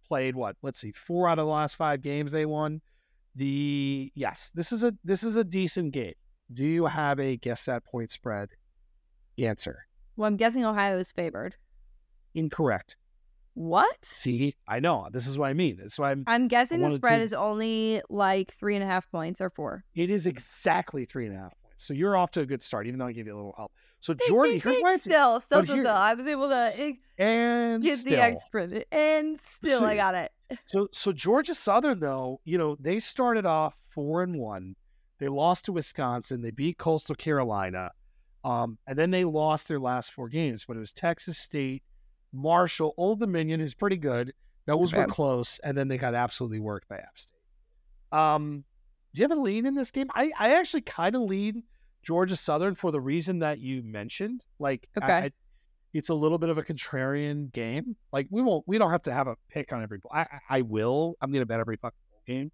played 0.07 0.35
what? 0.35 0.57
Let's 0.63 0.79
see, 0.81 0.93
four 0.93 1.29
out 1.29 1.39
of 1.39 1.47
the 1.47 1.53
last 1.53 1.77
five 1.77 2.01
games 2.03 2.33
they 2.33 2.45
won. 2.47 2.81
The 3.35 4.13
yes, 4.15 4.51
this 4.55 4.73
is 4.73 4.83
a 4.85 4.95
this 5.05 5.23
is 5.23 5.37
a 5.37 5.45
decent 5.45 5.93
game. 5.93 6.15
Do 6.53 6.65
you 6.65 6.87
have 6.87 7.19
a 7.21 7.37
guess 7.37 7.65
that 7.67 7.85
point 7.85 8.11
spread? 8.11 8.51
Answer 9.39 9.87
Well, 10.17 10.29
I'm 10.29 10.37
guessing 10.37 10.65
Ohio 10.65 10.99
is 10.99 11.13
favored. 11.13 11.57
incorrect. 12.35 12.97
What? 13.55 14.03
See, 14.05 14.55
I 14.67 14.81
know 14.81 15.09
this 15.13 15.27
is 15.27 15.37
what 15.39 15.49
I 15.49 15.53
mean. 15.53 15.79
Why 15.97 16.11
I'm. 16.13 16.25
I'm 16.27 16.49
guessing 16.49 16.81
the 16.81 16.89
spread 16.91 17.19
to- 17.19 17.23
is 17.23 17.33
only 17.35 18.01
like 18.09 18.55
three 18.55 18.75
and 18.77 18.83
a 18.83 18.87
half 18.87 19.11
points 19.11 19.41
or 19.43 19.51
four. 19.51 19.85
It 19.95 20.09
is 20.09 20.27
exactly 20.27 21.05
three 21.05 21.27
and 21.27 21.37
a 21.37 21.39
half 21.39 21.53
points. 21.63 21.85
So 21.85 21.93
you're 21.93 22.17
off 22.17 22.31
to 22.33 22.41
a 22.41 22.47
good 22.47 22.63
start, 22.63 22.87
even 22.87 22.99
though 22.99 23.07
I 23.07 23.13
gave 23.13 23.27
you 23.27 23.35
a 23.35 23.37
little 23.37 23.55
help. 23.57 23.73
So 24.01 24.15
Jordan, 24.27 24.59
here's 24.59 24.77
why 24.81 24.95
it's 24.95 25.05
still, 25.05 25.39
still, 25.41 25.59
but 25.59 25.65
still, 25.65 25.75
here- 25.77 25.85
still. 25.85 25.95
I 25.95 26.15
was 26.15 26.27
able 26.27 26.49
to 26.49 26.97
and 27.19 27.83
get 27.83 27.99
still. 27.99 28.11
the 28.13 28.23
extra, 28.23 28.85
and 28.91 29.39
still 29.39 29.85
I 29.85 29.97
got 29.97 30.15
it. 30.15 30.33
So 30.67 30.89
so 30.93 31.13
Georgia 31.13 31.55
Southern 31.55 32.01
though, 32.01 32.41
you 32.45 32.57
know, 32.57 32.77
they 32.81 33.01
started 33.01 33.45
off 33.45 33.77
four 33.89 34.23
and 34.23 34.39
one. 34.39 34.77
They 35.23 35.29
lost 35.29 35.67
to 35.67 35.73
Wisconsin. 35.73 36.43
They 36.43 36.51
beat 36.51 36.79
Coastal 36.79 37.15
Carolina. 37.15 37.93
Um, 38.45 38.77
and 38.89 38.99
then 38.99 39.13
they 39.13 39.23
lost 39.25 39.69
their 39.69 39.79
last 39.79 40.11
four 40.13 40.29
games, 40.29 40.65
but 40.67 40.77
it 40.77 40.81
was 40.81 40.93
Texas 40.93 41.39
State, 41.39 41.85
Marshall, 42.33 42.93
Old 42.97 43.21
Dominion, 43.21 43.61
is 43.61 43.73
pretty 43.73 43.99
good. 43.99 44.33
Those 44.67 44.93
were 44.93 45.07
close, 45.07 45.61
and 45.63 45.79
then 45.79 45.87
they 45.87 45.97
got 45.97 46.17
absolutely 46.17 46.59
worked 46.59 46.89
by 46.89 46.97
App 46.97 47.17
State. 47.17 47.39
Um, 48.11 48.65
do 49.15 49.23
you 49.23 49.29
have 49.29 49.39
a 49.39 49.41
lead 49.41 49.65
in 49.65 49.77
this 49.77 49.93
game? 49.93 50.09
I, 50.13 50.33
I 50.37 50.55
actually 50.55 50.81
kind 50.81 51.15
of 51.15 51.23
lead 51.23 51.63
Georgia 52.03 52.35
Southern 52.35 52.75
for 52.75 52.91
the 52.91 53.01
reason 53.01 53.39
that 53.39 53.61
you 53.61 53.81
mentioned. 53.85 54.45
Like, 54.59 54.89
Okay. 55.01 55.13
I- 55.13 55.31
it's 55.95 56.09
a 56.09 56.15
little 56.15 56.39
bit 56.39 56.49
of 56.49 56.59
a 56.59 56.63
contrarian 56.65 57.53
game. 57.53 57.95
Like, 58.13 58.27
we 58.31 58.43
won't, 58.43 58.65
we 58.67 58.77
don't 58.77 58.91
have 58.91 59.03
to 59.03 59.13
have 59.13 59.29
a 59.29 59.37
pick 59.51 59.73
on 59.73 59.85
every. 59.85 60.01
I, 60.11 60.21
I, 60.23 60.27
I 60.51 60.63
will. 60.63 61.15
I'm 61.21 61.31
gonna 61.31 61.47
bet 61.47 61.61
every 61.61 61.77
fucking 61.77 61.99
game. 62.27 62.51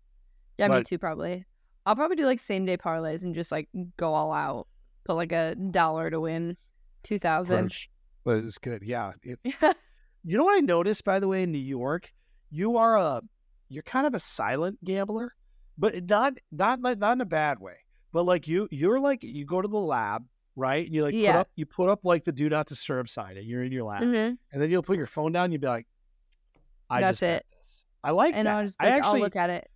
Yeah, 0.58 0.68
me 0.68 0.82
too, 0.82 0.98
probably. 0.98 1.46
I'll 1.88 1.96
probably 1.96 2.16
do 2.16 2.26
like 2.26 2.38
same 2.38 2.66
day 2.66 2.76
parlays 2.76 3.22
and 3.22 3.34
just 3.34 3.50
like 3.50 3.66
go 3.96 4.12
all 4.12 4.30
out. 4.30 4.66
Put 5.04 5.14
like 5.14 5.32
a 5.32 5.54
dollar 5.54 6.10
to 6.10 6.20
win 6.20 6.54
two 7.02 7.18
thousand. 7.18 7.72
But 8.24 8.44
it's 8.44 8.58
good. 8.58 8.82
Yeah. 8.82 9.12
It's, 9.22 9.40
you 10.22 10.36
know 10.36 10.44
what 10.44 10.56
I 10.56 10.60
noticed, 10.60 11.02
by 11.02 11.18
the 11.18 11.26
way, 11.26 11.44
in 11.44 11.50
New 11.50 11.58
York, 11.58 12.12
you 12.50 12.76
are 12.76 12.98
a, 12.98 13.22
you're 13.70 13.82
kind 13.84 14.06
of 14.06 14.12
a 14.12 14.20
silent 14.20 14.84
gambler, 14.84 15.34
but 15.78 16.04
not, 16.10 16.34
not, 16.52 16.80
not, 16.80 17.12
in 17.12 17.20
a 17.22 17.24
bad 17.24 17.58
way. 17.58 17.76
But 18.12 18.24
like 18.24 18.46
you, 18.46 18.68
you're 18.70 19.00
like 19.00 19.22
you 19.22 19.46
go 19.46 19.62
to 19.62 19.68
the 19.68 19.78
lab, 19.78 20.26
right? 20.56 20.84
And 20.84 20.94
you 20.94 21.04
like 21.04 21.14
put 21.14 21.20
Yeah. 21.20 21.38
up, 21.38 21.48
you 21.56 21.64
put 21.64 21.88
up 21.88 22.00
like 22.04 22.24
the 22.24 22.32
do 22.32 22.50
not 22.50 22.66
disturb 22.66 23.08
sign, 23.08 23.38
and 23.38 23.46
you're 23.46 23.62
in 23.64 23.72
your 23.72 23.84
lab, 23.84 24.02
hmm 24.02 24.14
and 24.14 24.36
then 24.62 24.70
you'll 24.70 24.82
put 24.82 24.98
your 24.98 25.06
phone 25.06 25.32
down. 25.32 25.52
You'll 25.52 25.62
be 25.62 25.66
like, 25.68 25.86
I 26.90 27.00
That's 27.00 27.20
just 27.20 27.22
it. 27.22 27.46
this. 27.58 27.84
I 28.04 28.10
like 28.10 28.34
And 28.34 28.46
that. 28.46 28.56
I'll 28.56 28.64
just 28.64 28.76
I 28.78 28.88
actually 28.88 29.20
I'll 29.20 29.24
look 29.24 29.36
at 29.36 29.48
it. 29.48 29.70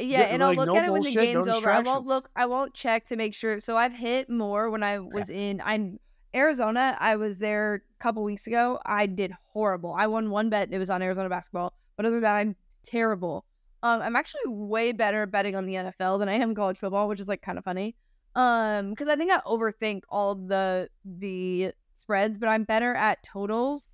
Yeah, 0.00 0.20
Yeah, 0.20 0.24
and 0.26 0.42
I'll 0.42 0.54
look 0.54 0.66
no 0.66 0.76
at 0.76 0.84
it 0.84 0.92
when 0.92 1.02
the 1.02 1.14
bullshit, 1.14 1.34
no 1.34 1.42
game's 1.44 1.56
over. 1.56 1.70
I 1.70 1.80
won't 1.80 2.06
look. 2.06 2.30
I 2.36 2.46
won't 2.46 2.74
check 2.74 3.06
to 3.06 3.16
make 3.16 3.34
sure. 3.34 3.60
So 3.60 3.76
I've 3.76 3.92
hit 3.92 4.30
more 4.30 4.70
when 4.70 4.82
I 4.82 4.98
was 4.98 5.30
in. 5.30 5.60
I'm 5.64 5.98
Arizona. 6.34 6.96
I 7.00 7.16
was 7.16 7.38
there 7.38 7.74
a 7.74 8.02
couple 8.02 8.22
weeks 8.22 8.46
ago. 8.46 8.78
I 8.84 9.06
did 9.06 9.32
horrible. 9.52 9.92
I 9.92 10.06
won 10.06 10.30
one 10.30 10.50
bet. 10.50 10.72
It 10.72 10.78
was 10.78 10.90
on 10.90 11.02
Arizona 11.02 11.28
basketball. 11.28 11.72
But 11.96 12.06
other 12.06 12.16
than 12.16 12.22
that, 12.22 12.36
I'm 12.36 12.56
terrible. 12.82 13.44
Um, 13.82 14.02
I'm 14.02 14.16
actually 14.16 14.42
way 14.46 14.92
better 14.92 15.22
at 15.22 15.30
betting 15.30 15.56
on 15.56 15.66
the 15.66 15.74
NFL 15.74 16.18
than 16.18 16.28
I 16.28 16.34
am 16.34 16.54
college 16.54 16.78
football, 16.78 17.08
which 17.08 17.20
is 17.20 17.28
like 17.28 17.42
kind 17.42 17.58
of 17.58 17.64
funny. 17.64 17.96
Um, 18.34 18.90
because 18.90 19.08
I 19.08 19.16
think 19.16 19.32
I 19.32 19.40
overthink 19.40 20.02
all 20.08 20.34
the 20.34 20.88
the 21.04 21.72
spreads, 21.96 22.38
but 22.38 22.48
I'm 22.48 22.64
better 22.64 22.94
at 22.94 23.22
totals. 23.22 23.92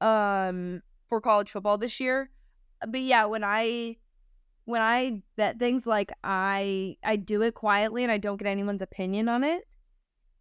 Um, 0.00 0.82
for 1.12 1.20
college 1.20 1.50
football 1.50 1.76
this 1.76 2.00
year. 2.00 2.30
But 2.88 3.00
yeah, 3.02 3.26
when 3.26 3.44
I 3.44 3.98
when 4.64 4.80
I 4.82 5.22
bet 5.36 5.58
things 5.58 5.86
like 5.86 6.12
I 6.22 6.96
I 7.04 7.16
do 7.16 7.42
it 7.42 7.54
quietly 7.54 8.02
and 8.02 8.12
I 8.12 8.18
don't 8.18 8.36
get 8.36 8.46
anyone's 8.48 8.82
opinion 8.82 9.28
on 9.28 9.44
it. 9.44 9.62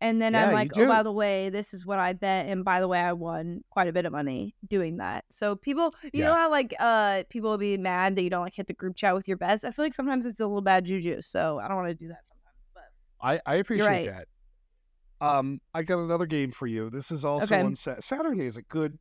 And 0.03 0.19
then 0.19 0.33
Yeah, 0.33 0.47
I'm 0.47 0.53
like, 0.53 0.75
oh, 0.75 0.87
by 0.87 1.03
the 1.03 1.11
way, 1.11 1.49
this 1.49 1.75
is 1.75 1.85
what 1.85 1.99
I 1.99 2.13
bet, 2.13 2.47
and 2.47 2.65
by 2.65 2.79
the 2.79 2.87
way, 2.87 2.99
I 2.99 3.13
won 3.13 3.63
quite 3.69 3.87
a 3.87 3.93
bit 3.93 4.05
of 4.07 4.11
money 4.11 4.55
doing 4.67 4.97
that. 4.97 5.25
So 5.29 5.55
people, 5.55 5.93
you 6.11 6.23
know 6.23 6.33
how 6.33 6.49
like 6.49 6.73
uh 6.79 7.23
people 7.29 7.51
will 7.51 7.59
be 7.59 7.77
mad 7.77 8.15
that 8.15 8.23
you 8.23 8.31
don't 8.31 8.41
like 8.41 8.55
hit 8.55 8.65
the 8.65 8.73
group 8.73 8.95
chat 8.95 9.13
with 9.13 9.27
your 9.27 9.37
bets. 9.37 9.63
I 9.63 9.69
feel 9.69 9.85
like 9.85 9.93
sometimes 9.93 10.25
it's 10.25 10.39
a 10.39 10.47
little 10.47 10.61
bad 10.61 10.85
juju, 10.85 11.21
so 11.21 11.59
I 11.59 11.67
don't 11.67 11.77
want 11.77 11.89
to 11.89 11.93
do 11.93 12.07
that 12.07 12.21
sometimes. 12.27 12.67
But 12.73 12.83
I, 13.21 13.39
I 13.45 13.55
appreciate 13.57 13.87
right. 13.87 14.05
that. 14.07 14.27
Um, 15.23 15.61
I 15.75 15.83
got 15.83 15.99
another 15.99 16.25
game 16.25 16.51
for 16.51 16.65
you. 16.65 16.89
This 16.89 17.11
is 17.11 17.23
also 17.23 17.53
Okay. 17.53 17.63
on 17.63 17.75
Sa- 17.75 17.99
Saturday. 17.99 18.47
Is 18.47 18.57
a 18.57 18.63
good. 18.63 18.97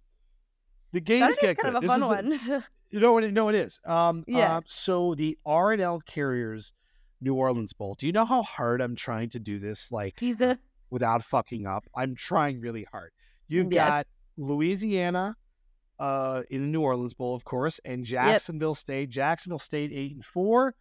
The 0.93 1.01
games 1.01 1.39
Saturday's 1.39 1.39
get 1.41 1.57
kind 1.57 1.75
good. 1.75 1.79
of 1.79 1.85
a 1.85 1.99
This 1.99 2.09
fun 2.09 2.27
one. 2.41 2.65
You 2.91 3.01
know 3.01 3.13
what? 3.13 3.31
No, 3.33 3.49
it 3.49 3.55
is. 3.55 3.79
Um, 3.87 4.25
Yeah. 4.27 4.57
uh, 4.59 4.61
so 4.67 5.15
the 5.15 5.39
R 5.47 5.73
and 5.73 5.81
L 5.81 6.01
Carriers 6.01 6.73
New 7.21 7.35
Orleans 7.35 7.73
Bowl. 7.73 7.95
Do 7.99 8.07
you 8.07 8.13
know 8.13 8.25
how 8.25 8.43
hard 8.43 8.81
I'm 8.81 8.97
trying 8.97 9.29
to 9.31 9.39
do 9.39 9.59
this? 9.59 9.93
Like 9.93 10.21
without 10.91 11.23
fucking 11.23 11.67
up. 11.67 11.87
I'm 11.95 12.17
trying 12.17 12.61
really 12.61 12.85
hard. 12.91 13.13
You've 13.47 13.73
Yes. 13.73 13.91
got 13.91 14.07
Louisiana, 14.37 15.37
uh, 15.99 16.43
in 16.51 16.63
the 16.63 16.69
New 16.69 16.81
Orleans 16.81 17.15
Bowl, 17.15 17.35
of 17.37 17.45
course, 17.45 17.79
and 17.85 18.05
Jacksonville 18.05 18.75
State. 18.75 19.11
Jacksonville 19.11 19.59
State 19.59 19.93
eight 19.93 20.15
and 20.15 20.25
four. 20.25 20.75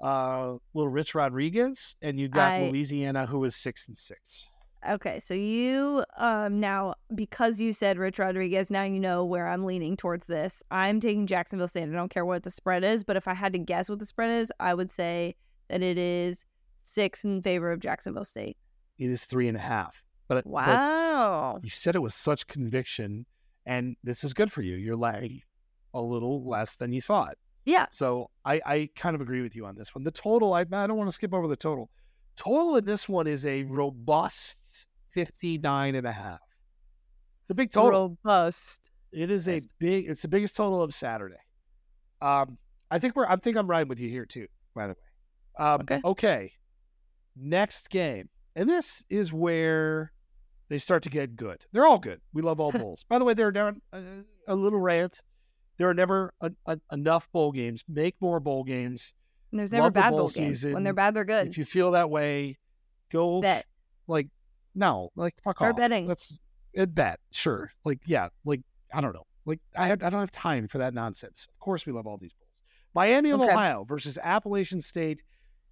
Uh, 0.00 0.58
little 0.74 0.90
Rich 0.90 1.14
Rodriguez, 1.14 1.96
and 2.02 2.18
you've 2.20 2.30
got 2.30 2.52
I- 2.52 2.68
Louisiana, 2.68 3.26
who 3.26 3.42
is 3.44 3.54
six 3.56 3.86
and 3.88 3.96
six. 3.96 4.46
Okay, 4.88 5.18
so 5.18 5.34
you 5.34 6.04
um 6.16 6.60
now 6.60 6.94
because 7.14 7.60
you 7.60 7.72
said 7.72 7.98
Rich 7.98 8.18
Rodriguez, 8.18 8.70
now 8.70 8.82
you 8.82 9.00
know 9.00 9.24
where 9.24 9.48
I'm 9.48 9.64
leaning 9.64 9.96
towards 9.96 10.26
this. 10.26 10.62
I'm 10.70 11.00
taking 11.00 11.26
Jacksonville 11.26 11.68
State. 11.68 11.84
I 11.84 11.92
don't 11.92 12.10
care 12.10 12.24
what 12.24 12.42
the 12.42 12.50
spread 12.50 12.84
is, 12.84 13.02
but 13.04 13.16
if 13.16 13.26
I 13.26 13.34
had 13.34 13.52
to 13.54 13.58
guess 13.58 13.88
what 13.88 13.98
the 13.98 14.06
spread 14.06 14.30
is, 14.30 14.52
I 14.60 14.74
would 14.74 14.90
say 14.90 15.36
that 15.68 15.82
it 15.82 15.96
is 15.96 16.44
six 16.80 17.24
in 17.24 17.42
favor 17.42 17.72
of 17.72 17.80
Jacksonville 17.80 18.24
State. 18.24 18.56
It 18.98 19.10
is 19.10 19.24
three 19.24 19.48
and 19.48 19.56
a 19.56 19.60
half. 19.60 20.02
But, 20.28 20.44
but 20.44 20.46
Wow. 20.46 21.60
you 21.62 21.70
said 21.70 21.94
it 21.94 22.02
with 22.02 22.12
such 22.12 22.46
conviction, 22.46 23.26
and 23.66 23.96
this 24.02 24.24
is 24.24 24.34
good 24.34 24.52
for 24.52 24.62
you. 24.62 24.76
You're 24.76 24.96
lagging 24.96 25.42
a 25.92 26.00
little 26.00 26.46
less 26.46 26.76
than 26.76 26.92
you 26.92 27.00
thought. 27.02 27.36
Yeah. 27.64 27.86
So 27.90 28.30
I, 28.44 28.60
I 28.66 28.88
kind 28.96 29.14
of 29.14 29.22
agree 29.22 29.40
with 29.40 29.56
you 29.56 29.64
on 29.66 29.76
this 29.76 29.94
one. 29.94 30.04
The 30.04 30.10
total, 30.10 30.52
I, 30.52 30.60
I 30.60 30.64
don't 30.86 30.96
want 30.96 31.08
to 31.08 31.14
skip 31.14 31.32
over 31.32 31.48
the 31.48 31.56
total. 31.56 31.90
Total 32.36 32.76
in 32.76 32.84
this 32.84 33.08
one 33.08 33.26
is 33.26 33.46
a 33.46 33.62
robust 33.64 34.63
59 35.14 35.94
and 35.94 36.06
a 36.06 36.12
half. 36.12 36.40
It's 37.42 37.50
a 37.50 37.54
big 37.54 37.70
total. 37.70 38.16
Robust. 38.24 38.90
It 39.12 39.30
is 39.30 39.48
a 39.48 39.60
big, 39.78 40.08
it's 40.08 40.22
the 40.22 40.28
biggest 40.28 40.56
total 40.56 40.82
of 40.82 40.92
Saturday. 40.92 41.36
Um, 42.20 42.58
I 42.90 42.98
think 42.98 43.14
we're, 43.16 43.26
I 43.26 43.36
think 43.36 43.56
I'm 43.56 43.68
riding 43.68 43.88
with 43.88 44.00
you 44.00 44.08
here 44.08 44.26
too, 44.26 44.48
by 44.74 44.88
the 44.88 44.92
way. 44.94 45.64
Um, 45.66 45.80
Okay. 45.82 46.00
okay. 46.04 46.52
Next 47.36 47.90
game. 47.90 48.28
And 48.56 48.68
this 48.68 49.04
is 49.08 49.32
where 49.32 50.12
they 50.68 50.78
start 50.78 51.02
to 51.04 51.10
get 51.10 51.36
good. 51.36 51.64
They're 51.72 51.86
all 51.86 51.98
good. 51.98 52.20
We 52.32 52.42
love 52.42 52.58
all 52.60 52.72
bowls. 52.72 53.04
By 53.08 53.18
the 53.18 53.24
way, 53.24 53.34
there 53.34 53.46
are 53.46 53.52
down 53.52 53.80
a, 53.92 54.02
a 54.48 54.54
little 54.54 54.80
rant. 54.80 55.20
There 55.78 55.88
are 55.88 55.94
never 55.94 56.32
a, 56.40 56.50
a, 56.66 56.78
enough 56.92 57.30
bowl 57.32 57.52
games. 57.52 57.84
Make 57.88 58.16
more 58.20 58.40
bowl 58.40 58.64
games. 58.64 59.12
And 59.50 59.58
there's 59.60 59.72
never 59.72 59.84
Love 59.84 59.92
bad 59.92 60.10
bowl 60.10 60.20
bowl 60.20 60.28
games. 60.28 60.64
When 60.64 60.82
they're 60.82 60.92
bad, 60.92 61.14
they're 61.14 61.24
good. 61.24 61.46
If 61.46 61.58
you 61.58 61.64
feel 61.64 61.92
that 61.92 62.10
way, 62.10 62.58
go 63.12 63.40
Bet. 63.40 63.66
like 64.08 64.28
no, 64.74 65.10
like 65.16 65.34
fuck 65.42 65.56
Start 65.56 65.72
off. 65.72 65.76
betting. 65.78 66.06
Let's 66.06 66.38
it 66.72 66.94
bet. 66.94 67.20
Sure. 67.30 67.70
Like 67.84 68.00
yeah, 68.06 68.28
like 68.44 68.60
I 68.92 69.00
don't 69.00 69.12
know. 69.12 69.26
Like 69.46 69.60
I, 69.76 69.86
had, 69.86 70.02
I 70.02 70.10
don't 70.10 70.20
have 70.20 70.30
time 70.30 70.68
for 70.68 70.78
that 70.78 70.94
nonsense. 70.94 71.46
Of 71.50 71.58
course, 71.58 71.84
we 71.86 71.92
love 71.92 72.06
all 72.06 72.16
these 72.16 72.32
bowls. 72.32 72.62
Miami 72.94 73.30
of 73.30 73.40
Okay. 73.40 73.50
Ohio 73.52 73.84
versus 73.84 74.18
Appalachian 74.22 74.80
State 74.80 75.22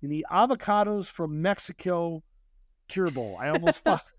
in 0.03 0.11
the 0.11 0.27
avocados 0.31 1.07
from 1.07 1.41
Mexico 1.41 2.23
Cure 2.89 3.11
Bowl. 3.11 3.37
I 3.41 3.49
almost 3.49 3.83
fucked. 3.85 4.11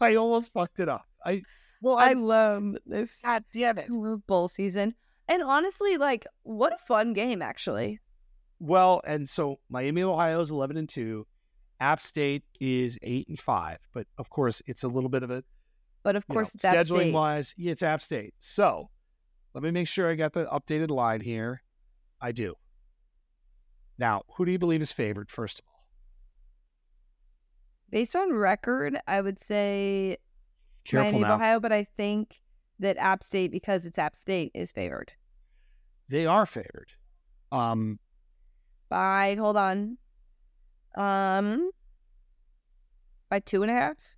I 0.00 0.14
almost 0.16 0.52
fucked 0.52 0.78
it 0.80 0.88
up. 0.88 1.06
I 1.24 1.42
well, 1.80 1.96
I 1.96 2.10
I, 2.10 2.12
love 2.12 2.76
this. 2.86 3.20
God 3.22 3.44
damn 3.52 3.78
it. 3.78 3.86
I 3.90 3.94
love 3.94 4.26
bowl 4.26 4.48
season. 4.48 4.94
And 5.28 5.42
honestly, 5.42 5.96
like, 5.96 6.26
what 6.42 6.72
a 6.72 6.78
fun 6.78 7.12
game, 7.12 7.42
actually. 7.42 7.98
Well, 8.60 9.00
and 9.04 9.28
so 9.28 9.58
Miami 9.68 10.02
of 10.02 10.10
Ohio 10.10 10.40
is 10.40 10.50
eleven 10.50 10.76
and 10.76 10.88
two. 10.88 11.26
App 11.82 12.00
State 12.00 12.44
is 12.60 12.96
eight 13.02 13.28
and 13.28 13.38
five, 13.38 13.78
but 13.92 14.06
of 14.16 14.30
course 14.30 14.62
it's 14.66 14.84
a 14.84 14.88
little 14.88 15.10
bit 15.10 15.24
of 15.24 15.30
a 15.32 15.42
But 16.04 16.14
of 16.14 16.26
course, 16.28 16.54
know, 16.54 16.56
it's 16.56 16.64
App 16.64 16.76
scheduling 16.86 17.12
wise, 17.12 17.54
yeah, 17.58 17.72
it's 17.72 17.82
App 17.82 18.00
State. 18.00 18.34
So 18.38 18.88
let 19.52 19.64
me 19.64 19.72
make 19.72 19.88
sure 19.88 20.08
I 20.08 20.14
got 20.14 20.32
the 20.32 20.46
updated 20.46 20.90
line 20.90 21.20
here. 21.20 21.62
I 22.20 22.30
do. 22.30 22.54
Now, 23.98 24.22
who 24.36 24.44
do 24.44 24.52
you 24.52 24.58
believe 24.60 24.80
is 24.80 24.92
favored, 24.92 25.28
first 25.28 25.58
of 25.58 25.64
all? 25.68 25.86
Based 27.90 28.14
on 28.14 28.32
record, 28.32 28.98
I 29.08 29.20
would 29.20 29.40
say 29.40 30.18
Careful 30.84 31.12
Miami 31.12 31.24
of 31.24 31.28
now. 31.28 31.34
Ohio, 31.34 31.60
but 31.60 31.72
I 31.72 31.84
think 31.96 32.40
that 32.78 32.96
App 32.96 33.24
State, 33.24 33.50
because 33.50 33.86
it's 33.86 33.98
App 33.98 34.14
State, 34.14 34.52
is 34.54 34.70
favored 34.70 35.12
They 36.08 36.26
are 36.26 36.46
favored. 36.46 36.92
Um, 37.50 37.98
by 38.88 39.34
hold 39.38 39.56
on, 39.56 39.98
um, 40.96 41.70
by 43.28 43.40
two 43.40 43.62
and 43.62 43.70
a 43.70 43.74
half. 43.74 44.16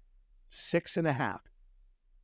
six 0.51 0.97
and 0.97 1.07
a 1.07 1.13
half. 1.13 1.41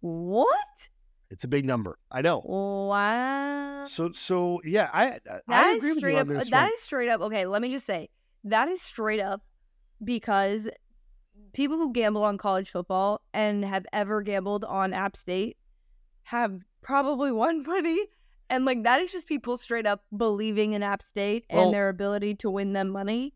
What? 0.01 0.89
It's 1.31 1.45
a 1.45 1.49
big 1.49 1.65
number. 1.65 1.99
I 2.11 2.23
know. 2.23 2.41
Wow. 2.41 3.85
So, 3.85 4.11
so 4.13 4.61
yeah, 4.65 4.91
I 4.93 5.19
I 5.31 5.41
That 5.49 5.77
is 5.77 5.97
agree 5.97 6.15
with 6.15 6.15
you 6.15 6.19
up. 6.19 6.29
on 6.29 6.35
this 6.35 6.51
That 6.51 6.65
one. 6.65 6.73
is 6.73 6.81
straight 6.81 7.09
up. 7.09 7.21
Okay, 7.21 7.47
let 7.47 7.63
me 7.63 7.71
just 7.71 7.87
say 7.87 8.09
that 8.45 8.69
is 8.69 8.83
straight 8.83 9.21
up 9.21 9.43
because 10.03 10.69
people 11.53 11.77
who 11.77 11.93
gamble 11.93 12.25
on 12.25 12.37
college 12.39 12.71
football 12.71 13.21
and 13.33 13.65
have 13.65 13.87
ever 13.93 14.23
gambled 14.23 14.65
on 14.65 14.93
App 14.93 15.17
State 15.17 15.57
have 16.25 16.61
probably 16.83 17.31
won 17.43 17.63
money. 17.63 18.07
And 18.49 18.65
like 18.65 18.83
that 18.83 19.01
is 19.01 19.13
just 19.13 19.29
people 19.29 19.57
straight 19.57 19.87
up 19.87 20.03
believing 20.17 20.73
in 20.73 20.83
App 20.83 21.03
State 21.03 21.45
Well- 21.53 21.67
and 21.67 21.75
their 21.75 21.89
ability 21.89 22.35
to 22.37 22.51
win 22.51 22.73
them 22.73 22.89
money. 22.89 23.35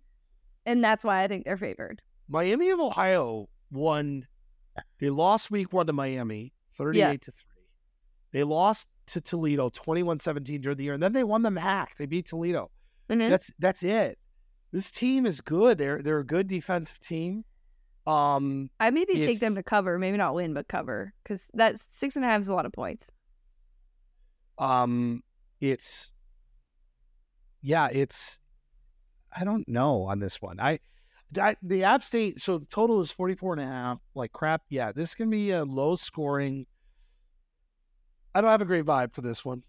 And 0.67 0.83
that's 0.83 1.05
why 1.05 1.23
I 1.23 1.29
think 1.29 1.45
they're 1.45 1.57
favored. 1.59 2.01
Miami 2.29 2.71
of 2.71 2.81
Ohio 2.81 3.49
won. 3.71 4.27
They 5.01 5.11
lost 5.11 5.51
week 5.51 5.73
one 5.73 5.87
to 5.87 5.93
Miami, 5.93 6.53
38 6.77 7.21
to 7.23 7.31
3. 7.31 7.41
They 8.33 8.43
lost 8.45 8.89
to 9.07 9.21
Toledo 9.21 9.69
21 9.69 10.19
17 10.19 10.61
during 10.63 10.79
the 10.79 10.85
year, 10.85 10.95
and 10.95 11.03
then 11.03 11.13
they 11.13 11.23
won 11.25 11.43
the 11.43 11.51
MAC. 11.51 11.97
They 11.97 12.07
beat 12.07 12.27
Toledo. 12.27 12.71
Mhm. 13.11 13.29
That's 13.29 13.51
that's 13.59 13.83
it. 13.83 14.19
This 14.73 14.91
team 14.91 15.27
is 15.27 15.41
good. 15.41 15.79
They're 15.79 16.03
they're 16.03 16.19
a 16.19 16.27
good 16.27 16.49
defensive 16.49 16.99
team. 16.99 17.45
Um, 18.07 18.71
I 18.81 18.91
maybe 18.91 19.15
take 19.25 19.39
them 19.41 19.55
to 19.55 19.63
cover, 19.63 19.99
maybe 19.99 20.17
not 20.17 20.35
win, 20.35 20.53
but 20.55 20.67
cover 20.69 21.15
because 21.23 21.49
that 21.55 21.77
six 21.91 22.17
and 22.17 22.25
a 22.25 22.29
half 22.29 22.41
is 22.41 22.49
a 22.49 22.55
lot 22.55 22.67
of 22.67 22.73
points. 22.73 23.11
um, 24.59 25.23
it's 25.61 26.11
yeah, 27.63 27.89
it's 27.93 28.41
I 29.37 29.45
don't 29.45 29.67
know 29.69 30.03
on 30.05 30.19
this 30.21 30.41
one. 30.41 30.61
I, 30.61 30.79
I 31.39 31.57
the 31.63 31.85
App 31.85 32.03
State. 32.03 32.41
So 32.41 32.59
the 32.59 32.67
total 32.67 33.01
is 33.01 33.11
44 33.11 33.55
and 33.55 33.63
a 33.63 33.67
half. 33.67 33.99
Like 34.15 34.33
crap. 34.33 34.63
Yeah, 34.69 34.93
this 34.93 35.15
can 35.15 35.31
be 35.31 35.51
a 35.51 35.65
low 35.65 35.97
scoring. 35.97 36.67
I 38.35 38.41
don't 38.41 38.51
have 38.51 38.61
a 38.63 38.67
great 38.67 38.85
vibe 38.85 39.13
for 39.15 39.21
this 39.23 39.45
one. 39.45 39.63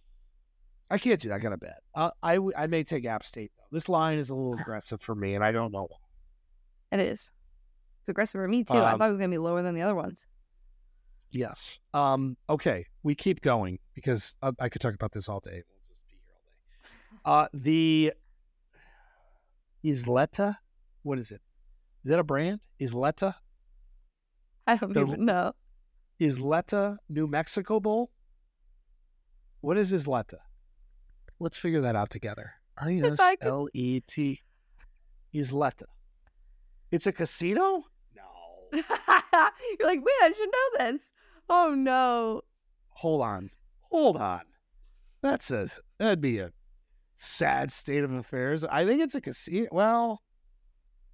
I 0.89 0.97
can't 0.97 1.19
do 1.19 1.29
that 1.29 1.41
kind 1.41 1.53
of 1.53 1.59
bet. 1.59 1.81
Uh, 1.95 2.11
I 2.21 2.37
may 2.67 2.83
take 2.83 3.05
App 3.05 3.25
State 3.25 3.51
though. 3.57 3.63
This 3.71 3.89
line 3.89 4.17
is 4.19 4.29
a 4.29 4.35
little 4.35 4.53
aggressive 4.59 5.01
for 5.01 5.15
me, 5.15 5.33
and 5.35 5.43
I 5.43 5.51
don't 5.51 5.71
know. 5.71 5.87
It 6.91 6.99
is. 6.99 7.31
It's 8.01 8.09
aggressive 8.09 8.37
for 8.39 8.47
me 8.47 8.63
too. 8.63 8.75
I 8.75 8.91
Um, 8.91 8.99
thought 8.99 9.05
it 9.05 9.09
was 9.09 9.17
gonna 9.17 9.29
be 9.29 9.37
lower 9.39 9.61
than 9.63 9.73
the 9.73 9.81
other 9.81 9.95
ones. 9.95 10.27
Yes. 11.31 11.79
Um. 11.93 12.37
Okay, 12.49 12.85
we 13.03 13.15
keep 13.15 13.41
going 13.41 13.79
because 13.95 14.37
I, 14.41 14.51
I 14.59 14.69
could 14.69 14.81
talk 14.81 14.93
about 14.93 15.11
this 15.11 15.27
all 15.27 15.39
day. 15.39 15.63
We'll 15.67 15.87
just 15.89 16.05
be 16.07 16.13
here 16.23 16.33
all 17.25 17.43
day. 17.43 17.43
Uh, 17.43 17.47
the 17.53 18.13
Isleta. 19.85 20.57
What 21.03 21.19
is 21.19 21.31
it? 21.31 21.41
Is 22.03 22.09
that 22.09 22.19
a 22.19 22.23
brand? 22.23 22.61
Isleta. 22.79 23.35
I 24.67 24.77
don't 24.77 24.93
the- 24.93 25.01
even 25.01 25.25
know. 25.25 25.53
Isleta, 26.19 26.97
New 27.09 27.27
Mexico 27.27 27.79
Bowl. 27.79 28.09
What 29.61 29.77
is 29.77 29.91
Isleta? 29.91 30.37
Let's 31.39 31.57
figure 31.57 31.81
that 31.81 31.95
out 31.95 32.09
together. 32.09 32.53
I 32.77 32.95
S 33.03 33.19
L 33.41 33.67
E 33.73 33.99
T. 34.01 34.41
Isleta. 35.33 35.85
It's 36.91 37.07
a 37.07 37.11
casino. 37.11 37.83
No. 38.15 38.23
You're 38.73 38.83
like, 39.87 39.99
wait, 40.03 40.21
I 40.21 40.33
should 40.35 40.49
know 40.49 40.91
this. 40.91 41.13
Oh 41.49 41.75
no. 41.75 42.41
hold 42.89 43.21
on, 43.21 43.51
hold 43.91 44.17
on. 44.17 44.41
That's 45.21 45.51
a 45.51 45.69
that'd 45.99 46.21
be 46.21 46.39
a 46.39 46.51
sad 47.15 47.71
state 47.71 48.03
of 48.03 48.11
affairs. 48.11 48.63
I 48.63 48.85
think 48.85 49.01
it's 49.01 49.15
a 49.15 49.21
casino. 49.21 49.67
Well, 49.71 50.21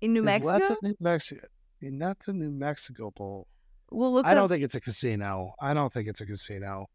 In 0.02 0.14
New 0.14 0.24
Mexico? 0.24 0.54
Letta, 0.58 0.78
New 0.82 0.96
Mexico, 1.00 1.48
not 1.82 2.20
the 2.20 2.34
New 2.34 2.52
Mexico 2.52 3.12
Bowl. 3.12 3.48
We'll 3.92 4.14
look 4.14 4.26
I 4.26 4.34
don't 4.34 4.48
think 4.50 4.64
it's 4.64 4.76
a 4.76 4.82
casino. 4.82 5.54
I 5.60 5.74
don't 5.74 5.92
think 5.92 6.08
it's 6.08 6.22
a 6.22 6.26
casino. 6.26 6.88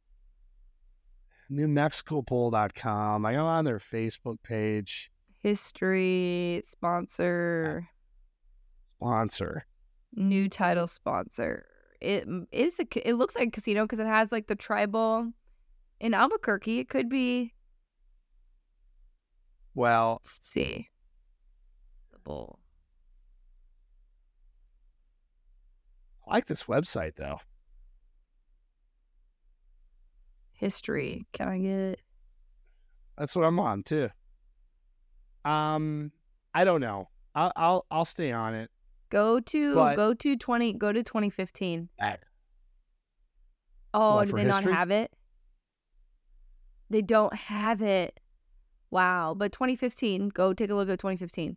NewMexicoBowl.com. 1.51 3.25
I 3.27 3.33
go 3.33 3.47
on 3.47 3.65
their 3.65 3.79
Facebook 3.79 4.43
page. 4.43 5.11
history 5.43 6.61
sponsor, 6.65 7.87
Sponsor. 8.87 9.67
new 10.15 10.49
title 10.49 10.87
sponsor. 10.87 11.67
It 12.01 12.27
is 12.53 12.81
a. 12.81 13.09
It 13.09 13.15
looks 13.15 13.37
like 13.37 13.49
a 13.49 13.51
casino 13.51 13.85
because 13.85 13.99
it 14.01 14.07
has 14.07 14.33
like 14.33 14.47
the 14.49 14.55
tribal 14.57 15.31
in 16.01 16.15
Albuquerque. 16.15 16.79
It 16.81 16.89
could 16.89 17.09
be. 17.09 17.53
Well, 19.77 20.23
Let's 20.25 20.41
see. 20.43 20.89
The 22.11 22.19
bowl. 22.19 22.59
I 26.27 26.35
like 26.37 26.47
this 26.47 26.65
website 26.65 27.15
though. 27.17 27.39
History. 30.55 31.27
Can 31.35 31.49
I 31.49 31.59
get? 31.59 31.71
It? 31.79 32.01
That's 33.19 33.37
what 33.37 33.45
I'm 33.45 33.61
on 33.61 33.83
too. 33.83 34.09
Um, 35.45 36.11
I 36.55 36.65
don't 36.65 36.81
know. 36.81 37.11
I'll 37.35 37.53
I'll, 37.55 37.87
I'll 37.91 38.05
stay 38.07 38.33
on 38.33 38.55
it. 38.55 38.71
Go 39.11 39.41
to 39.41 39.75
But- 39.75 39.97
go 39.97 40.15
to 40.15 40.37
twenty. 40.37 40.73
Go 40.73 40.91
to 40.91 41.03
twenty 41.03 41.29
fifteen. 41.31 41.91
At- 42.01 42.23
Oh, 43.93 44.17
What, 44.17 44.27
do 44.29 44.33
they 44.37 44.45
history? 44.45 44.65
not 44.73 44.75
have 44.79 44.91
it? 44.91 45.11
They 46.91 47.01
don't 47.03 47.35
have 47.35 47.81
it. 47.83 48.19
Wow. 48.91 49.35
But 49.37 49.53
2015, 49.53 50.29
go 50.31 50.53
take 50.55 50.71
a 50.71 50.75
look 50.75 50.89
at 50.89 50.99
2015. 50.99 51.57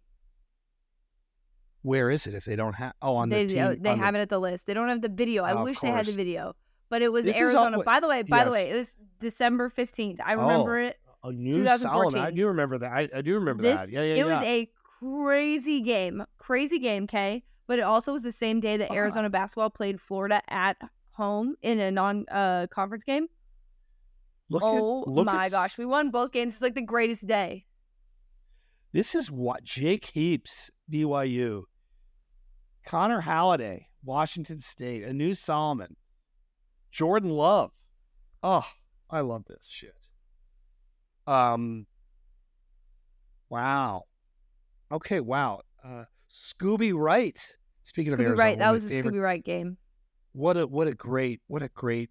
Where 1.82 2.10
is 2.10 2.28
it 2.28 2.34
if 2.34 2.46
they 2.46 2.56
don't 2.56 2.74
have? 2.74 2.94
Oh, 3.02 3.16
on 3.16 3.30
they 3.30 3.46
the 3.46 3.54
team. 3.54 3.64
uh, 3.64 3.68
they 3.80 3.90
on 3.92 3.98
the- 4.00 4.04
have 4.04 4.16
it 4.16 4.20
at 4.20 4.30
the 4.30 4.40
list. 4.40 4.68
They 4.68 4.74
don't 4.74 4.90
have 4.90 5.02
the 5.02 5.10
video. 5.10 5.44
I 5.44 5.54
Oh, 5.54 5.64
wish 5.64 5.80
they 5.80 5.90
had 5.90 6.06
the 6.06 6.12
video. 6.12 6.56
But 6.90 7.02
it 7.02 7.12
was 7.12 7.24
This 7.26 7.40
is 7.40 7.54
all 7.54 7.66
Arizona. 7.66 7.84
by 7.84 8.00
the 8.00 8.08
way, 8.08 8.24
by 8.24 8.44
the 8.44 8.52
way, 8.52 8.72
it 8.72 8.76
was 8.76 8.98
December 9.20 9.70
15th. 9.70 10.20
I 10.26 10.34
remember 10.34 10.78
Oh, 10.80 10.84
it. 10.88 10.98
Oh, 11.24 11.30
Anu 11.30 11.66
Solomon. 11.78 12.20
I 12.20 12.32
do 12.32 12.48
remember 12.48 12.80
that. 12.80 12.92
I, 12.92 13.10
I 13.14 13.22
do 13.22 13.36
remember 13.36 13.62
This 13.64 13.80
that. 13.80 13.92
Yeah, 13.92 14.02
yeah, 14.02 14.14
it 14.16 14.18
yeah. 14.18 14.24
was 14.26 14.42
a 14.42 14.70
crazy 15.00 15.82
game. 15.82 16.26
Crazy 16.40 16.80
game, 16.80 17.06
Kay. 17.08 17.44
But 17.68 17.78
it 17.80 17.84
also 17.84 18.12
was 18.14 18.24
the 18.24 18.32
same 18.32 18.60
day 18.60 18.78
that 18.78 18.90
Ah. 18.90 18.96
Arizona 18.96 19.30
basketball 19.30 19.70
played 19.70 20.02
Florida 20.02 20.42
at 20.50 20.78
home 21.12 21.56
in 21.62 21.80
a 21.80 21.92
non 21.92 22.26
uh, 22.32 22.66
conference 22.72 23.04
game. 23.04 23.28
Look 24.50 24.64
at, 24.64 24.68
oh 24.68 25.04
look 25.08 25.26
my 25.26 25.46
at, 25.46 25.52
gosh, 25.52 25.78
we 25.78 25.86
won 25.86 26.10
both 26.10 26.32
games. 26.32 26.54
It's 26.54 26.62
like 26.62 26.76
the 26.76 26.82
greatest 26.82 27.28
day. 27.28 27.66
This 28.92 29.14
is 29.14 29.30
what 29.30 29.64
Jake 29.64 30.06
Heaps, 30.06 30.72
BYU, 30.92 31.64
Connor 32.86 33.22
Halliday, 33.22 33.88
Washington 34.04 34.60
State, 34.60 35.06
Anu 35.08 35.36
Solomon, 35.36 35.96
Jordan 36.92 37.30
Love. 37.30 37.72
Oh, 38.42 38.66
I 39.10 39.20
love 39.20 39.46
this 39.48 39.68
shit. 39.70 40.08
Um. 41.28 41.86
Wow. 43.50 44.04
Okay. 44.92 45.20
Wow. 45.20 45.62
Uh, 45.84 46.06
Scooby 46.30 46.94
Wright. 46.96 47.40
Speaking 47.84 48.14
of 48.14 48.20
Scooby 48.20 48.24
Arizona, 48.24 48.44
Wright. 48.44 48.60
That 48.60 48.72
was 48.72 48.86
a 48.86 48.90
favorite- 48.90 49.14
Scooby 49.14 49.22
Wright 49.22 49.44
game. 49.44 49.78
What 50.34 50.58
a 50.58 50.66
what 50.68 50.88
a 50.88 50.94
great 50.94 51.42
what 51.48 51.62
a 51.64 51.70
great 51.70 52.10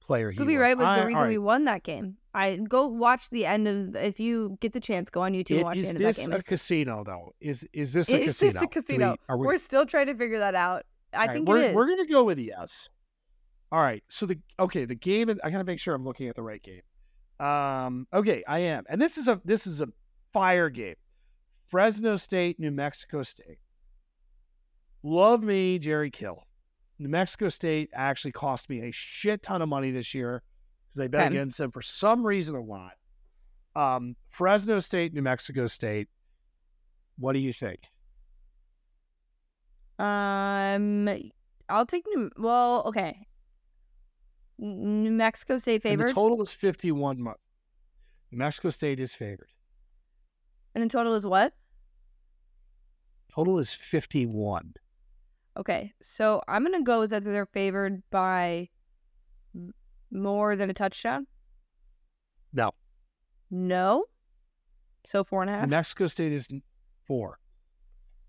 player 0.00 0.30
he 0.30 0.38
Scooby 0.38 0.54
was. 0.54 0.56
Wright 0.56 0.78
was 0.78 0.86
I- 0.88 1.00
the 1.00 1.06
reason 1.06 1.22
right. 1.22 1.28
we 1.28 1.38
won 1.38 1.64
that 1.66 1.82
game. 1.82 2.16
I 2.32 2.56
go 2.56 2.86
watch 2.86 3.28
the 3.30 3.44
end 3.46 3.66
of 3.66 3.96
if 3.96 4.20
you 4.20 4.56
get 4.60 4.72
the 4.72 4.78
chance, 4.80 5.10
go 5.10 5.22
on 5.22 5.32
YouTube 5.32 5.56
and 5.56 5.64
watch 5.64 5.78
the 5.78 5.88
end 5.88 5.96
of 5.96 6.02
that 6.02 6.14
game. 6.16 6.32
Is 6.32 6.38
this 6.38 6.46
a 6.46 6.48
casino 6.48 7.02
though? 7.04 7.34
Is 7.40 7.66
is 7.72 7.92
this 7.92 8.08
a 8.10 8.18
Is 8.20 8.26
casino? 8.38 8.52
this 8.52 8.56
a 8.56 8.58
Do 8.60 8.60
we- 8.66 8.82
casino? 8.82 9.16
are 9.28 9.36
we, 9.36 9.46
We're 9.48 9.56
still 9.58 9.84
trying 9.86 10.06
to 10.06 10.14
figure 10.14 10.38
that 10.38 10.54
out. 10.54 10.84
I 11.12 11.16
all 11.22 11.26
right, 11.26 11.32
think 11.34 11.48
we're, 11.48 11.58
it 11.58 11.64
is. 11.70 11.74
We're 11.74 11.88
gonna 11.88 12.06
go 12.06 12.22
with 12.22 12.38
yes. 12.38 12.88
All 13.72 13.80
right. 13.80 14.02
So 14.08 14.26
the 14.26 14.38
okay, 14.60 14.84
the 14.84 14.94
game. 14.94 15.28
I 15.42 15.50
gotta 15.50 15.64
make 15.64 15.80
sure 15.80 15.94
I'm 15.94 16.04
looking 16.04 16.28
at 16.28 16.36
the 16.36 16.42
right 16.42 16.62
game. 16.62 16.82
Um. 17.44 18.06
Okay, 18.14 18.44
I 18.46 18.60
am, 18.60 18.84
and 18.88 19.00
this 19.02 19.18
is 19.18 19.26
a 19.26 19.40
this 19.44 19.66
is 19.66 19.80
a 19.80 19.88
fire 20.32 20.68
game. 20.70 20.94
Fresno 21.66 22.14
State, 22.16 22.60
New 22.60 22.70
Mexico 22.70 23.22
State. 23.22 23.58
Love 25.02 25.42
me, 25.42 25.78
Jerry 25.78 26.10
Kill. 26.10 26.44
New 27.00 27.08
Mexico 27.08 27.48
State 27.48 27.88
actually 27.94 28.32
cost 28.32 28.68
me 28.68 28.86
a 28.86 28.92
shit 28.92 29.42
ton 29.42 29.62
of 29.62 29.68
money 29.70 29.90
this 29.90 30.14
year 30.14 30.42
because 30.86 31.00
I 31.02 31.08
bet 31.08 31.32
against 31.32 31.56
them 31.56 31.70
for 31.70 31.80
some 31.80 32.24
reason 32.24 32.54
a 32.54 32.60
lot. 32.60 32.92
Um, 33.74 34.16
Fresno 34.28 34.78
State, 34.80 35.14
New 35.14 35.22
Mexico 35.22 35.66
State. 35.66 36.08
What 37.16 37.32
do 37.32 37.38
you 37.38 37.54
think? 37.54 37.80
Um, 39.98 41.08
I'll 41.70 41.86
take 41.86 42.04
New. 42.14 42.30
Well, 42.36 42.82
okay. 42.86 43.26
New 44.58 45.10
Mexico 45.10 45.56
State 45.56 45.76
And 45.76 45.82
favored, 45.82 46.08
the 46.08 46.12
total 46.12 46.42
is 46.42 46.52
51 46.52 47.20
month. 47.22 47.38
New 48.30 48.38
Mexico 48.38 48.68
State 48.68 49.00
is 49.00 49.14
favored. 49.14 49.48
and 50.74 50.84
the 50.84 50.88
total 50.88 51.14
is 51.14 51.26
what? 51.26 51.54
Total 53.34 53.58
is 53.58 53.72
51. 53.72 54.74
Okay, 55.56 55.92
so 56.00 56.42
I'm 56.48 56.62
gonna 56.64 56.82
go 56.82 57.00
with 57.00 57.10
that 57.10 57.24
they're 57.24 57.46
favored 57.46 58.02
by 58.10 58.68
more 60.10 60.56
than 60.56 60.70
a 60.70 60.74
touchdown. 60.74 61.26
No. 62.52 62.72
No. 63.50 64.04
So 65.04 65.24
four 65.24 65.42
and 65.42 65.50
a 65.50 65.54
half. 65.54 65.66
New. 65.66 65.70
Mexico 65.70 66.06
State 66.06 66.32
is 66.32 66.48
four. 67.06 67.38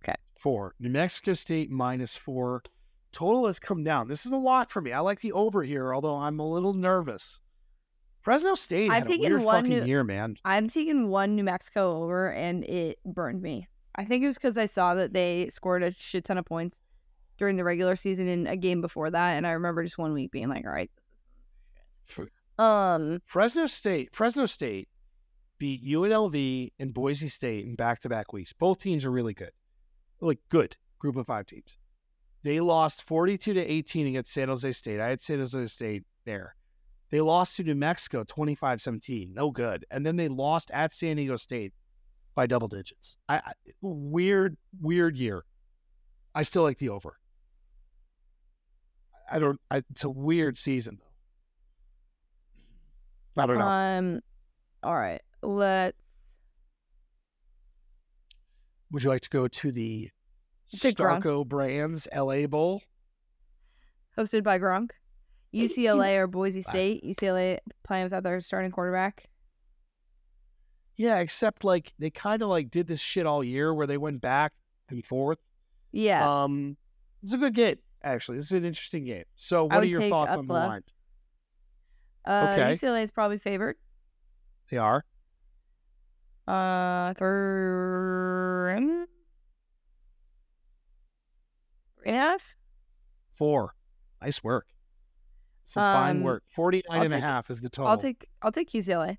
Okay. 0.03 0.15
Four. 0.37 0.73
New 0.79 0.89
Mexico 0.89 1.33
State 1.33 1.69
minus 1.69 2.17
four. 2.17 2.63
Total 3.11 3.45
has 3.47 3.59
come 3.59 3.83
down. 3.83 4.07
This 4.07 4.25
is 4.25 4.31
a 4.31 4.37
lot 4.37 4.71
for 4.71 4.81
me. 4.81 4.93
I 4.93 4.99
like 4.99 5.19
the 5.19 5.33
over 5.33 5.63
here, 5.63 5.93
although 5.93 6.15
I'm 6.15 6.39
a 6.39 6.47
little 6.49 6.73
nervous. 6.73 7.39
Fresno 8.21 8.53
State 8.53 8.89
I've 8.89 8.99
had 8.99 9.03
a 9.03 9.07
taken 9.07 9.31
weird 9.31 9.43
one 9.43 9.63
fucking 9.63 9.79
new- 9.79 9.85
year, 9.85 10.03
man. 10.03 10.37
I'm 10.45 10.69
taking 10.69 11.09
one 11.09 11.35
New 11.35 11.43
Mexico 11.43 12.03
over, 12.03 12.31
and 12.31 12.63
it 12.63 12.99
burned 13.03 13.41
me. 13.41 13.67
I 13.95 14.05
think 14.05 14.23
it 14.23 14.27
was 14.27 14.37
because 14.37 14.57
I 14.57 14.67
saw 14.67 14.93
that 14.93 15.11
they 15.11 15.49
scored 15.49 15.83
a 15.83 15.91
shit 15.91 16.23
ton 16.23 16.37
of 16.37 16.45
points 16.45 16.79
during 17.37 17.55
the 17.55 17.63
regular 17.63 17.95
season 17.95 18.27
in 18.27 18.47
a 18.47 18.57
game 18.57 18.81
before 18.81 19.09
that, 19.09 19.31
and 19.31 19.47
I 19.47 19.51
remember 19.51 19.83
just 19.83 19.97
one 19.97 20.13
week 20.13 20.31
being 20.31 20.49
like, 20.49 20.65
"All 20.65 20.71
right, 20.71 20.91
this 20.95 21.05
is 21.09 22.15
shit." 22.15 22.31
Um, 22.63 23.21
Fresno 23.25 23.65
State, 23.65 24.09
Fresno 24.13 24.45
State 24.45 24.89
beat 25.57 25.83
UNLV 25.85 26.71
and 26.79 26.93
Boise 26.93 27.27
State 27.27 27.65
in 27.65 27.75
back-to-back 27.75 28.33
weeks. 28.33 28.53
Both 28.53 28.79
teams 28.79 29.05
are 29.05 29.11
really 29.11 29.33
good, 29.33 29.51
like 30.19 30.39
good 30.49 30.75
group 30.99 31.15
of 31.15 31.27
five 31.27 31.45
teams. 31.45 31.77
They 32.43 32.59
lost 32.59 33.03
forty-two 33.03 33.53
to 33.53 33.71
eighteen 33.71 34.07
against 34.07 34.31
San 34.31 34.49
Jose 34.49 34.71
State. 34.73 34.99
I 34.99 35.09
had 35.09 35.21
San 35.21 35.39
Jose 35.39 35.65
State 35.67 36.03
there. 36.25 36.55
They 37.11 37.19
lost 37.19 37.57
to 37.57 37.63
New 37.63 37.75
Mexico 37.75 38.23
25-17. 38.23 39.33
No 39.33 39.51
good. 39.51 39.85
And 39.91 40.05
then 40.05 40.15
they 40.15 40.29
lost 40.29 40.71
at 40.73 40.93
San 40.93 41.17
Diego 41.17 41.35
State 41.35 41.73
by 42.35 42.47
double 42.47 42.69
digits. 42.69 43.17
I, 43.27 43.35
I 43.37 43.51
weird, 43.81 44.57
weird 44.79 45.17
year. 45.17 45.43
I 46.33 46.43
still 46.43 46.63
like 46.63 46.77
the 46.77 46.89
over. 46.89 47.19
I 49.31 49.39
don't. 49.39 49.59
I, 49.71 49.77
it's 49.89 50.03
a 50.03 50.09
weird 50.09 50.57
season 50.57 50.99
though. 53.35 53.43
I 53.43 53.45
don't 53.47 53.57
know. 53.57 53.67
um, 53.67 54.19
all 54.83 54.95
right, 54.95 55.21
let's 55.41 55.95
Would 58.91 59.03
you 59.03 59.09
like 59.09 59.21
to 59.21 59.29
go 59.29 59.47
to 59.47 59.71
the 59.71 60.09
Pick 60.81 60.95
Gronk. 60.95 61.47
Brands 61.47 62.07
LA 62.15 62.45
Bowl? 62.47 62.81
hosted 64.17 64.43
by 64.43 64.59
Gronk. 64.59 64.89
UCLA 65.53 66.17
or 66.17 66.27
Boise 66.27 66.61
State. 66.61 67.03
UCLA 67.03 67.59
playing 67.85 68.05
without 68.05 68.23
their 68.23 68.39
starting 68.41 68.71
quarterback. 68.71 69.29
Yeah, 70.97 71.19
except 71.19 71.63
like 71.63 71.93
they 71.99 72.09
kind 72.09 72.41
of 72.41 72.49
like 72.49 72.69
did 72.69 72.87
this 72.87 72.99
shit 72.99 73.25
all 73.25 73.43
year 73.43 73.73
where 73.73 73.87
they 73.87 73.97
went 73.97 74.21
back 74.21 74.53
and 74.89 75.05
forth. 75.05 75.39
Yeah, 75.91 76.43
Um, 76.43 76.77
it's 77.23 77.33
a 77.33 77.37
good 77.37 77.53
game 77.53 77.77
actually. 78.03 78.37
This 78.37 78.47
is 78.47 78.51
an 78.53 78.65
interesting 78.65 79.05
game. 79.05 79.23
So, 79.35 79.65
what 79.65 79.77
are 79.79 79.85
your 79.85 80.01
take 80.01 80.09
thoughts 80.09 80.35
on 80.35 80.47
the 80.47 80.53
Upla. 80.53 80.67
line? 80.67 80.83
uh, 82.25 82.47
okay. 82.57 82.71
UCLA 82.71 83.03
is 83.03 83.11
probably 83.11 83.37
favored. 83.37 83.77
They 84.69 84.77
are. 84.77 85.05
Uh, 86.47 87.13
three 87.15 88.73
and 92.05 92.15
a 92.15 92.19
half. 92.19 92.55
Four. 93.31 93.75
Nice 94.21 94.43
work. 94.43 94.67
Some 95.63 95.83
fine 95.83 96.17
Um, 96.17 96.23
work. 96.23 96.43
49 96.47 96.83
I'll 96.97 97.03
and 97.05 97.13
a 97.13 97.19
half 97.19 97.49
is 97.49 97.61
the 97.61 97.69
total. 97.69 97.89
I'll 97.91 97.97
take 97.97 98.27
I'll 98.41 98.51
take 98.51 98.71
UCLA. 98.71 99.17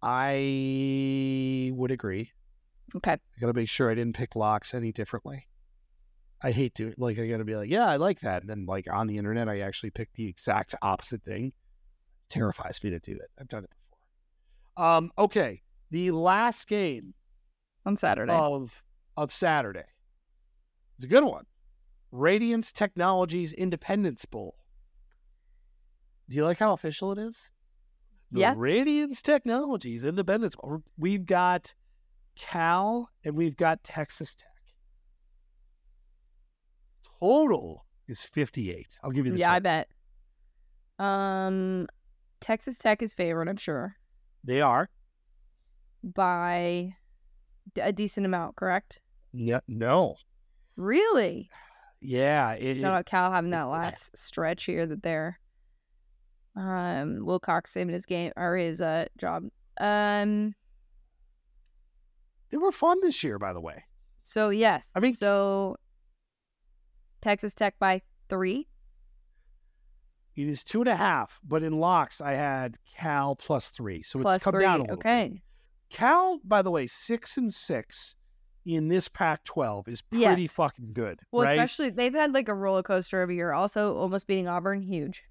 I 0.00 1.70
would 1.74 1.90
agree. 1.90 2.32
Okay. 2.96 3.12
I 3.12 3.40
got 3.40 3.46
to 3.48 3.52
make 3.52 3.68
sure 3.68 3.90
I 3.90 3.94
didn't 3.94 4.16
pick 4.16 4.34
locks 4.34 4.74
any 4.74 4.92
differently. 4.92 5.46
I 6.42 6.50
hate 6.50 6.74
to 6.76 6.92
like 6.96 7.18
I 7.18 7.26
got 7.28 7.38
to 7.38 7.44
be 7.44 7.54
like, 7.56 7.70
yeah, 7.70 7.86
I 7.88 7.96
like 7.96 8.20
that, 8.20 8.42
and 8.42 8.50
then 8.50 8.66
like 8.66 8.86
on 8.92 9.06
the 9.06 9.16
internet, 9.18 9.48
I 9.48 9.60
actually 9.60 9.90
pick 9.90 10.12
the 10.14 10.26
exact 10.28 10.74
opposite 10.82 11.22
thing. 11.22 11.46
It 12.22 12.28
terrifies 12.28 12.82
me 12.82 12.90
to 12.90 12.98
do 12.98 13.12
it. 13.12 13.30
I've 13.38 13.48
done 13.48 13.64
it 13.64 13.70
before. 13.70 14.86
Um, 14.88 15.12
okay, 15.18 15.62
the 15.90 16.10
last 16.10 16.66
game 16.66 17.14
On 17.86 17.96
Saturday. 17.96 18.32
of 18.32 18.82
of 19.16 19.32
Saturday. 19.32 19.84
It's 20.96 21.04
a 21.04 21.08
good 21.08 21.24
one. 21.24 21.44
Radiance 22.10 22.72
Technologies 22.72 23.52
Independence 23.52 24.24
Bowl. 24.24 24.56
Do 26.28 26.36
you 26.36 26.44
like 26.44 26.58
how 26.58 26.72
official 26.72 27.12
it 27.12 27.18
is? 27.18 27.50
The 28.30 28.40
Yeah. 28.40 28.54
Radiance 28.56 29.20
Technologies 29.22 30.04
Independence 30.04 30.56
Bowl. 30.56 30.82
We've 30.96 31.24
got 31.26 31.74
Cal 32.36 33.10
and 33.24 33.34
we've 33.36 33.56
got 33.56 33.82
Texas 33.84 34.34
Tech. 34.34 34.48
Total 37.22 37.84
is 38.08 38.24
58. 38.24 38.98
I'll 39.04 39.12
give 39.12 39.26
you 39.26 39.32
the 39.32 39.38
yeah, 39.38 39.52
I 39.52 39.60
bet. 39.60 39.88
Um, 40.98 41.86
Texas 42.40 42.78
Tech 42.78 43.00
is 43.00 43.14
favored, 43.14 43.48
I'm 43.48 43.56
sure, 43.56 43.94
They 44.42 44.60
are. 44.60 44.90
by 46.02 46.94
d- 47.74 47.80
a 47.80 47.92
decent 47.92 48.26
amount. 48.26 48.56
Correct? 48.56 48.98
Yeah, 49.32 49.60
no. 49.68 50.16
Really? 50.76 51.48
Yeah. 52.00 52.54
It, 52.54 52.78
No, 52.78 52.96
it- 52.96 53.06
Cal 53.06 53.30
having 53.30 53.50
that 53.52 53.62
last 53.68 54.16
stretch 54.16 54.64
here 54.64 54.84
that 54.86 55.02
they're 55.04 55.38
um 56.56 57.24
Wilcox 57.24 57.70
saving 57.70 57.94
his 57.94 58.04
game 58.04 58.32
or 58.36 58.56
his 58.56 58.80
uh 58.82 59.06
job. 59.16 59.44
Um. 59.80 60.54
they 62.50 62.58
were 62.58 62.72
fun 62.72 62.98
this 63.00 63.22
year, 63.24 63.38
by 63.38 63.52
the 63.52 63.60
way. 63.60 63.84
So 64.24 64.50
yes. 64.50 64.90
I 64.96 65.00
mean- 65.00 65.14
so 65.14 65.76
Texas 67.22 67.54
Tech 67.54 67.78
by 67.78 68.02
three. 68.28 68.68
It 70.34 70.48
is 70.48 70.64
two 70.64 70.80
and 70.80 70.88
a 70.88 70.96
half, 70.96 71.40
but 71.44 71.62
in 71.62 71.78
locks 71.78 72.20
I 72.20 72.32
had 72.32 72.76
Cal 72.96 73.36
plus 73.36 73.70
three, 73.70 74.02
so 74.02 74.18
plus 74.20 74.36
it's 74.36 74.44
come 74.44 74.52
three. 74.52 74.62
down 74.64 74.80
a 74.80 74.82
little. 74.82 74.96
bit. 74.96 75.06
okay. 75.06 75.42
Cal, 75.90 76.40
by 76.42 76.62
the 76.62 76.70
way, 76.70 76.86
six 76.86 77.36
and 77.36 77.52
six 77.52 78.16
in 78.64 78.88
this 78.88 79.08
Pac-12 79.08 79.88
is 79.88 80.00
pretty 80.02 80.42
Yes. 80.42 80.54
fucking 80.54 80.92
good, 80.94 81.20
Well, 81.32 81.44
right? 81.44 81.50
especially 81.58 81.90
they've 81.90 82.14
had 82.14 82.32
like 82.32 82.48
a 82.48 82.54
roller 82.54 82.82
coaster 82.82 83.22
of 83.22 83.28
a 83.28 83.34
year. 83.34 83.52
Also, 83.52 83.94
almost 83.96 84.26
beating 84.26 84.48
Auburn, 84.48 84.80
huge. 84.82 85.24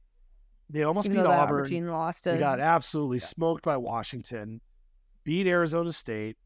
they 0.69 0.83
almost 0.83 1.07
Even 1.09 1.21
beat 1.23 1.27
Auburn. 1.29 1.65
Auburn 1.65 1.87
lost 1.87 2.25
to 2.25 2.31
They 2.31 2.37
got 2.37 2.59
absolutely 2.59 3.19
smoked 3.19 3.63
by 3.63 3.77
Washington. 3.77 4.61
Beat 5.23 5.47
Arizona 5.47 5.91
State. 5.91 6.37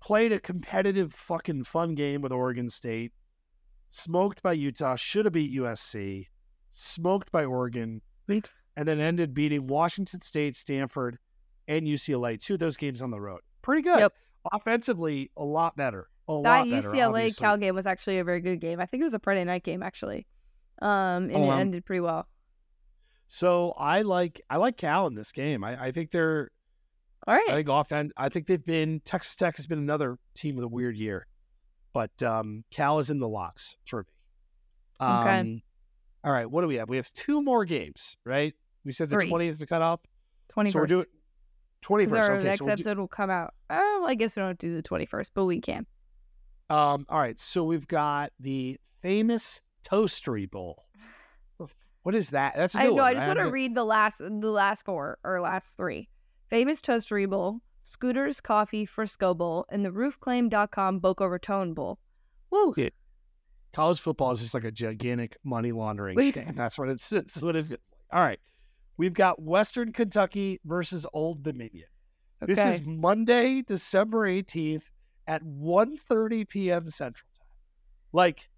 Played 0.00 0.32
a 0.32 0.40
competitive 0.40 1.12
fucking 1.12 1.64
fun 1.64 1.94
game 1.94 2.22
with 2.22 2.32
Oregon 2.32 2.70
State. 2.70 3.12
Smoked 3.90 4.42
by 4.42 4.52
Utah. 4.52 4.96
Should 4.96 5.24
have 5.24 5.32
beat 5.34 5.54
USC. 5.54 6.26
Smoked 6.70 7.32
by 7.32 7.44
Oregon. 7.44 8.02
And 8.28 8.86
then 8.86 9.00
ended 9.00 9.34
beating 9.34 9.66
Washington 9.66 10.20
State, 10.20 10.54
Stanford, 10.54 11.18
and 11.66 11.86
UCLA. 11.86 12.38
Two 12.40 12.54
of 12.54 12.60
those 12.60 12.76
games 12.76 13.02
on 13.02 13.10
the 13.10 13.20
road. 13.20 13.40
Pretty 13.62 13.82
good. 13.82 13.98
Yep. 13.98 14.12
Offensively, 14.52 15.30
a 15.36 15.44
lot 15.44 15.76
better. 15.76 16.08
A 16.28 16.32
that 16.42 16.66
lot 16.66 16.66
UCLA 16.66 17.08
obviously. 17.08 17.40
Cal 17.40 17.56
game 17.56 17.74
was 17.74 17.86
actually 17.86 18.18
a 18.18 18.24
very 18.24 18.40
good 18.40 18.60
game. 18.60 18.80
I 18.80 18.86
think 18.86 19.00
it 19.00 19.04
was 19.04 19.14
a 19.14 19.18
Friday 19.18 19.44
night 19.44 19.64
game 19.64 19.82
actually. 19.82 20.26
Um, 20.80 21.24
and 21.24 21.36
Oh, 21.36 21.44
it 21.44 21.50
um, 21.50 21.58
ended 21.58 21.84
pretty 21.84 22.00
well. 22.00 22.28
So 23.26 23.72
I 23.76 24.02
like 24.02 24.40
I 24.48 24.56
like 24.56 24.76
Cal 24.76 25.06
in 25.06 25.14
this 25.14 25.32
game. 25.32 25.62
I, 25.62 25.86
I 25.86 25.90
think 25.92 26.10
they're 26.10 26.50
All 27.26 27.34
right. 27.34 27.50
I 27.50 27.54
think 27.54 27.68
offense. 27.68 28.12
I 28.16 28.28
think 28.28 28.46
they've 28.46 28.64
been 28.64 29.00
Texas 29.04 29.36
Tech 29.36 29.56
has 29.56 29.66
been 29.66 29.78
another 29.78 30.18
team 30.34 30.56
with 30.56 30.64
a 30.64 30.68
weird 30.68 30.96
year, 30.96 31.26
but 31.98 32.22
um, 32.22 32.62
Cal 32.70 33.00
is 33.00 33.10
in 33.10 33.18
the 33.18 33.28
locks 33.28 33.76
for 33.84 34.02
me. 34.02 34.04
Um, 35.00 35.20
Okay. 35.20 35.62
All 36.22 36.32
right. 36.32 36.48
What 36.48 36.62
do 36.62 36.68
we 36.68 36.76
have? 36.76 36.88
We 36.88 36.96
have 36.96 37.12
two 37.12 37.42
more 37.42 37.64
games, 37.64 38.16
right? 38.24 38.54
We 38.84 38.92
said 38.92 39.10
the 39.10 39.16
twentieth 39.20 39.52
is 39.54 39.58
the 39.58 39.66
cutoff. 39.66 40.00
Twenty 40.48 40.70
So 40.70 40.78
we're 40.78 40.86
doing 40.86 41.06
twenty 41.82 42.06
first. 42.06 42.30
Okay. 42.30 42.44
next 42.44 42.58
So 42.60 42.66
we'll 42.66 42.76
do- 42.76 42.80
episode 42.82 42.98
will 42.98 43.08
come 43.08 43.30
out. 43.30 43.52
Oh, 43.70 44.04
I 44.06 44.14
guess 44.14 44.36
we 44.36 44.42
don't 44.42 44.58
do 44.58 44.74
the 44.76 44.82
twenty 44.82 45.06
first, 45.06 45.32
but 45.34 45.44
we 45.46 45.60
can. 45.60 45.86
um. 46.70 47.04
All 47.08 47.18
right. 47.18 47.38
So 47.40 47.64
we've 47.64 47.88
got 47.88 48.30
the 48.38 48.78
famous 49.02 49.60
Toastery 49.88 50.48
Bowl. 50.48 50.84
What 52.04 52.14
is 52.14 52.30
that? 52.30 52.54
That's 52.56 52.74
a 52.74 52.80
I 52.80 52.84
know. 52.84 52.94
one. 52.94 53.04
I 53.04 53.14
just 53.14 53.26
want 53.26 53.38
to 53.40 53.50
read 53.50 53.74
the 53.74 53.84
last 53.84 54.18
the 54.18 54.50
last 54.50 54.84
four 54.84 55.18
or 55.24 55.40
last 55.40 55.76
three. 55.76 56.08
Famous 56.48 56.80
Toastery 56.80 57.28
Bowl, 57.28 57.60
Scooters 57.82 58.40
Coffee 58.40 58.84
Frisco 58.84 59.34
Bowl, 59.34 59.66
and 59.70 59.84
the 59.84 59.90
Roofclaim.com 59.90 60.98
Boca 60.98 61.28
Raton 61.28 61.74
Bowl. 61.74 61.98
Woo! 62.50 62.74
Yeah. 62.76 62.88
college 63.72 64.00
football 64.00 64.32
is 64.32 64.40
just 64.40 64.54
like 64.54 64.64
a 64.64 64.70
gigantic 64.70 65.36
money 65.44 65.72
laundering 65.72 66.16
scam. 66.18 66.56
That's 66.56 66.78
what 66.78 66.88
it's. 66.88 67.08
That's 67.08 67.42
what 67.42 67.56
it 67.56 67.66
feels 67.66 67.80
like. 67.92 68.00
All 68.18 68.20
right, 68.24 68.40
we've 68.96 69.14
got 69.14 69.40
Western 69.40 69.92
Kentucky 69.92 70.60
versus 70.64 71.06
Old 71.12 71.42
Dominion. 71.42 71.88
Okay. 72.42 72.54
This 72.54 72.80
is 72.80 72.86
Monday, 72.86 73.62
December 73.62 74.26
eighteenth 74.26 74.88
at 75.26 75.42
1.30 75.42 76.48
p.m. 76.48 76.88
Central 76.88 77.28
Time. 77.36 77.46
Like, 78.12 78.48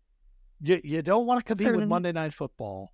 you 0.61 0.81
you 0.85 1.03
don't 1.03 1.27
want 1.27 1.41
to 1.41 1.45
compete 1.45 1.75
with 1.75 1.89
Monday 1.89 2.12
Night 2.12 2.33
Football. 2.35 2.93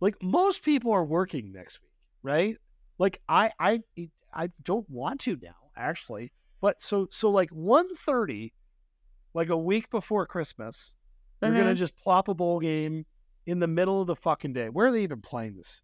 Like 0.00 0.22
most 0.22 0.64
people 0.64 0.92
are 0.92 1.04
working 1.04 1.52
next 1.52 1.82
week, 1.82 1.90
right? 2.22 2.56
Like 2.98 3.20
I 3.28 3.50
I 3.58 3.80
I 4.32 4.50
don't 4.62 4.88
want 4.88 5.20
to 5.22 5.36
now 5.42 5.67
actually, 5.78 6.32
but 6.60 6.82
so 6.82 7.06
so 7.10 7.30
like 7.30 7.50
1.30, 7.50 8.52
like 9.34 9.48
a 9.48 9.56
week 9.56 9.88
before 9.90 10.26
Christmas, 10.26 10.94
you're 11.40 11.52
gonna 11.56 11.72
Mhm. 11.74 11.76
just 11.76 11.96
plop 11.96 12.28
a 12.28 12.34
bowl 12.34 12.58
game 12.60 13.06
in 13.46 13.60
the 13.60 13.68
middle 13.68 14.00
of 14.00 14.06
the 14.06 14.16
fucking 14.16 14.52
day. 14.52 14.68
Where 14.68 14.86
are 14.88 14.92
they 14.92 15.02
even 15.02 15.20
playing 15.22 15.56
this? 15.56 15.80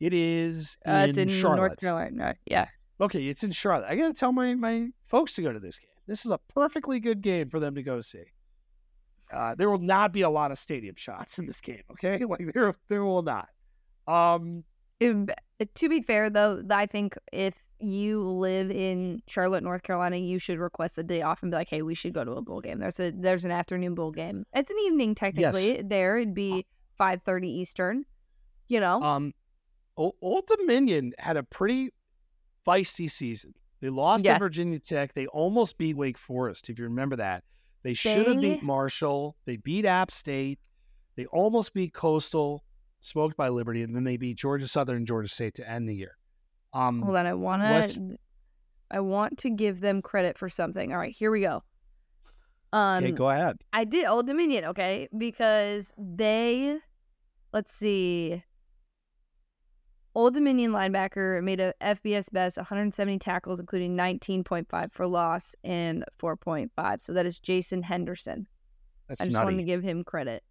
It 0.00 0.12
is 0.12 0.76
uh, 0.86 1.06
it's 1.08 1.18
in 1.18 1.28
Charlotte. 1.28 1.56
North 1.58 1.80
Carolina. 1.80 2.34
Yeah. 2.46 2.68
Okay, 3.00 3.26
it's 3.26 3.42
in 3.42 3.50
Charlotte. 3.50 3.86
I 3.88 3.96
got 3.96 4.06
to 4.08 4.12
tell 4.14 4.32
my, 4.32 4.54
my 4.54 4.88
folks 5.06 5.34
to 5.34 5.42
go 5.42 5.52
to 5.52 5.58
this 5.60 5.78
game. 5.78 5.88
This 6.06 6.24
is 6.24 6.30
a 6.30 6.38
perfectly 6.54 7.00
good 7.00 7.22
game 7.22 7.48
for 7.50 7.58
them 7.58 7.74
to 7.74 7.82
go 7.82 8.00
see. 8.00 8.22
Uh, 9.32 9.54
there 9.56 9.68
will 9.70 9.78
not 9.80 10.12
be 10.12 10.20
a 10.20 10.30
lot 10.30 10.50
of 10.52 10.58
stadium 10.58 10.94
shots 10.96 11.38
in 11.38 11.46
this 11.46 11.60
game. 11.60 11.82
Okay, 11.92 12.24
like 12.28 12.52
there 12.52 12.72
there 12.88 13.04
will 13.04 13.22
not. 13.22 13.48
Um, 14.06 14.64
It- 15.00 15.30
to 15.74 15.88
be 15.88 16.02
fair, 16.02 16.28
though, 16.30 16.62
I 16.70 16.86
think 16.86 17.16
if 17.32 17.54
you 17.84 18.22
live 18.22 18.70
in 18.70 19.22
Charlotte, 19.26 19.62
North 19.62 19.82
Carolina, 19.82 20.16
you 20.16 20.38
should 20.38 20.58
request 20.58 20.98
a 20.98 21.02
day 21.02 21.22
off 21.22 21.42
and 21.42 21.50
be 21.50 21.56
like, 21.56 21.68
"Hey, 21.68 21.82
we 21.82 21.94
should 21.94 22.12
go 22.12 22.24
to 22.24 22.32
a 22.32 22.42
bowl 22.42 22.60
game." 22.60 22.78
There's 22.78 22.98
a 23.00 23.10
there's 23.10 23.44
an 23.44 23.50
afternoon 23.50 23.94
bowl 23.94 24.10
game. 24.10 24.44
It's 24.52 24.70
an 24.70 24.76
evening 24.86 25.14
technically. 25.14 25.82
There, 25.82 26.16
it'd 26.18 26.34
be 26.34 26.66
five 26.96 27.22
thirty 27.22 27.48
Eastern. 27.48 28.04
You 28.68 28.80
know, 28.80 29.02
um, 29.02 29.32
Old 29.96 30.46
Dominion 30.46 31.12
had 31.18 31.36
a 31.36 31.42
pretty 31.42 31.90
feisty 32.66 33.10
season. 33.10 33.54
They 33.80 33.90
lost 33.90 34.24
Yes. 34.24 34.36
to 34.36 34.38
Virginia 34.44 34.78
Tech. 34.78 35.12
They 35.14 35.26
almost 35.26 35.76
beat 35.76 35.96
Wake 35.96 36.16
Forest. 36.16 36.70
If 36.70 36.78
you 36.78 36.84
remember 36.84 37.16
that, 37.16 37.44
they 37.82 37.92
should 37.94 38.26
have 38.26 38.40
beat 38.40 38.62
Marshall. 38.62 39.36
They 39.44 39.56
beat 39.58 39.84
App 39.84 40.10
State. 40.10 40.58
They 41.16 41.26
almost 41.26 41.74
beat 41.74 41.92
Coastal, 41.92 42.64
smoked 43.00 43.36
by 43.36 43.50
Liberty, 43.50 43.82
and 43.82 43.94
then 43.94 44.04
they 44.04 44.16
beat 44.16 44.38
Georgia 44.38 44.66
Southern 44.66 44.96
and 44.96 45.06
Georgia 45.06 45.28
State 45.28 45.54
to 45.54 45.68
end 45.68 45.88
the 45.88 45.94
year. 45.94 46.16
Um, 46.74 47.00
hold 47.02 47.16
on. 47.16 47.24
I 47.26 47.34
want 47.34 47.62
West- 47.62 47.94
to. 47.94 48.18
I 48.90 49.00
want 49.00 49.38
to 49.38 49.50
give 49.50 49.80
them 49.80 50.02
credit 50.02 50.36
for 50.38 50.48
something. 50.48 50.92
All 50.92 50.98
right, 50.98 51.12
here 51.14 51.30
we 51.30 51.40
go. 51.40 51.62
Um, 52.72 53.02
okay, 53.04 53.12
go 53.12 53.30
ahead. 53.30 53.56
I 53.72 53.84
did 53.84 54.04
Old 54.04 54.26
Dominion, 54.26 54.64
okay, 54.66 55.08
because 55.16 55.92
they, 55.96 56.78
let's 57.52 57.72
see, 57.74 58.42
Old 60.14 60.34
Dominion 60.34 60.70
linebacker 60.72 61.42
made 61.42 61.60
a 61.60 61.72
FBS 61.80 62.30
best 62.32 62.56
170 62.56 63.18
tackles, 63.18 63.58
including 63.58 63.96
19.5 63.96 64.92
for 64.92 65.06
loss 65.06 65.54
and 65.64 66.04
4.5. 66.20 67.00
So 67.00 67.12
that 67.14 67.26
is 67.26 67.38
Jason 67.40 67.82
Henderson. 67.82 68.46
That's 69.08 69.20
I 69.20 69.24
just 69.24 69.34
nutty. 69.34 69.44
wanted 69.44 69.56
to 69.58 69.64
give 69.64 69.82
him 69.82 70.04
credit 70.04 70.42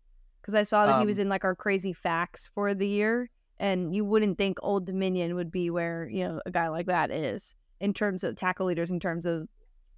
because 0.41 0.53
I 0.55 0.63
saw 0.63 0.85
that 0.85 0.99
he 0.99 1.05
was 1.05 1.17
Um, 1.19 1.23
in 1.23 1.29
like 1.29 1.43
our 1.45 1.55
crazy 1.55 1.93
facts 1.93 2.49
for 2.53 2.73
the 2.73 2.87
year, 2.87 3.29
and 3.63 3.95
you 3.95 4.03
wouldn't 4.05 4.37
think 4.37 4.57
Old 4.61 4.85
Dominion 4.85 5.35
would 5.35 5.49
be 5.51 5.69
where 5.69 6.07
you 6.11 6.23
know 6.27 6.41
a 6.45 6.51
guy 6.51 6.67
like 6.67 6.87
that 6.87 7.09
is 7.11 7.55
in 7.79 7.93
terms 7.93 8.23
of 8.23 8.35
tackle 8.35 8.65
leaders, 8.67 8.91
in 8.91 8.99
terms 8.99 9.25
of 9.25 9.47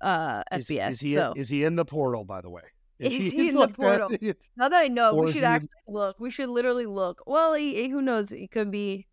uh 0.01 0.43
Is- 0.51 0.67
FBS. 0.67 0.89
Is, 0.91 0.99
he 1.01 1.13
so 1.15 1.31
in, 1.33 1.41
is 1.41 1.49
he 1.49 1.63
in 1.63 1.75
the 1.75 1.85
portal? 1.85 2.23
By 2.23 2.41
the 2.41 2.49
way, 2.49 2.61
Is 2.99 3.11
he 3.11 3.49
in 3.49 3.55
the 3.55 3.61
like 3.61 3.69
that? 3.77 3.99
portal? 4.09 4.09
Now 4.57 4.69
that 4.69 4.81
I 4.81 4.87
know, 4.87 5.15
Or 5.15 5.25
we 5.25 5.31
should 5.31 5.41
he- 5.41 5.45
actually 5.47 5.69
look. 5.87 6.19
We 6.19 6.29
should 6.31 6.49
literally 6.49 6.85
look. 6.85 7.21
Well, 7.25 7.53
he, 7.55 7.75
he- 7.75 7.89
who 7.89 8.01
knows? 8.01 8.31
It 8.31 8.51
could 8.51 8.71
be. 8.71 9.07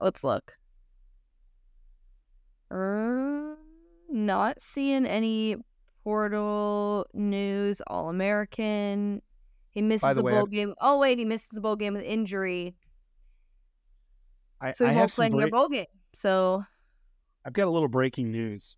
Let's 0.00 0.24
look. 0.24 0.54
Uh, 2.70 3.54
not 4.10 4.60
seeing 4.60 5.06
any 5.06 5.56
portal 6.04 7.06
news. 7.14 7.80
All 7.86 8.08
American. 8.08 9.22
He 9.70 9.80
misses 9.82 10.16
the 10.16 10.20
a 10.20 10.24
way, 10.24 10.32
bowl 10.32 10.42
I've- 10.42 10.56
game. 10.56 10.74
Oh 10.80 10.98
wait, 10.98 11.18
he 11.18 11.24
misses 11.24 11.48
the 11.52 11.60
bowl 11.60 11.76
game 11.76 11.94
with 11.94 12.02
injury, 12.02 12.74
I, 14.62 14.72
so 14.72 14.86
I 14.86 14.88
he 14.90 14.94
have 14.94 15.02
won't 15.18 15.32
play 15.32 15.40
your 15.40 15.50
bowl 15.50 15.68
game. 15.68 15.86
So 16.12 16.64
I've 17.44 17.52
got 17.52 17.66
a 17.66 17.70
little 17.70 17.88
breaking 17.88 18.30
news. 18.30 18.76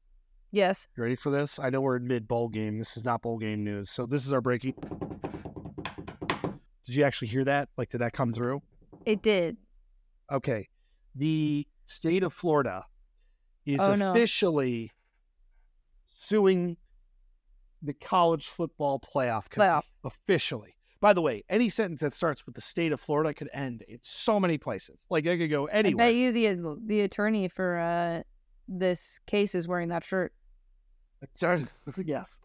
yes, 0.51 0.89
You 0.97 1.03
ready 1.03 1.15
for 1.17 1.31
this? 1.31 1.59
I 1.59 1.69
know 1.71 1.81
we're 1.83 1.97
in 1.97 2.07
mid 2.07 2.27
bowl 2.27 2.49
game. 2.49 2.79
This 2.79 2.97
is 2.97 3.05
not 3.05 3.23
bowl 3.23 3.39
game 3.39 3.63
news. 3.65 3.91
So 3.91 4.07
this 4.07 4.25
is 4.27 4.33
our 4.33 4.41
breaking. 4.41 4.75
Did 6.87 6.97
you 6.97 7.05
actually 7.05 7.29
hear 7.29 7.45
that? 7.45 7.69
Like, 7.77 7.91
did 7.91 7.99
that 8.01 8.13
come 8.13 8.33
through? 8.33 8.63
it 9.07 9.21
did. 9.23 9.57
Okay. 10.33 10.69
The 11.15 11.67
state 11.85 12.23
of 12.23 12.33
Florida 12.33 12.85
is 13.67 13.81
Oh, 13.81 13.95
no. 13.95 14.13
officially 14.13 14.91
suing 16.07 16.79
the 17.83 17.93
college 17.93 18.47
football 18.49 18.99
playoff 18.99 19.51
committee. 19.51 19.71
Playoff. 19.71 19.83
Officially. 20.05 20.75
By 21.05 21.13
the 21.13 21.21
way, 21.21 21.45
any 21.51 21.69
sentence 21.69 22.01
that 22.01 22.15
starts 22.15 22.47
with 22.47 22.55
the 22.55 22.63
state 22.63 22.91
of 22.91 22.99
Florida 22.99 23.35
could 23.35 23.51
end 23.53 23.85
in 23.89 23.99
so 24.01 24.41
many 24.41 24.57
places. 24.57 25.05
Like, 25.11 25.27
I 25.27 25.37
could 25.37 25.51
go 25.51 25.67
anywhere. 25.67 26.07
I 26.07 26.09
bet 26.09 26.15
you 26.15 26.33
the 26.33 26.81
the 26.87 27.01
attorney 27.03 27.47
for 27.49 27.79
uh 27.79 28.23
this 28.69 29.21
case 29.27 29.55
is 29.55 29.69
wearing 29.69 29.91
that 29.91 30.03
shirt. 30.03 30.33
Attorney, 31.21 31.67
yes. 32.07 32.39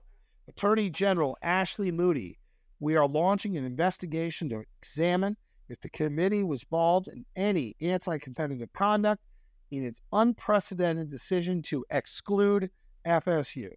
Attorney 0.50 0.90
General 0.90 1.38
Ashley 1.42 1.90
Moody, 1.90 2.38
we 2.82 2.98
are 2.98 3.08
launching 3.08 3.56
an 3.56 3.64
investigation 3.64 4.50
to 4.50 4.64
examine 4.82 5.38
if 5.70 5.80
the 5.80 5.90
committee 5.90 6.44
was 6.44 6.64
involved 6.64 7.08
in 7.08 7.24
any 7.38 7.78
anti 7.80 8.18
competitive 8.18 8.74
conduct 8.74 9.24
in 9.72 9.86
its 9.86 10.02
unprecedented 10.12 11.10
decision 11.10 11.62
to 11.62 11.86
exclude 11.92 12.70
FSU. 13.08 13.70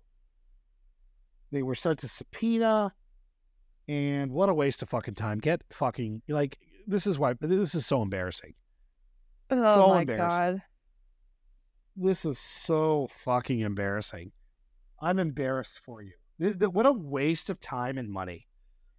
They 1.53 1.63
were 1.63 1.77
sent 1.77 2.01
to 2.01 2.09
subpoena, 2.09 2.93
and 3.89 4.33
what 4.33 4.49
a 4.49 4.55
waste 4.55 4.83
of 4.83 4.89
fucking 4.89 5.15
time. 5.15 5.39
Get 5.39 5.63
fucking, 5.71 6.23
like, 6.29 6.59
this 6.87 7.07
is 7.07 7.19
why, 7.19 7.35
this 7.41 7.75
is 7.75 7.87
so 7.87 8.03
embarrassing. 8.03 8.55
Oh 9.51 9.75
So 9.75 9.89
my 9.89 10.01
embarrassing. 10.01 10.29
god. 10.57 10.63
This 11.97 12.25
is 12.25 12.39
so 12.39 13.09
fucking 13.11 13.61
embarrassing. 13.61 14.33
I'm 15.01 15.19
embarrassed 15.19 15.79
for 15.81 16.03
you. 16.03 16.13
Th- 16.41 16.59
th- 16.59 16.71
What 16.73 16.87
a 16.87 16.93
waste 16.93 17.51
of 17.51 17.61
time 17.61 17.99
and 17.99 18.09
money. 18.09 18.47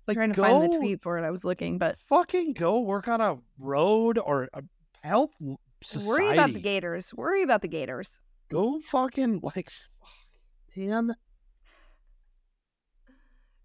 Like, 0.08 0.18
trying 0.18 0.32
to 0.32 0.36
go, 0.36 0.44
find 0.44 0.72
the 0.72 0.78
tweet 0.78 1.02
for 1.02 1.18
it. 1.18 1.24
I 1.26 1.32
was 1.32 1.44
looking, 1.46 1.78
but 1.78 1.98
Fucking 1.98 2.54
go 2.54 2.82
work 2.82 3.08
on 3.08 3.22
a 3.22 3.38
road 3.58 4.20
or 4.20 4.50
uh, 4.54 4.62
help 5.02 5.32
society. 5.82 6.10
worry 6.10 6.34
about 6.34 6.54
the 6.54 6.60
Gators. 6.60 7.14
Worry 7.14 7.42
about 7.42 7.62
the 7.62 7.68
Gators. 7.70 8.20
Go 8.52 8.80
fucking 8.82 9.40
like, 9.42 9.72
man. 10.76 11.16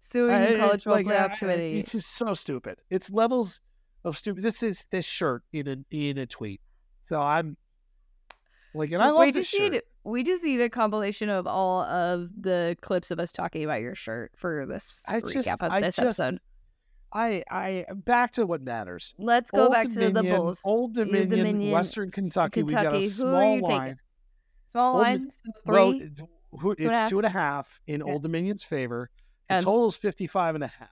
Suing 0.01 0.31
I- 0.33 0.53
the 0.53 0.57
college 0.59 0.83
football 0.83 0.93
like, 0.93 1.05
playoff 1.07 1.31
I- 1.31 1.35
committee. 1.37 1.79
It's 1.79 1.91
just 1.91 2.11
so 2.15 2.33
stupid. 2.33 2.77
It's 2.89 3.09
levels 3.11 3.61
of 4.03 4.17
stupid. 4.17 4.43
This 4.43 4.63
is 4.63 4.85
this 4.91 5.05
shirt 5.05 5.43
in 5.51 5.67
a 5.67 5.77
in 5.95 6.17
a 6.17 6.25
tweet. 6.25 6.61
So 7.01 7.19
I'm 7.19 7.57
like, 8.73 8.91
and 8.91 9.01
I 9.01 9.09
love 9.09 9.21
we 9.25 9.31
this 9.31 9.49
just 9.49 9.61
shirt. 9.61 9.71
need 9.73 9.81
we 10.03 10.23
just 10.23 10.43
need 10.43 10.61
a 10.61 10.69
compilation 10.69 11.29
of 11.29 11.45
all 11.47 11.81
of 11.81 12.29
the 12.39 12.77
clips 12.81 13.11
of 13.11 13.19
us 13.19 13.31
talking 13.31 13.63
about 13.63 13.81
your 13.81 13.95
shirt 13.95 14.31
for 14.37 14.65
this 14.65 15.01
I 15.07 15.19
recap 15.21 15.33
just- 15.33 15.47
of 15.49 15.61
I 15.71 15.81
this 15.81 15.95
just- 15.95 16.19
episode. 16.19 16.39
I 17.11 17.43
I 17.49 17.85
back 17.93 18.33
to 18.33 18.45
what 18.45 18.61
matters. 18.61 19.15
Let's 19.17 19.49
go 19.49 19.63
Old 19.63 19.71
back 19.71 19.87
to 19.89 19.95
the 19.95 20.11
Dominion, 20.11 20.35
Bulls. 20.37 20.61
Old 20.63 20.93
Dominion, 20.93 21.27
Dominion, 21.29 21.71
Western 21.71 22.11
Kentucky. 22.11 22.61
We 22.61 22.71
got 22.71 22.83
Kentucky. 22.85 23.05
a 23.05 23.09
small 23.09 23.33
are 23.35 23.55
you 23.55 23.61
taking? 23.61 23.75
line. 23.75 23.99
Small 24.67 24.93
Old- 24.93 25.01
line, 25.01 25.31
so 25.31 25.43
three. 25.65 25.73
Well, 25.73 26.59
who- 26.61 26.71
it's 26.77 26.83
half? 26.83 27.09
two 27.09 27.17
and 27.17 27.25
a 27.25 27.29
half 27.29 27.79
in 27.87 28.01
Yeah. 28.05 28.13
Old 28.13 28.21
Dominion's 28.21 28.63
favor. 28.63 29.09
The 29.49 29.55
Um, 29.55 29.61
total 29.63 29.87
is 29.87 29.95
55 29.95 30.55
and 30.55 30.63
a 30.63 30.67
half. 30.67 30.89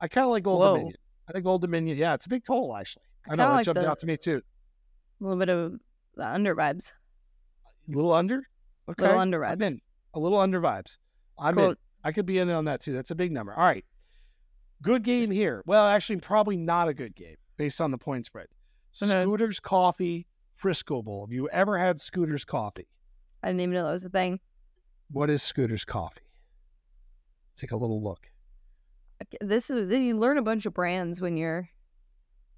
I 0.00 0.08
kind 0.08 0.24
of 0.24 0.30
like 0.30 0.46
Old 0.46 0.60
Whoa. 0.60 0.72
Dominion. 0.74 0.96
I 1.28 1.32
think 1.32 1.46
Old 1.46 1.62
Dominion, 1.62 1.96
yeah, 1.96 2.14
it's 2.14 2.26
a 2.26 2.28
big 2.28 2.44
total, 2.44 2.76
actually. 2.76 3.04
I, 3.28 3.32
I 3.32 3.36
know, 3.36 3.48
like 3.52 3.64
jumped 3.64 3.80
the- 3.80 3.90
out 3.90 3.98
to 4.00 4.06
me 4.06 4.16
too. 4.16 4.42
a 5.20 5.24
little 5.24 5.38
bit 5.38 5.48
of 5.48 5.72
the 6.14 6.28
under 6.28 6.54
vibes. 6.54 6.92
A 7.92 7.96
little 7.96 8.12
under? 8.12 8.42
Okay. 8.88 9.02
Little 9.02 9.18
under 9.18 9.44
I'm 9.44 9.58
vibes. 9.58 9.66
in. 9.72 9.80
A 10.14 10.18
little 10.20 10.38
under 10.38 10.60
vibes. 10.60 10.98
I'm 11.38 11.54
Cool. 11.54 11.70
in. 11.70 11.76
I 12.04 12.12
could 12.12 12.26
be 12.26 12.38
in 12.38 12.48
on 12.50 12.66
that 12.66 12.80
too. 12.80 12.92
That's 12.92 13.10
a 13.10 13.14
big 13.14 13.32
number. 13.32 13.52
All 13.54 13.64
right. 13.64 13.84
Good 14.82 15.02
game 15.02 15.30
here. 15.30 15.62
Well, 15.66 15.86
actually, 15.86 16.16
probably 16.20 16.56
not 16.56 16.88
a 16.88 16.94
good 16.94 17.16
game 17.16 17.36
based 17.56 17.80
on 17.80 17.90
the 17.90 17.98
point 17.98 18.26
spread. 18.26 18.46
Okay. 19.02 19.10
Scooters 19.22 19.58
Coffee 19.60 20.26
Frisco 20.54 21.02
Bowl. 21.02 21.26
Have 21.26 21.32
you 21.32 21.48
ever 21.50 21.78
had 21.78 21.98
Scooters 21.98 22.44
Coffee? 22.44 22.88
I 23.42 23.48
didn't 23.48 23.60
even 23.62 23.74
know 23.74 23.84
that 23.84 23.90
was 23.92 24.04
a 24.04 24.08
thing. 24.08 24.40
What 25.10 25.30
is 25.30 25.42
Scooters 25.42 25.84
Coffee? 25.84 26.22
Take 27.58 27.72
a 27.72 27.76
little 27.76 28.02
look. 28.02 28.30
This 29.40 29.68
is 29.68 29.90
you 29.90 30.16
learn 30.16 30.38
a 30.38 30.42
bunch 30.42 30.64
of 30.64 30.72
brands 30.72 31.20
when 31.20 31.36
you're 31.36 31.68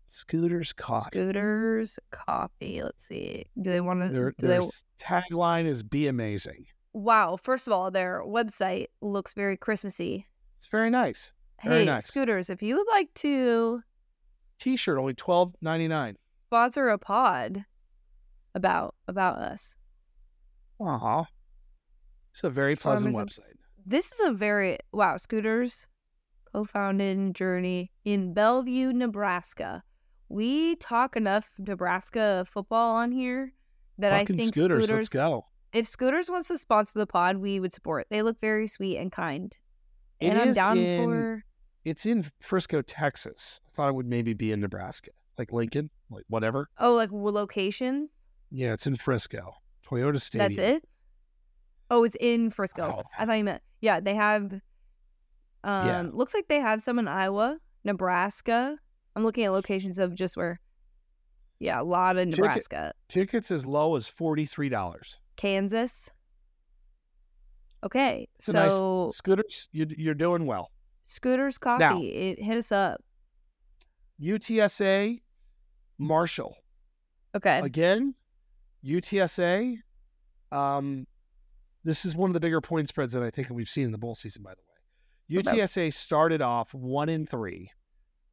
Scooters 0.09 0.73
Coffee. 0.75 1.09
Scooters 1.11 1.99
Coffee. 2.11 2.83
Let's 2.83 3.05
see. 3.05 3.47
Do 3.61 3.71
they 3.71 3.81
want 3.81 4.03
to? 4.03 4.09
Their, 4.09 4.35
their 4.39 4.61
they? 4.61 4.67
tagline 5.03 5.67
is 5.67 5.83
"Be 5.83 6.07
amazing." 6.07 6.67
Wow. 6.93 7.39
First 7.43 7.67
of 7.67 7.73
all, 7.73 7.91
their 7.91 8.23
website 8.27 8.87
looks 9.01 9.33
very 9.33 9.57
Christmassy. 9.57 10.27
It's 10.59 10.67
very 10.69 10.91
nice. 10.91 11.33
Very 11.65 11.81
Hey, 11.81 11.85
nice. 11.87 12.07
Scooters, 12.07 12.51
if 12.51 12.63
you 12.63 12.77
would 12.77 12.87
like 12.91 13.13
to 13.15 13.83
T-shirt 14.59 14.99
only 14.99 15.15
twelve 15.15 15.55
ninety 15.63 15.89
nine. 15.89 16.17
sponsor 16.39 16.89
a 16.89 16.99
pod 16.99 17.65
about 18.55 18.95
about 19.09 19.37
us, 19.39 19.77
Aw, 20.81 21.25
it's 22.33 22.45
a 22.45 22.51
very 22.51 22.77
pleasant 22.77 23.15
website. 23.15 23.50
This 23.87 24.12
is 24.12 24.20
a 24.20 24.33
very 24.33 24.78
wow. 24.93 25.16
Scooters, 25.16 25.87
co-founded 26.53 27.35
Journey 27.35 27.91
in 28.05 28.33
Bellevue, 28.35 28.93
Nebraska. 28.93 29.83
We 30.28 30.76
talk 30.76 31.16
enough 31.16 31.49
Nebraska 31.59 32.45
football 32.49 32.95
on 32.97 33.11
here 33.12 33.53
that 33.99 34.11
Fucking 34.11 34.37
I 34.37 34.39
think 34.39 34.55
scooters, 34.55 34.85
Scooters. 34.85 35.03
let's 35.05 35.09
go. 35.09 35.47
If 35.72 35.87
Scooters 35.87 36.31
wants 36.31 36.49
to 36.49 36.59
sponsor 36.59 36.99
the 36.99 37.07
pod, 37.07 37.37
we 37.37 37.61
would 37.61 37.72
support. 37.72 38.07
They 38.11 38.22
look 38.22 38.41
very 38.41 38.66
sweet 38.66 38.97
and 38.99 39.11
kind, 39.12 39.57
It 40.20 40.28
and 40.28 40.39
I'm 40.41 40.53
down 40.53 40.78
in- 40.78 41.05
for. 41.05 41.45
It's 41.85 42.05
in 42.05 42.31
Frisco, 42.41 42.83
Texas. 42.83 43.61
I 43.66 43.70
thought 43.74 43.89
it 43.89 43.95
would 43.95 44.07
maybe 44.07 44.35
be 44.35 44.53
in 44.53 44.61
Nebraska, 44.61 45.12
like 45.39 45.51
Lincoln, 45.53 45.89
like 46.11 46.24
whatever. 46.28 46.68
Oh, 46.78 46.95
like 46.95 47.11
locations. 47.11 48.11
Yeah, 48.51 48.74
it's 48.74 48.87
in 48.87 48.97
Frisco, 48.97 49.55
Toyota 49.87 50.20
Stadium. 50.20 50.53
That's 50.55 50.76
it. 50.85 50.89
Oh, 51.91 52.05
it's 52.05 52.16
in 52.20 52.51
Frisco. 52.51 53.01
Oh. 53.01 53.03
I 53.18 53.26
thought 53.26 53.38
you 53.38 53.45
meant 53.45 53.62
yeah. 53.80 54.01
They 54.01 54.14
have. 54.14 54.53
Um, 55.62 55.86
Yeah. 55.86 56.05
looks 56.12 56.32
like 56.34 56.49
they 56.49 56.61
have 56.61 56.80
some 56.80 56.99
in 56.99 57.07
Iowa, 57.09 57.59
Nebraska. 57.84 58.78
I'm 59.16 59.24
looking 59.24 59.45
at 59.45 59.53
locations 59.53 59.99
of 59.99 60.14
just 60.14 60.36
where. 60.36 60.61
Yeah, 61.59 61.80
a 61.80 61.84
lot 61.84 62.16
of 62.16 62.24
Ticket- 62.30 62.38
Nebraska, 62.38 62.93
Tickets 63.09 63.51
as 63.51 63.66
low 63.66 63.97
as 63.97 64.09
forty 64.09 64.47
three 64.47 64.68
dollars. 64.70 65.18
Kansas. 65.36 66.09
Okay, 67.82 68.28
It's 68.38 68.49
a 68.49 68.53
nice- 68.53 68.72
so 68.72 69.11
Scooters, 69.12 69.68
you, 69.72 69.86
you're 69.97 70.14
doing 70.14 70.45
well. 70.47 70.70
Scooters 71.05 71.57
Coffee, 71.59 72.09
it, 72.09 72.43
hit 72.43 72.57
us 72.59 72.70
up. 72.72 73.03
UTSA, 74.20 75.22
Marshall. 75.99 76.57
Okay, 77.34 77.61
Again, 77.61 78.14
UTSA. 78.84 79.78
Um, 80.53 81.07
this 81.85 82.05
is 82.05 82.14
one 82.14 82.31
of 82.31 82.35
the 82.35 82.41
bigger 82.41 82.61
point 82.61 82.89
spreads 82.89 83.12
that 83.12 83.22
I 83.22 83.31
think 83.31 83.49
we've 83.51 83.68
seen 83.68 83.85
in 83.85 83.93
the 83.93 83.99
bowl 83.99 84.14
season. 84.14 84.43
By 84.43 84.53
the 84.55 84.62
way, 85.37 85.43
UTSA 85.43 85.93
started 85.93 86.43
off 86.43 86.74
one 86.74 87.09
in 87.09 87.26
three. 87.26 87.70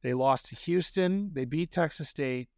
They 0.04 0.14
lost 0.14 0.48
to 0.48 0.56
Houston. 0.56 1.32
They 1.34 1.46
beat 1.46 1.72
Texas 1.72 2.10
State. 2.10 2.50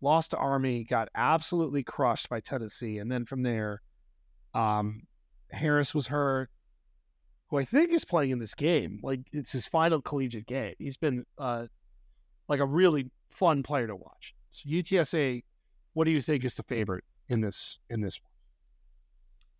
Lost 0.00 0.30
to 0.30 0.36
Army. 0.36 0.84
Got 0.84 1.08
absolutely 1.14 1.82
crushed 1.82 2.28
by 2.28 2.40
Tennessee. 2.40 2.98
And 2.98 3.10
then 3.10 3.24
from 3.24 3.42
there, 3.42 3.82
um, 4.54 5.02
Harris 5.50 5.94
was 5.94 6.06
hurt. 6.06 6.50
Who 7.50 7.58
I 7.58 7.64
think 7.64 7.90
is 7.92 8.04
playing 8.04 8.30
in 8.30 8.38
this 8.38 8.54
game. 8.54 9.00
Like 9.02 9.20
it's 9.32 9.52
his 9.52 9.66
final 9.66 10.02
collegiate 10.02 10.46
game. 10.46 10.74
He's 10.78 10.98
been 10.98 11.24
uh, 11.38 11.66
like 12.46 12.60
a 12.60 12.66
really 12.66 13.10
fun 13.30 13.62
player 13.62 13.86
to 13.86 13.96
watch. 13.96 14.34
So 14.50 14.68
UTSA, 14.68 15.42
what 15.94 16.04
do 16.04 16.10
you 16.10 16.20
think 16.20 16.44
is 16.44 16.56
the 16.56 16.62
favorite 16.62 17.04
in 17.28 17.40
this 17.40 17.78
in 17.88 18.02
this 18.02 18.20
one? 18.20 18.30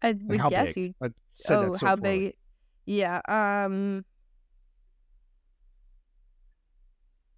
I 0.02 0.12
would 0.12 0.40
guess 0.50 0.74
big? 0.74 0.76
you. 0.76 0.94
Oh, 1.00 1.08
that 1.08 1.14
so 1.36 1.74
how 1.86 1.96
poorly. 1.96 2.18
big? 2.26 2.34
Yeah. 2.86 3.20
Um. 3.28 4.04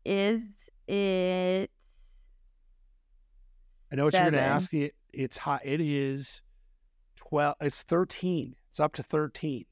Is 0.05 0.69
it? 0.89 1.71
I 3.93 3.97
know 3.97 4.05
what 4.05 4.13
you're 4.15 4.23
going 4.23 4.33
to 4.35 4.41
ask. 4.41 4.73
It 4.73 4.95
it's 5.13 5.37
hot. 5.39 5.63
It 5.65 5.81
is 5.81 6.43
twelve. 7.17 7.57
It's 7.61 7.83
thirteen. 7.83 8.55
It's 8.69 8.81
up 8.81 8.93
to 8.95 9.03
thirteen. 9.03 9.67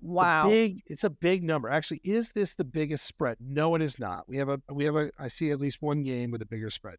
It's 0.00 0.04
a 0.04 0.06
Wow. 0.06 0.48
big. 0.48 0.82
It's 0.86 1.02
a 1.04 1.10
big 1.10 1.42
number. 1.42 1.68
Actually, 1.68 2.00
is 2.04 2.30
this 2.32 2.54
the 2.54 2.64
biggest 2.64 3.04
spread? 3.04 3.36
No, 3.40 3.74
it 3.74 3.82
is 3.82 3.98
not. 3.98 4.28
We 4.28 4.36
have 4.38 4.48
a 4.48 4.60
we 4.72 4.84
have 4.84 4.94
a. 4.96 5.10
I 5.18 5.28
see 5.28 5.50
at 5.50 5.60
least 5.60 5.78
one 5.82 6.02
game 6.04 6.30
with 6.30 6.40
a 6.40 6.46
bigger 6.46 6.70
spread, 6.70 6.96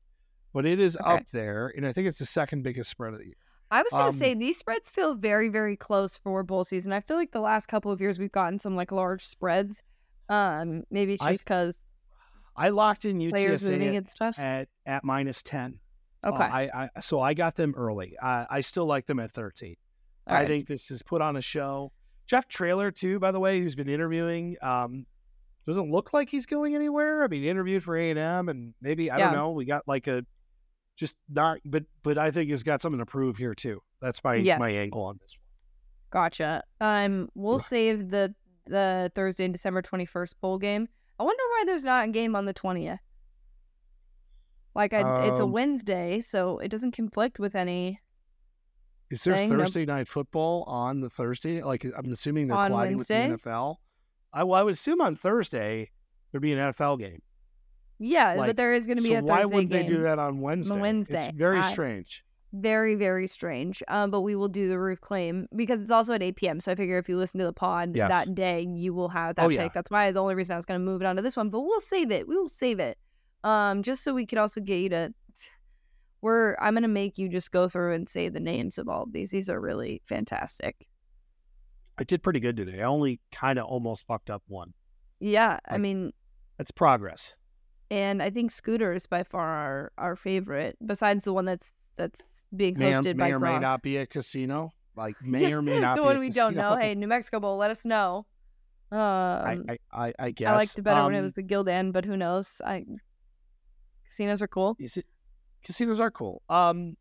but 0.54 0.66
it 0.66 0.80
is 0.80 0.98
Okay. 0.98 1.10
up 1.10 1.28
there, 1.32 1.74
and 1.76 1.88
I 1.88 1.94
think 1.94 2.08
it's 2.08 2.20
the 2.20 2.26
second 2.26 2.64
biggest 2.64 2.90
spread 2.90 3.14
of 3.14 3.20
the 3.20 3.26
year. 3.28 3.36
I 3.72 3.84
was 3.84 3.92
gonna 3.92 4.06
Um, 4.06 4.12
say 4.12 4.34
these 4.34 4.58
spreads 4.58 4.90
feel 4.90 5.16
very, 5.16 5.50
very 5.50 5.76
close 5.78 6.18
for 6.18 6.42
bowl 6.44 6.64
season. 6.64 6.92
I 6.92 7.02
feel 7.02 7.18
like 7.18 7.32
the 7.32 7.40
last 7.40 7.68
couple 7.68 7.92
of 7.92 8.02
years 8.02 8.18
we've 8.18 8.32
gotten 8.32 8.58
some 8.60 8.76
like 8.76 8.92
large 8.92 9.26
spreads. 9.26 9.84
Um, 10.28 10.84
maybe 10.92 11.14
it's 11.14 11.24
just 11.24 11.44
because 11.46 11.78
I 12.56 12.70
locked 12.70 13.06
in 13.06 13.20
UTSA 13.20 13.80
at, 14.40 14.40
at 14.40 14.70
at 14.86 15.04
minus 15.04 15.44
ten. 15.44 15.80
Uh, 16.24 16.30
Okay, 16.30 16.44
I, 16.44 16.90
I 16.96 17.00
so 17.00 17.20
I 17.20 17.34
got 17.34 17.56
them 17.56 17.74
early. 17.78 18.16
I, 18.22 18.48
I 18.50 18.62
still 18.62 18.86
like 18.86 19.06
them 19.06 19.20
at 19.20 19.32
thirteen. 19.32 19.76
All 20.28 20.36
I 20.36 20.40
right. 20.40 20.48
think 20.48 20.68
this 20.68 20.92
is 20.92 21.02
put 21.04 21.22
on 21.22 21.36
a 21.38 21.42
show. 21.42 21.92
Jeff 22.28 22.48
Traylor 22.48 22.92
too, 22.92 23.20
by 23.20 23.32
the 23.32 23.40
way, 23.40 23.60
who's 23.62 23.76
been 23.76 23.90
interviewing, 23.90 24.58
um, 24.62 25.06
doesn't 25.66 25.90
look 25.92 26.14
like 26.14 26.30
he's 26.30 26.46
going 26.46 26.76
anywhere. 26.76 27.24
I 27.24 27.28
mean, 27.28 27.44
interviewed 27.44 27.84
for 27.84 27.96
A 27.98 28.10
and 28.10 28.20
M, 28.20 28.50
and 28.50 28.74
maybe 28.82 29.10
I 29.10 29.18
Yeah. 29.18 29.26
don't 29.26 29.34
know. 29.34 29.52
We 29.52 29.66
got 29.66 29.88
like 29.88 30.08
a 30.08 30.26
just 31.00 31.16
not, 31.30 31.60
but 31.64 31.84
but 32.04 32.18
I 32.18 32.30
think 32.30 32.50
he's 32.50 32.62
got 32.64 32.82
something 32.82 33.00
to 33.00 33.06
prove 33.06 33.38
here 33.38 33.56
too. 33.56 33.82
That's 34.02 34.22
my 34.24 34.36
Yes. 34.36 34.60
my 34.60 34.70
angle 34.70 35.04
on 35.04 35.18
this 35.22 35.36
one. 35.38 35.46
Gotcha. 36.12 36.64
Um, 36.82 37.30
we'll 37.36 37.60
save 37.60 38.10
the 38.10 38.36
the 38.66 39.12
Thursday, 39.16 39.48
December 39.48 39.82
twenty 39.82 40.06
first 40.06 40.40
bowl 40.42 40.58
game. 40.60 40.90
I 41.20 41.24
wonder 41.24 41.42
why 41.52 41.64
there's 41.66 41.84
not 41.84 42.06
a 42.06 42.12
game 42.12 42.36
on 42.36 42.46
the 42.46 42.54
twentieth. 42.54 43.00
Like 44.76 44.94
I, 44.94 45.28
it's 45.28 45.40
a 45.40 45.44
Um, 45.44 45.52
Wednesday, 45.52 46.20
so 46.22 46.60
it 46.60 46.68
doesn't 46.70 46.92
conflict 46.92 47.40
with 47.40 47.56
any 47.56 48.00
Is 49.10 49.24
there 49.24 49.36
Thing, 49.36 49.50
Thursday 49.50 49.86
night 49.86 50.08
football 50.08 50.64
on 50.68 51.02
the 51.02 51.10
Thursday? 51.10 51.64
Like 51.64 51.86
I'm 51.98 52.12
assuming 52.12 52.48
they're 52.48 52.58
colliding 52.58 52.98
Wednesday? 52.98 53.32
with 53.32 53.44
the 53.44 53.50
NFL. 53.50 53.76
I, 54.32 54.44
well, 54.44 54.60
I 54.60 54.64
would 54.64 54.74
assume 54.74 55.02
on 55.02 55.16
Thursday 55.16 55.90
there'd 56.32 56.42
be 56.42 56.54
an 56.54 56.60
NFL 56.60 57.00
game. 57.00 57.22
Yeah, 58.00 58.34
Like, 58.36 58.50
but 58.50 58.58
there 58.58 58.74
is 58.74 58.86
going 58.86 58.98
to 58.98 59.04
be 59.04 59.10
so 59.10 59.18
a 59.18 59.22
why 59.24 59.42
Thursday 59.42 59.56
wouldn't 59.56 59.72
game. 59.72 59.86
they 59.88 59.94
do 59.94 60.02
that 60.04 60.20
on 60.20 60.40
Wednesday? 60.40 60.80
Wednesday. 60.80 61.28
It's 61.28 61.38
very 61.38 61.60
I- 61.60 61.72
strange. 61.72 62.24
Very, 62.52 62.96
very 62.96 63.28
strange. 63.28 63.84
Um, 63.88 64.10
but 64.10 64.22
we 64.22 64.36
will 64.36 64.48
do 64.48 64.70
the 64.70 64.80
roof 64.80 65.00
claim 65.02 65.48
because 65.56 65.80
it's 65.82 65.92
also 65.92 66.14
at 66.14 66.24
8 66.24 66.36
p.m. 66.36 66.60
So 66.60 66.72
I 66.72 66.76
figure 66.76 66.98
if 66.98 67.08
you 67.08 67.16
listen 67.16 67.38
to 67.40 67.46
the 67.46 67.54
pod 67.54 67.96
Yes. 67.96 68.10
that 68.10 68.34
day, 68.34 68.62
you 68.62 68.92
will 68.92 69.10
have 69.10 69.36
that 69.36 69.46
Oh, 69.46 69.50
pick. 69.50 69.58
yeah. 69.60 69.68
That's 69.72 69.92
why 69.92 70.12
the 70.12 70.20
only 70.20 70.34
reason 70.34 70.54
I 70.54 70.56
was 70.56 70.66
going 70.66 70.80
to 70.80 70.84
move 70.84 71.00
it 71.02 71.06
on 71.06 71.16
to 71.18 71.22
this 71.22 71.38
one. 71.38 71.52
But 71.52 71.60
we'll 71.62 71.80
save 71.80 72.10
it. 72.10 72.28
We 72.28 72.36
will 72.36 72.50
save 72.50 72.80
it. 72.80 72.98
Um, 73.44 73.84
just 73.84 74.04
so 74.04 74.16
we 74.16 74.26
could 74.26 74.40
also 74.40 74.62
get 74.62 74.78
you 74.80 74.90
to. 74.90 75.14
We're. 76.22 76.56
I'm 76.60 76.74
going 76.74 76.82
to 76.82 76.88
make 76.90 77.20
you 77.20 77.30
just 77.30 77.52
go 77.52 77.68
through 77.68 77.94
and 77.94 78.10
say 78.10 78.30
the 78.30 78.40
names 78.40 78.80
of 78.80 78.90
all 78.90 79.04
of 79.04 79.14
these. 79.14 79.30
These 79.30 79.48
are 79.50 79.62
really 79.62 80.02
fantastic. 80.06 80.88
I 82.00 82.04
did 82.04 82.24
pretty 82.24 82.40
good 82.40 82.58
today. 82.58 82.82
I 82.82 82.86
only 82.86 83.20
kind 83.32 83.60
of 83.60 83.66
almost 83.66 84.08
fucked 84.08 84.30
up 84.32 84.42
one. 84.48 84.74
Yeah, 85.20 85.60
I 85.68 85.78
mean, 85.78 86.14
That's 86.58 86.72
progress. 86.72 87.36
And 87.92 88.22
I 88.22 88.30
think 88.30 88.52
Scooter 88.52 88.94
is 88.94 89.08
by 89.08 89.24
far 89.24 89.48
our, 89.48 89.92
our 89.98 90.16
favorite, 90.16 90.78
besides 90.86 91.24
the 91.26 91.34
one 91.34 91.46
that's 91.46 91.72
that's 91.98 92.44
being 92.56 92.78
May, 92.78 92.94
hosted 92.94 93.16
may 93.16 93.26
by 93.26 93.30
or 93.32 93.40
may 93.40 93.60
not 93.60 93.82
be 93.82 93.98
a 93.98 94.06
casino. 94.06 94.72
Like 94.96 95.16
may 95.24 95.54
or 95.54 95.62
may 95.62 95.80
not 95.82 95.96
the 95.96 96.02
be 96.02 96.06
one 96.06 96.20
we 96.20 96.30
don't 96.30 96.56
know. 96.56 96.76
Hey, 96.76 96.96
New 96.96 97.08
Mexico 97.08 97.40
Bowl, 97.40 97.58
let 97.58 97.72
us 97.72 97.86
know. 97.86 98.26
Um, 98.92 99.00
I, 99.00 99.58
I, 99.70 99.78
I, 99.92 100.14
I, 100.20 100.34
I 100.48 100.56
liked 100.56 100.78
it 100.80 100.82
better 100.82 101.04
when 101.06 101.14
it 101.14 101.18
Um, 101.20 101.24
was 101.24 101.34
the 101.34 101.44
Gildan, 101.44 101.92
but 101.92 102.06
who 102.06 102.18
knows? 102.18 102.60
I 102.66 102.86
casinos 104.06 104.42
are 104.42 104.48
cool. 104.48 104.76
Is 104.80 104.98
it? 104.98 105.06
Casinos 105.64 106.00
are 106.00 106.10
cool. 106.12 106.42
Um, 106.50 106.96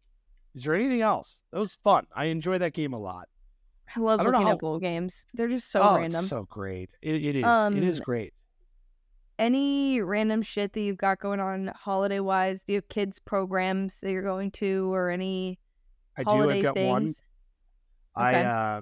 is 0.54 0.64
there 0.64 0.74
anything 0.74 1.00
else? 1.00 1.42
That 1.52 1.58
was 1.60 1.78
fun. 1.84 2.06
I 2.14 2.26
enjoyed 2.26 2.60
that 2.60 2.72
game 2.74 2.92
a 2.92 2.98
lot. 2.98 3.28
I 3.96 4.00
love 4.00 4.20
I 4.20 4.24
looking 4.24 4.42
how- 4.42 4.52
at 4.52 4.58
bowl 4.58 4.78
games. 4.78 5.24
They're 5.32 5.48
just 5.48 5.70
so 5.70 5.80
oh, 5.80 5.96
random. 5.96 6.18
it's 6.20 6.28
so 6.28 6.46
great. 6.50 6.90
It, 7.00 7.14
it 7.24 7.36
is. 7.36 7.44
it 7.44 7.82
is 7.84 8.00
Um, 8.00 8.04
great. 8.04 8.34
Any 9.38 10.00
random 10.00 10.42
shit 10.42 10.72
that 10.72 10.80
you've 10.80 10.96
got 10.98 11.20
going 11.20 11.38
on 11.40 11.68
holiday 11.76 12.18
wise? 12.20 12.64
Do 12.64 12.72
you 12.72 12.78
have 12.78 12.88
kids 12.88 13.18
programs 13.20 14.00
that 14.00 14.10
you're 14.10 14.22
going 14.22 14.50
to, 14.52 14.92
or 14.92 15.10
any 15.10 15.58
I 16.16 16.24
do. 16.24 16.30
holiday 16.30 16.58
I've 16.58 16.74
got 16.74 16.76
one. 16.76 17.04
things? 17.04 17.22
I 18.16 18.34
uh, 18.42 18.80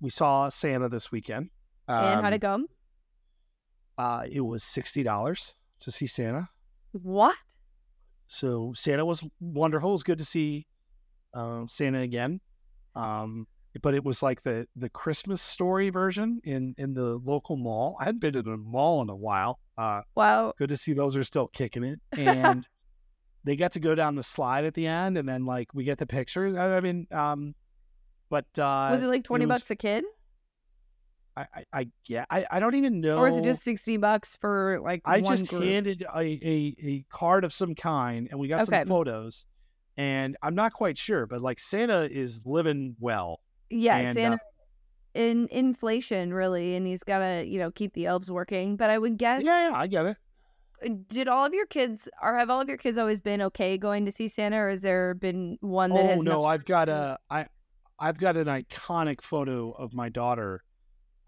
we 0.00 0.10
saw 0.10 0.50
Santa 0.50 0.88
this 0.90 1.10
weekend. 1.10 1.48
and 1.88 2.20
how'd 2.20 2.26
Um, 2.26 2.32
it 2.34 2.40
go? 2.40 2.66
Uh, 3.96 4.24
it 4.30 4.42
was 4.42 4.62
sixty 4.62 5.02
dollars 5.02 5.54
to 5.80 5.90
see 5.90 6.06
Santa. 6.06 6.50
What? 6.92 7.36
So 8.28 8.72
Santa 8.74 9.04
was 9.06 9.22
wonderful. 9.40 9.90
It 9.90 9.92
was 9.92 10.02
good 10.02 10.18
to 10.18 10.24
see 10.26 10.66
uh, 11.32 11.62
Santa 11.66 12.00
again. 12.00 12.40
Um, 12.94 13.46
but 13.82 13.94
it 13.94 14.04
was 14.04 14.22
like 14.22 14.42
the 14.42 14.66
the 14.76 14.88
Christmas 14.88 15.40
story 15.42 15.90
version 15.90 16.40
in 16.44 16.74
in 16.78 16.94
the 16.94 17.16
local 17.16 17.56
mall. 17.56 17.96
I 18.00 18.04
hadn't 18.04 18.20
been 18.20 18.32
to 18.34 18.42
the 18.42 18.56
mall 18.56 19.02
in 19.02 19.08
a 19.08 19.16
while. 19.16 19.58
Uh, 19.76 20.02
Wow. 20.14 20.54
good 20.58 20.68
to 20.70 20.76
see 20.76 20.92
those 20.92 21.16
are 21.16 21.24
still 21.24 21.48
kicking 21.48 21.84
it. 21.84 22.00
And 22.18 22.66
they 23.44 23.54
got 23.56 23.72
to 23.72 23.80
go 23.80 23.94
down 23.94 24.16
the 24.16 24.22
slide 24.22 24.64
at 24.64 24.74
the 24.74 24.86
end, 24.86 25.16
and 25.18 25.28
then 25.28 25.44
like 25.44 25.68
we 25.74 25.84
get 25.84 25.98
the 25.98 26.06
pictures. 26.06 26.56
I, 26.56 26.76
I 26.78 26.80
mean, 26.80 27.06
um, 27.12 27.54
but 28.28 28.46
uh, 28.58 28.88
was 28.90 29.02
it 29.02 29.06
like 29.08 29.24
twenty 29.24 29.46
was- 29.46 29.60
bucks 29.60 29.70
a 29.70 29.76
kid? 29.76 30.04
I, 31.38 31.46
I, 31.54 31.64
I 31.80 31.88
get. 32.06 32.26
I, 32.30 32.46
I 32.50 32.60
don't 32.60 32.76
even 32.76 33.00
know. 33.00 33.18
Or 33.18 33.28
is 33.28 33.36
it 33.36 33.44
just 33.44 33.62
sixty 33.62 33.98
bucks 33.98 34.38
for 34.40 34.80
like? 34.82 35.02
I 35.04 35.20
just 35.20 35.50
group? 35.50 35.64
handed 35.64 36.02
a, 36.02 36.18
a 36.20 36.76
a 36.82 37.04
card 37.10 37.44
of 37.44 37.52
some 37.52 37.74
kind, 37.74 38.28
and 38.30 38.40
we 38.40 38.48
got 38.48 38.62
Okay. 38.62 38.78
some 38.80 38.88
photos. 38.88 39.44
And 39.98 40.36
I'm 40.42 40.54
not 40.54 40.72
quite 40.72 40.96
sure, 40.98 41.26
but 41.26 41.40
like 41.42 41.58
Santa 41.60 42.08
is 42.10 42.42
living 42.46 42.96
well. 43.00 43.40
Yeah, 43.70 43.96
and, 43.98 44.18
uh, 44.18 44.36
in 45.14 45.48
inflation 45.50 46.32
really, 46.34 46.76
and 46.76 46.86
he's 46.86 47.02
got 47.02 47.18
to 47.20 47.44
you 47.46 47.58
know 47.58 47.70
keep 47.70 47.94
the 47.94 48.06
elves 48.06 48.30
working. 48.30 48.76
But 48.76 48.90
I 48.90 48.98
would 48.98 49.16
guess, 49.18 49.44
Yeah, 49.44 49.70
yeah, 49.70 49.76
I 49.76 49.86
get 49.86 50.06
it. 50.06 50.16
did 51.08 51.26
all 51.28 51.44
of 51.44 51.54
your 51.54 51.66
kids 51.66 52.08
or 52.22 52.36
have 52.36 52.50
all 52.50 52.60
of 52.60 52.68
your 52.68 52.76
kids 52.76 52.98
always 52.98 53.20
been 53.20 53.40
okay 53.42 53.78
going 53.78 54.04
to 54.04 54.12
see 54.12 54.28
Santa, 54.28 54.56
or 54.56 54.70
has 54.70 54.82
there 54.82 55.14
been 55.14 55.56
one 55.60 55.90
that 55.94 56.04
Oh 56.04 56.08
has 56.08 56.22
no, 56.24 56.42
not- 56.42 56.48
I've 56.48 56.64
got 56.64 56.88
a 56.88 57.18
I 57.30 57.46
I've 57.98 58.18
got 58.18 58.36
an 58.36 58.46
iconic 58.46 59.22
photo 59.22 59.70
of 59.72 59.94
my 59.94 60.08
daughter 60.10 60.62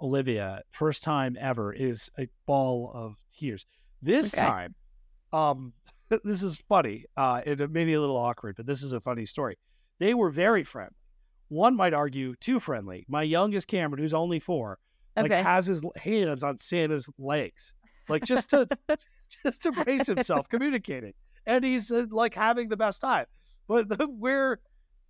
Olivia. 0.01 0.63
First 0.71 1.03
time 1.03 1.37
ever 1.41 1.73
is 1.73 2.11
a 2.19 2.29
ball 2.47 2.91
of 2.95 3.17
tears. 3.39 3.67
This 4.03 4.35
Okay. 4.35 4.47
time, 4.47 4.75
um, 5.33 5.73
this 6.25 6.43
is 6.43 6.63
funny. 6.69 7.05
Uh, 7.17 7.41
it 7.45 7.71
may 7.71 7.85
be 7.85 7.95
a 7.95 8.01
little 8.01 8.17
awkward, 8.19 8.57
but 8.57 8.67
this 8.67 8.83
is 8.83 8.93
a 8.93 9.01
funny 9.01 9.25
story. 9.25 9.57
They 9.99 10.13
were 10.15 10.31
very 10.31 10.63
friendly. 10.63 10.95
One 11.49 11.77
might 11.77 11.95
argue 11.95 12.35
too 12.37 12.61
friendly. 12.61 13.05
My 13.09 13.23
youngest 13.23 13.69
Cameron, 13.69 14.01
who's 14.03 14.15
only 14.15 14.39
four, 14.39 14.79
like 15.17 15.33
Okay. 15.33 15.43
has 15.43 15.67
his 15.67 15.83
hands 15.97 16.45
on 16.45 16.59
Santa's 16.59 17.09
legs, 17.19 17.73
like 18.09 18.25
just 18.25 18.51
to 18.51 18.69
just 19.45 19.63
to 19.63 19.73
brace 19.73 20.07
himself 20.07 20.49
communicating, 20.49 21.15
and 21.47 21.65
he's 21.65 21.91
uh, 21.91 22.07
like 22.11 22.35
having 22.35 22.69
the 22.69 22.77
best 22.77 23.01
time. 23.01 23.27
But 23.67 23.89
the, 23.89 24.07
we're 24.09 24.61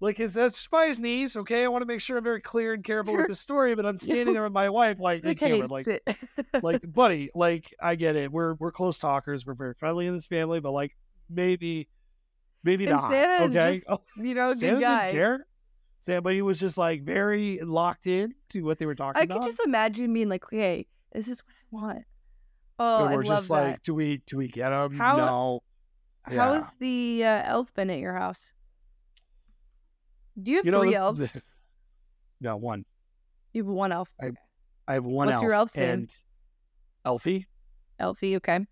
like 0.01 0.17
his 0.17 0.35
that's 0.35 0.67
by 0.69 0.87
his 0.87 0.99
knees. 1.01 1.37
Okay, 1.37 1.65
I 1.65 1.69
want 1.69 1.83
to 1.83 1.87
make 1.87 2.01
sure 2.01 2.17
I'm 2.19 2.25
very 2.25 2.41
clear 2.41 2.73
and 2.73 2.85
careful 2.85 3.17
with 3.17 3.27
the 3.27 3.35
story. 3.35 3.75
But 3.75 3.85
I'm 3.85 3.97
standing 3.99 4.33
there 4.33 4.45
with 4.45 4.53
my 4.53 4.71
wife, 4.71 4.99
like, 5.01 5.25
hey, 5.25 5.31
Okay, 5.31 5.51
Cameron, 5.51 5.71
like, 5.71 5.87
like, 6.63 6.93
buddy, 6.93 7.31
like, 7.35 7.75
I 7.83 7.97
get 7.97 8.15
it. 8.17 8.31
We're 8.33 8.55
we're 8.55 8.73
close 8.73 8.99
talkers. 9.01 9.45
We're 9.45 9.55
very 9.55 9.75
friendly 9.75 10.07
in 10.07 10.15
this 10.15 10.27
family, 10.27 10.61
but 10.61 10.71
like, 10.71 10.97
maybe, 11.29 11.89
maybe 12.63 12.85
And 12.87 12.95
not. 12.95 13.13
Okay, 13.13 13.83
just, 13.89 14.01
you 14.17 14.35
know, 14.35 14.53
Santa 14.55 14.75
good 14.77 14.81
guy. 14.81 15.07
didn't 15.07 15.19
care. 15.21 15.47
Sam, 16.01 16.23
but 16.23 16.33
he 16.35 16.43
was 16.43 16.61
just 16.61 16.79
like 16.79 17.03
very 17.03 17.59
locked 17.61 18.07
in 18.07 18.35
to 18.51 18.63
what 18.63 18.79
they 18.79 18.87
were 18.87 18.95
talking 18.95 19.21
I 19.21 19.25
about. 19.25 19.39
I 19.39 19.41
could 19.41 19.47
just 19.49 19.61
imagine 19.65 20.13
being 20.13 20.29
like, 20.29 20.45
"Okay, 20.45 20.87
this 21.13 21.27
is 21.29 21.43
what 21.71 21.81
I 21.83 21.87
want." 21.87 22.05
Oh, 22.79 23.05
and 23.05 23.09
I 23.09 23.17
we're 23.17 23.23
love 23.25 23.39
just 23.39 23.49
that. 23.49 23.55
like, 23.55 23.83
do 23.83 23.95
we 23.95 24.19
do 24.27 24.37
we 24.37 24.49
get 24.49 24.73
him? 24.73 24.97
How- 24.97 25.17
no. 25.17 25.61
How 26.23 26.33
Yeah. 26.35 26.55
has 26.55 26.71
the 26.79 27.25
uh, 27.25 27.43
elf 27.45 27.73
been 27.75 27.89
at 27.91 27.99
your 27.99 28.15
house? 28.15 28.53
Do 30.41 30.51
you 30.53 30.59
have 30.59 30.67
you 30.67 30.73
know 30.73 30.81
three 30.83 30.91
the- 30.91 30.97
elves? 30.97 31.33
the- 31.33 31.43
no, 32.41 32.57
one. 32.57 32.85
you 33.53 33.63
have 33.65 33.69
one 33.73 33.93
elf. 33.93 34.09
I- 34.21 34.33
I 34.87 34.95
have 34.95 35.05
one 35.05 35.27
What's 35.27 35.35
elf. 35.35 35.43
your 35.43 35.53
elf's 35.53 35.77
name? 35.77 35.89
and 35.91 36.17
Elfie. 37.05 37.47
Elfie, 37.99 38.37
okay. 38.37 38.67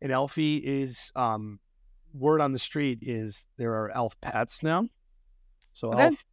And 0.00 0.12
Elfie 0.12 0.56
is 0.58 1.10
um 1.16 1.58
word 2.12 2.40
on 2.40 2.52
the 2.52 2.58
street 2.58 3.00
is 3.02 3.46
there 3.58 3.72
are 3.72 3.90
elf 3.90 4.18
pets 4.20 4.62
now. 4.62 4.86
So 5.72 5.92
Okay. 5.92 6.02
elf 6.04 6.24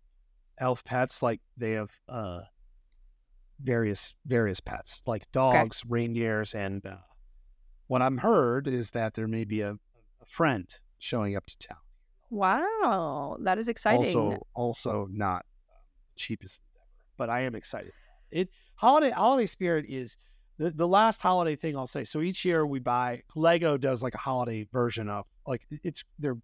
elf 0.62 0.84
pets 0.86 1.22
like 1.22 1.42
they 1.58 1.72
have 1.72 1.92
uh 2.08 2.42
various 3.64 4.16
various 4.26 4.60
pets 4.60 5.02
like 5.06 5.30
dogs, 5.32 5.84
reindeers, 5.88 6.56
and 6.56 6.86
uh, 6.86 6.96
what 7.88 8.02
I'm 8.02 8.18
heard 8.20 8.68
is 8.68 8.92
that 8.92 9.14
there 9.14 9.28
may 9.28 9.44
be 9.44 9.62
a, 9.62 9.72
a 9.72 10.26
friend 10.28 10.68
showing 10.98 11.36
up 11.36 11.46
to 11.48 11.58
town. 11.58 11.78
Wow, 12.30 13.38
that 13.42 13.58
is 13.58 13.68
exciting. 13.68 14.06
Also, 14.06 14.48
also 14.56 15.08
not 15.12 15.46
cheapest 16.16 16.62
endeavor, 16.62 17.12
but 17.18 17.30
I 17.30 17.42
am 17.42 17.56
excited. 17.56 17.92
It 18.32 18.50
holiday 18.76 19.12
holiday 19.12 19.46
spirit 19.46 19.86
is 19.90 20.18
the, 20.58 20.72
the 20.72 20.88
last 20.88 21.22
holiday 21.22 21.56
thing 21.56 21.76
I'll 21.76 21.88
say. 21.88 22.04
So 22.04 22.22
each 22.22 22.46
year 22.46 22.66
we 22.66 22.80
buy 22.80 23.24
Lego 23.36 23.78
does 23.78 24.02
like 24.02 24.16
a 24.16 24.20
holiday 24.20 24.68
version 24.72 25.10
of 25.10 25.26
like 25.46 25.62
it's 25.84 26.04
they're 26.20 26.38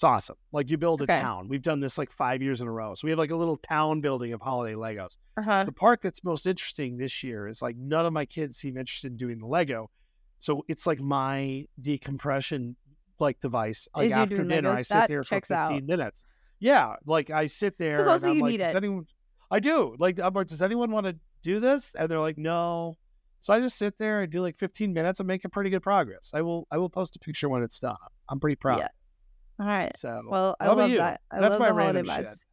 it's 0.00 0.04
awesome. 0.04 0.36
Like 0.50 0.70
you 0.70 0.78
build 0.78 1.02
a 1.02 1.04
Okay. 1.04 1.20
town. 1.20 1.46
We've 1.46 1.60
done 1.60 1.80
this 1.80 1.98
like 1.98 2.10
five 2.10 2.40
years 2.40 2.62
in 2.62 2.66
a 2.68 2.72
row. 2.72 2.94
So 2.94 3.04
we 3.06 3.10
have 3.10 3.18
like 3.18 3.32
a 3.32 3.36
little 3.36 3.58
town 3.58 4.00
building 4.00 4.32
of 4.32 4.40
holiday 4.40 4.72
Legos. 4.74 5.18
uh-huh. 5.36 5.64
The 5.64 5.72
part 5.72 6.00
that's 6.00 6.24
most 6.24 6.46
interesting 6.46 6.96
this 6.96 7.22
year 7.22 7.46
is 7.46 7.60
like 7.60 7.76
none 7.76 8.06
of 8.06 8.12
my 8.14 8.24
kids 8.24 8.56
seem 8.56 8.78
interested 8.78 9.10
in 9.10 9.18
doing 9.18 9.40
the 9.40 9.46
Lego. 9.46 9.90
So 10.38 10.64
it's 10.68 10.86
like 10.86 11.00
my 11.00 11.66
decompression 11.78 12.76
like 13.18 13.40
device. 13.40 13.88
Like 13.94 14.06
Is 14.06 14.12
after 14.14 14.42
dinner, 14.42 14.70
Legos? 14.72 14.76
I 14.78 14.82
sit 14.82 14.94
That 14.94 15.08
there 15.08 15.22
for 15.22 15.28
checks 15.28 15.50
out. 15.50 15.68
15 15.68 15.84
minutes. 15.84 16.24
Yeah, 16.60 16.94
like 17.04 17.28
I 17.28 17.46
sit 17.46 17.76
there. 17.76 17.98
and 18.00 18.08
also 18.08 18.30
I'm 18.30 18.36
you 18.36 18.42
like, 18.42 18.50
need 18.52 18.56
does 18.60 18.72
it. 18.74 18.76
anyone? 18.78 19.04
I 19.50 19.60
do. 19.60 19.96
Like 19.98 20.18
I'm 20.18 20.32
like, 20.32 20.46
does 20.46 20.62
anyone 20.62 20.90
want 20.92 21.04
to 21.08 21.16
do 21.42 21.60
this? 21.60 21.94
And 21.94 22.10
they're 22.10 22.20
like, 22.20 22.38
no. 22.38 22.96
So 23.40 23.52
I 23.52 23.60
just 23.60 23.76
sit 23.76 23.98
there 23.98 24.22
and 24.22 24.32
do 24.32 24.40
like 24.40 24.56
15 24.56 24.94
minutes 24.94 25.20
and 25.20 25.26
make 25.26 25.44
a 25.44 25.50
pretty 25.50 25.68
good 25.68 25.82
progress. 25.82 26.30
I 26.32 26.40
will. 26.40 26.66
I 26.70 26.78
will 26.78 26.88
post 26.88 27.16
a 27.16 27.18
picture 27.18 27.50
when 27.50 27.62
it's 27.62 27.78
done. 27.80 27.96
I'm 28.30 28.40
pretty 28.40 28.56
proud. 28.56 28.78
Yeah. 28.78 28.88
All 29.60 29.66
right. 29.66 29.96
So 29.96 30.22
Well, 30.26 30.56
I 30.58 30.68
love 30.68 30.90
you? 30.90 30.96
that. 30.98 31.20
I 31.30 31.38
That's 31.40 31.52
love 31.52 31.60
my 31.60 31.68
the 31.68 31.74
holiday 31.74 31.98
random 32.02 32.06
shit. 32.26 32.44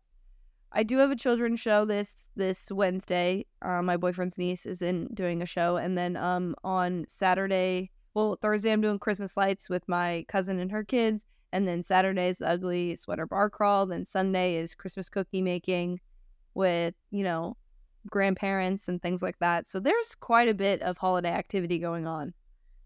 I 0.73 0.83
do 0.83 0.97
have 0.97 1.09
a 1.09 1.15
children's 1.15 1.59
show 1.61 1.85
this 1.85 2.27
this 2.35 2.69
Wednesday. 2.71 3.45
Uh, 3.61 3.81
my 3.81 3.95
boyfriend's 3.97 4.37
niece 4.37 4.65
is 4.65 4.81
in 4.81 5.07
doing 5.13 5.41
a 5.41 5.45
show, 5.45 5.77
and 5.77 5.97
then 5.97 6.17
um 6.17 6.53
on 6.63 7.05
Saturday, 7.07 7.91
well 8.13 8.37
Thursday, 8.41 8.71
I'm 8.73 8.81
doing 8.81 8.99
Christmas 8.99 9.37
lights 9.37 9.69
with 9.69 9.87
my 9.87 10.25
cousin 10.27 10.59
and 10.59 10.71
her 10.71 10.83
kids, 10.83 11.25
and 11.53 11.65
then 11.67 11.81
Saturday 11.81 12.27
is 12.27 12.39
the 12.39 12.49
ugly 12.49 12.95
sweater 12.97 13.25
bar 13.25 13.49
crawl. 13.49 13.85
Then 13.85 14.05
Sunday 14.05 14.55
is 14.57 14.75
Christmas 14.75 15.09
cookie 15.09 15.41
making 15.41 16.01
with 16.53 16.93
you 17.11 17.23
know 17.23 17.55
grandparents 18.09 18.89
and 18.89 19.01
things 19.01 19.21
like 19.23 19.39
that. 19.39 19.67
So 19.67 19.79
there's 19.79 20.13
quite 20.15 20.49
a 20.49 20.53
bit 20.53 20.81
of 20.81 20.97
holiday 20.97 21.31
activity 21.31 21.79
going 21.79 22.05
on. 22.05 22.33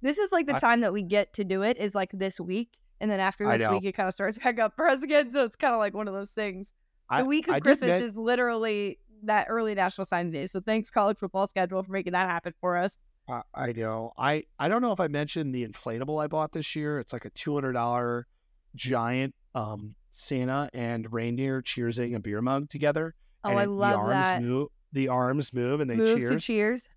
This 0.01 0.17
is 0.19 0.32
like 0.32 0.45
the 0.47 0.55
I- 0.55 0.59
time 0.59 0.82
that 0.82 0.93
we 0.93 1.01
get 1.01 1.34
to 1.34 1.43
do 1.43 1.63
it 1.63 1.78
is 1.78 1.95
like 1.95 2.11
this 2.13 2.39
week, 2.39 2.78
and 3.02 3.12
then 3.12 3.20
after 3.20 3.45
this 3.58 3.68
week 3.70 3.84
it 3.84 3.91
kind 3.93 4.08
of 4.08 4.14
starts 4.14 4.38
back 4.43 4.60
up 4.60 4.74
for 4.78 4.88
us 4.88 5.02
again. 5.04 5.32
So 5.34 5.43
it's 5.43 5.58
kind 5.58 5.74
of 5.74 5.80
like 5.80 5.93
one 5.93 6.08
of 6.08 6.14
those 6.14 6.32
things. 6.32 6.72
The 7.10 7.18
I- 7.18 7.24
week 7.24 7.49
of 7.49 7.56
I 7.56 7.60
Christmas 7.60 8.02
is 8.02 8.16
literally 8.16 8.99
that 9.24 9.47
early 9.49 9.76
National 9.76 10.06
Signing 10.06 10.32
Day. 10.32 10.47
So 10.47 10.62
thanks 10.62 10.89
college 10.89 11.18
football 11.18 11.45
schedule 11.47 11.84
for 11.84 11.91
making 11.91 12.14
that 12.14 12.30
happen 12.30 12.54
for 12.62 12.78
us. 12.78 12.99
I, 13.30 13.41
I 13.54 13.72
know. 13.74 14.14
I 14.18 14.43
I 14.58 14.70
don't 14.70 14.82
know 14.82 14.91
if 14.93 14.99
I 14.99 15.08
mentioned 15.08 15.54
the 15.54 15.68
inflatable 15.68 16.24
I 16.24 16.28
bought 16.28 16.54
this 16.54 16.76
year. 16.76 16.99
It's 16.99 17.12
like 17.14 17.26
a 17.26 17.30
two 17.32 17.54
hundred 17.54 17.74
dollar 17.74 18.28
giant 18.76 19.36
um 19.54 19.95
Santa 20.12 20.70
and 20.74 21.12
reindeer 21.12 21.62
cheersing 21.62 22.16
a 22.16 22.20
beer 22.20 22.41
mug 22.41 22.70
together. 22.70 23.14
Oh, 23.43 23.49
and 23.49 23.60
I 23.60 23.64
it- 23.64 23.66
the 23.68 23.72
love 23.74 23.99
arms 23.99 24.12
that. 24.26 24.41
Move, 24.41 24.68
the 24.93 25.08
arms 25.08 25.54
move 25.54 25.82
and 25.82 25.89
they 25.89 25.95
Move 25.97 26.18
cheers. 26.18 26.30
to 26.32 26.39
cheers. 26.39 26.89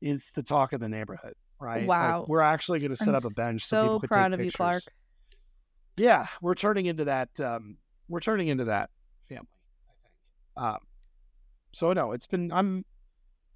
it's 0.00 0.30
the 0.32 0.42
talk 0.42 0.72
of 0.72 0.80
the 0.80 0.88
neighborhood, 0.88 1.34
right? 1.60 1.80
Like, 1.86 1.88
Wow. 1.88 2.24
we're 2.28 2.40
actually 2.40 2.80
going 2.80 2.90
to 2.90 2.96
set 2.96 3.10
I'm 3.10 3.14
up 3.16 3.24
a 3.24 3.30
bench 3.30 3.64
so, 3.64 3.76
so 3.76 3.82
people 3.84 4.00
can 4.00 4.08
proud 4.08 4.28
take 4.32 4.40
of 4.40 4.44
you. 4.46 4.50
Clark. 4.52 4.82
Yeah, 5.96 6.26
we're 6.40 6.54
turning 6.54 6.86
into 6.86 7.04
that. 7.04 7.38
Um, 7.40 7.76
we're 8.08 8.20
turning 8.20 8.48
into 8.48 8.64
that 8.64 8.90
family. 9.28 9.46
I 9.88 9.92
think. 10.02 10.66
Um, 10.66 10.78
so 11.72 11.92
no, 11.92 12.12
it's 12.12 12.26
been. 12.26 12.52
I'm. 12.52 12.84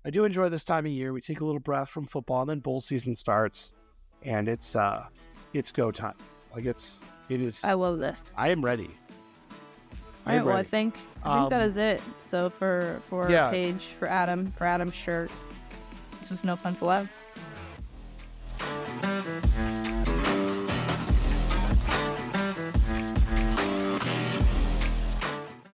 I 0.04 0.10
do 0.10 0.24
enjoy 0.24 0.48
this 0.48 0.64
time 0.64 0.86
of 0.86 0.92
year. 0.92 1.12
We 1.12 1.20
take 1.20 1.40
a 1.40 1.44
little 1.44 1.60
breath 1.60 1.88
from 1.88 2.06
football, 2.06 2.42
and 2.42 2.50
then 2.50 2.60
bowl 2.60 2.80
season 2.80 3.14
starts, 3.14 3.72
and 4.22 4.48
it's 4.48 4.76
uh, 4.76 5.06
it's 5.52 5.72
go 5.72 5.90
time. 5.90 6.14
Like 6.54 6.64
it's 6.64 7.00
it 7.28 7.40
is. 7.40 7.64
I 7.64 7.72
love 7.72 7.98
this. 7.98 8.32
I 8.36 8.48
am 8.48 8.64
ready. 8.64 8.90
All 10.26 10.32
I 10.32 10.42
Well, 10.42 10.56
I 10.56 10.62
think 10.62 10.96
I 11.24 11.38
think 11.38 11.50
that 11.50 11.62
Um, 11.62 11.68
is 11.68 11.76
it. 11.76 12.00
So 12.20 12.50
for 12.50 13.00
for 13.08 13.30
yeah. 13.30 13.50
Paige, 13.50 13.82
for 13.82 14.08
Adam, 14.08 14.52
for 14.52 14.64
Adam's 14.64 14.94
shirt, 14.94 15.30
this 16.20 16.30
was 16.30 16.44
no 16.44 16.56
fun 16.56 16.74
for 16.74 16.86
love. 16.86 17.10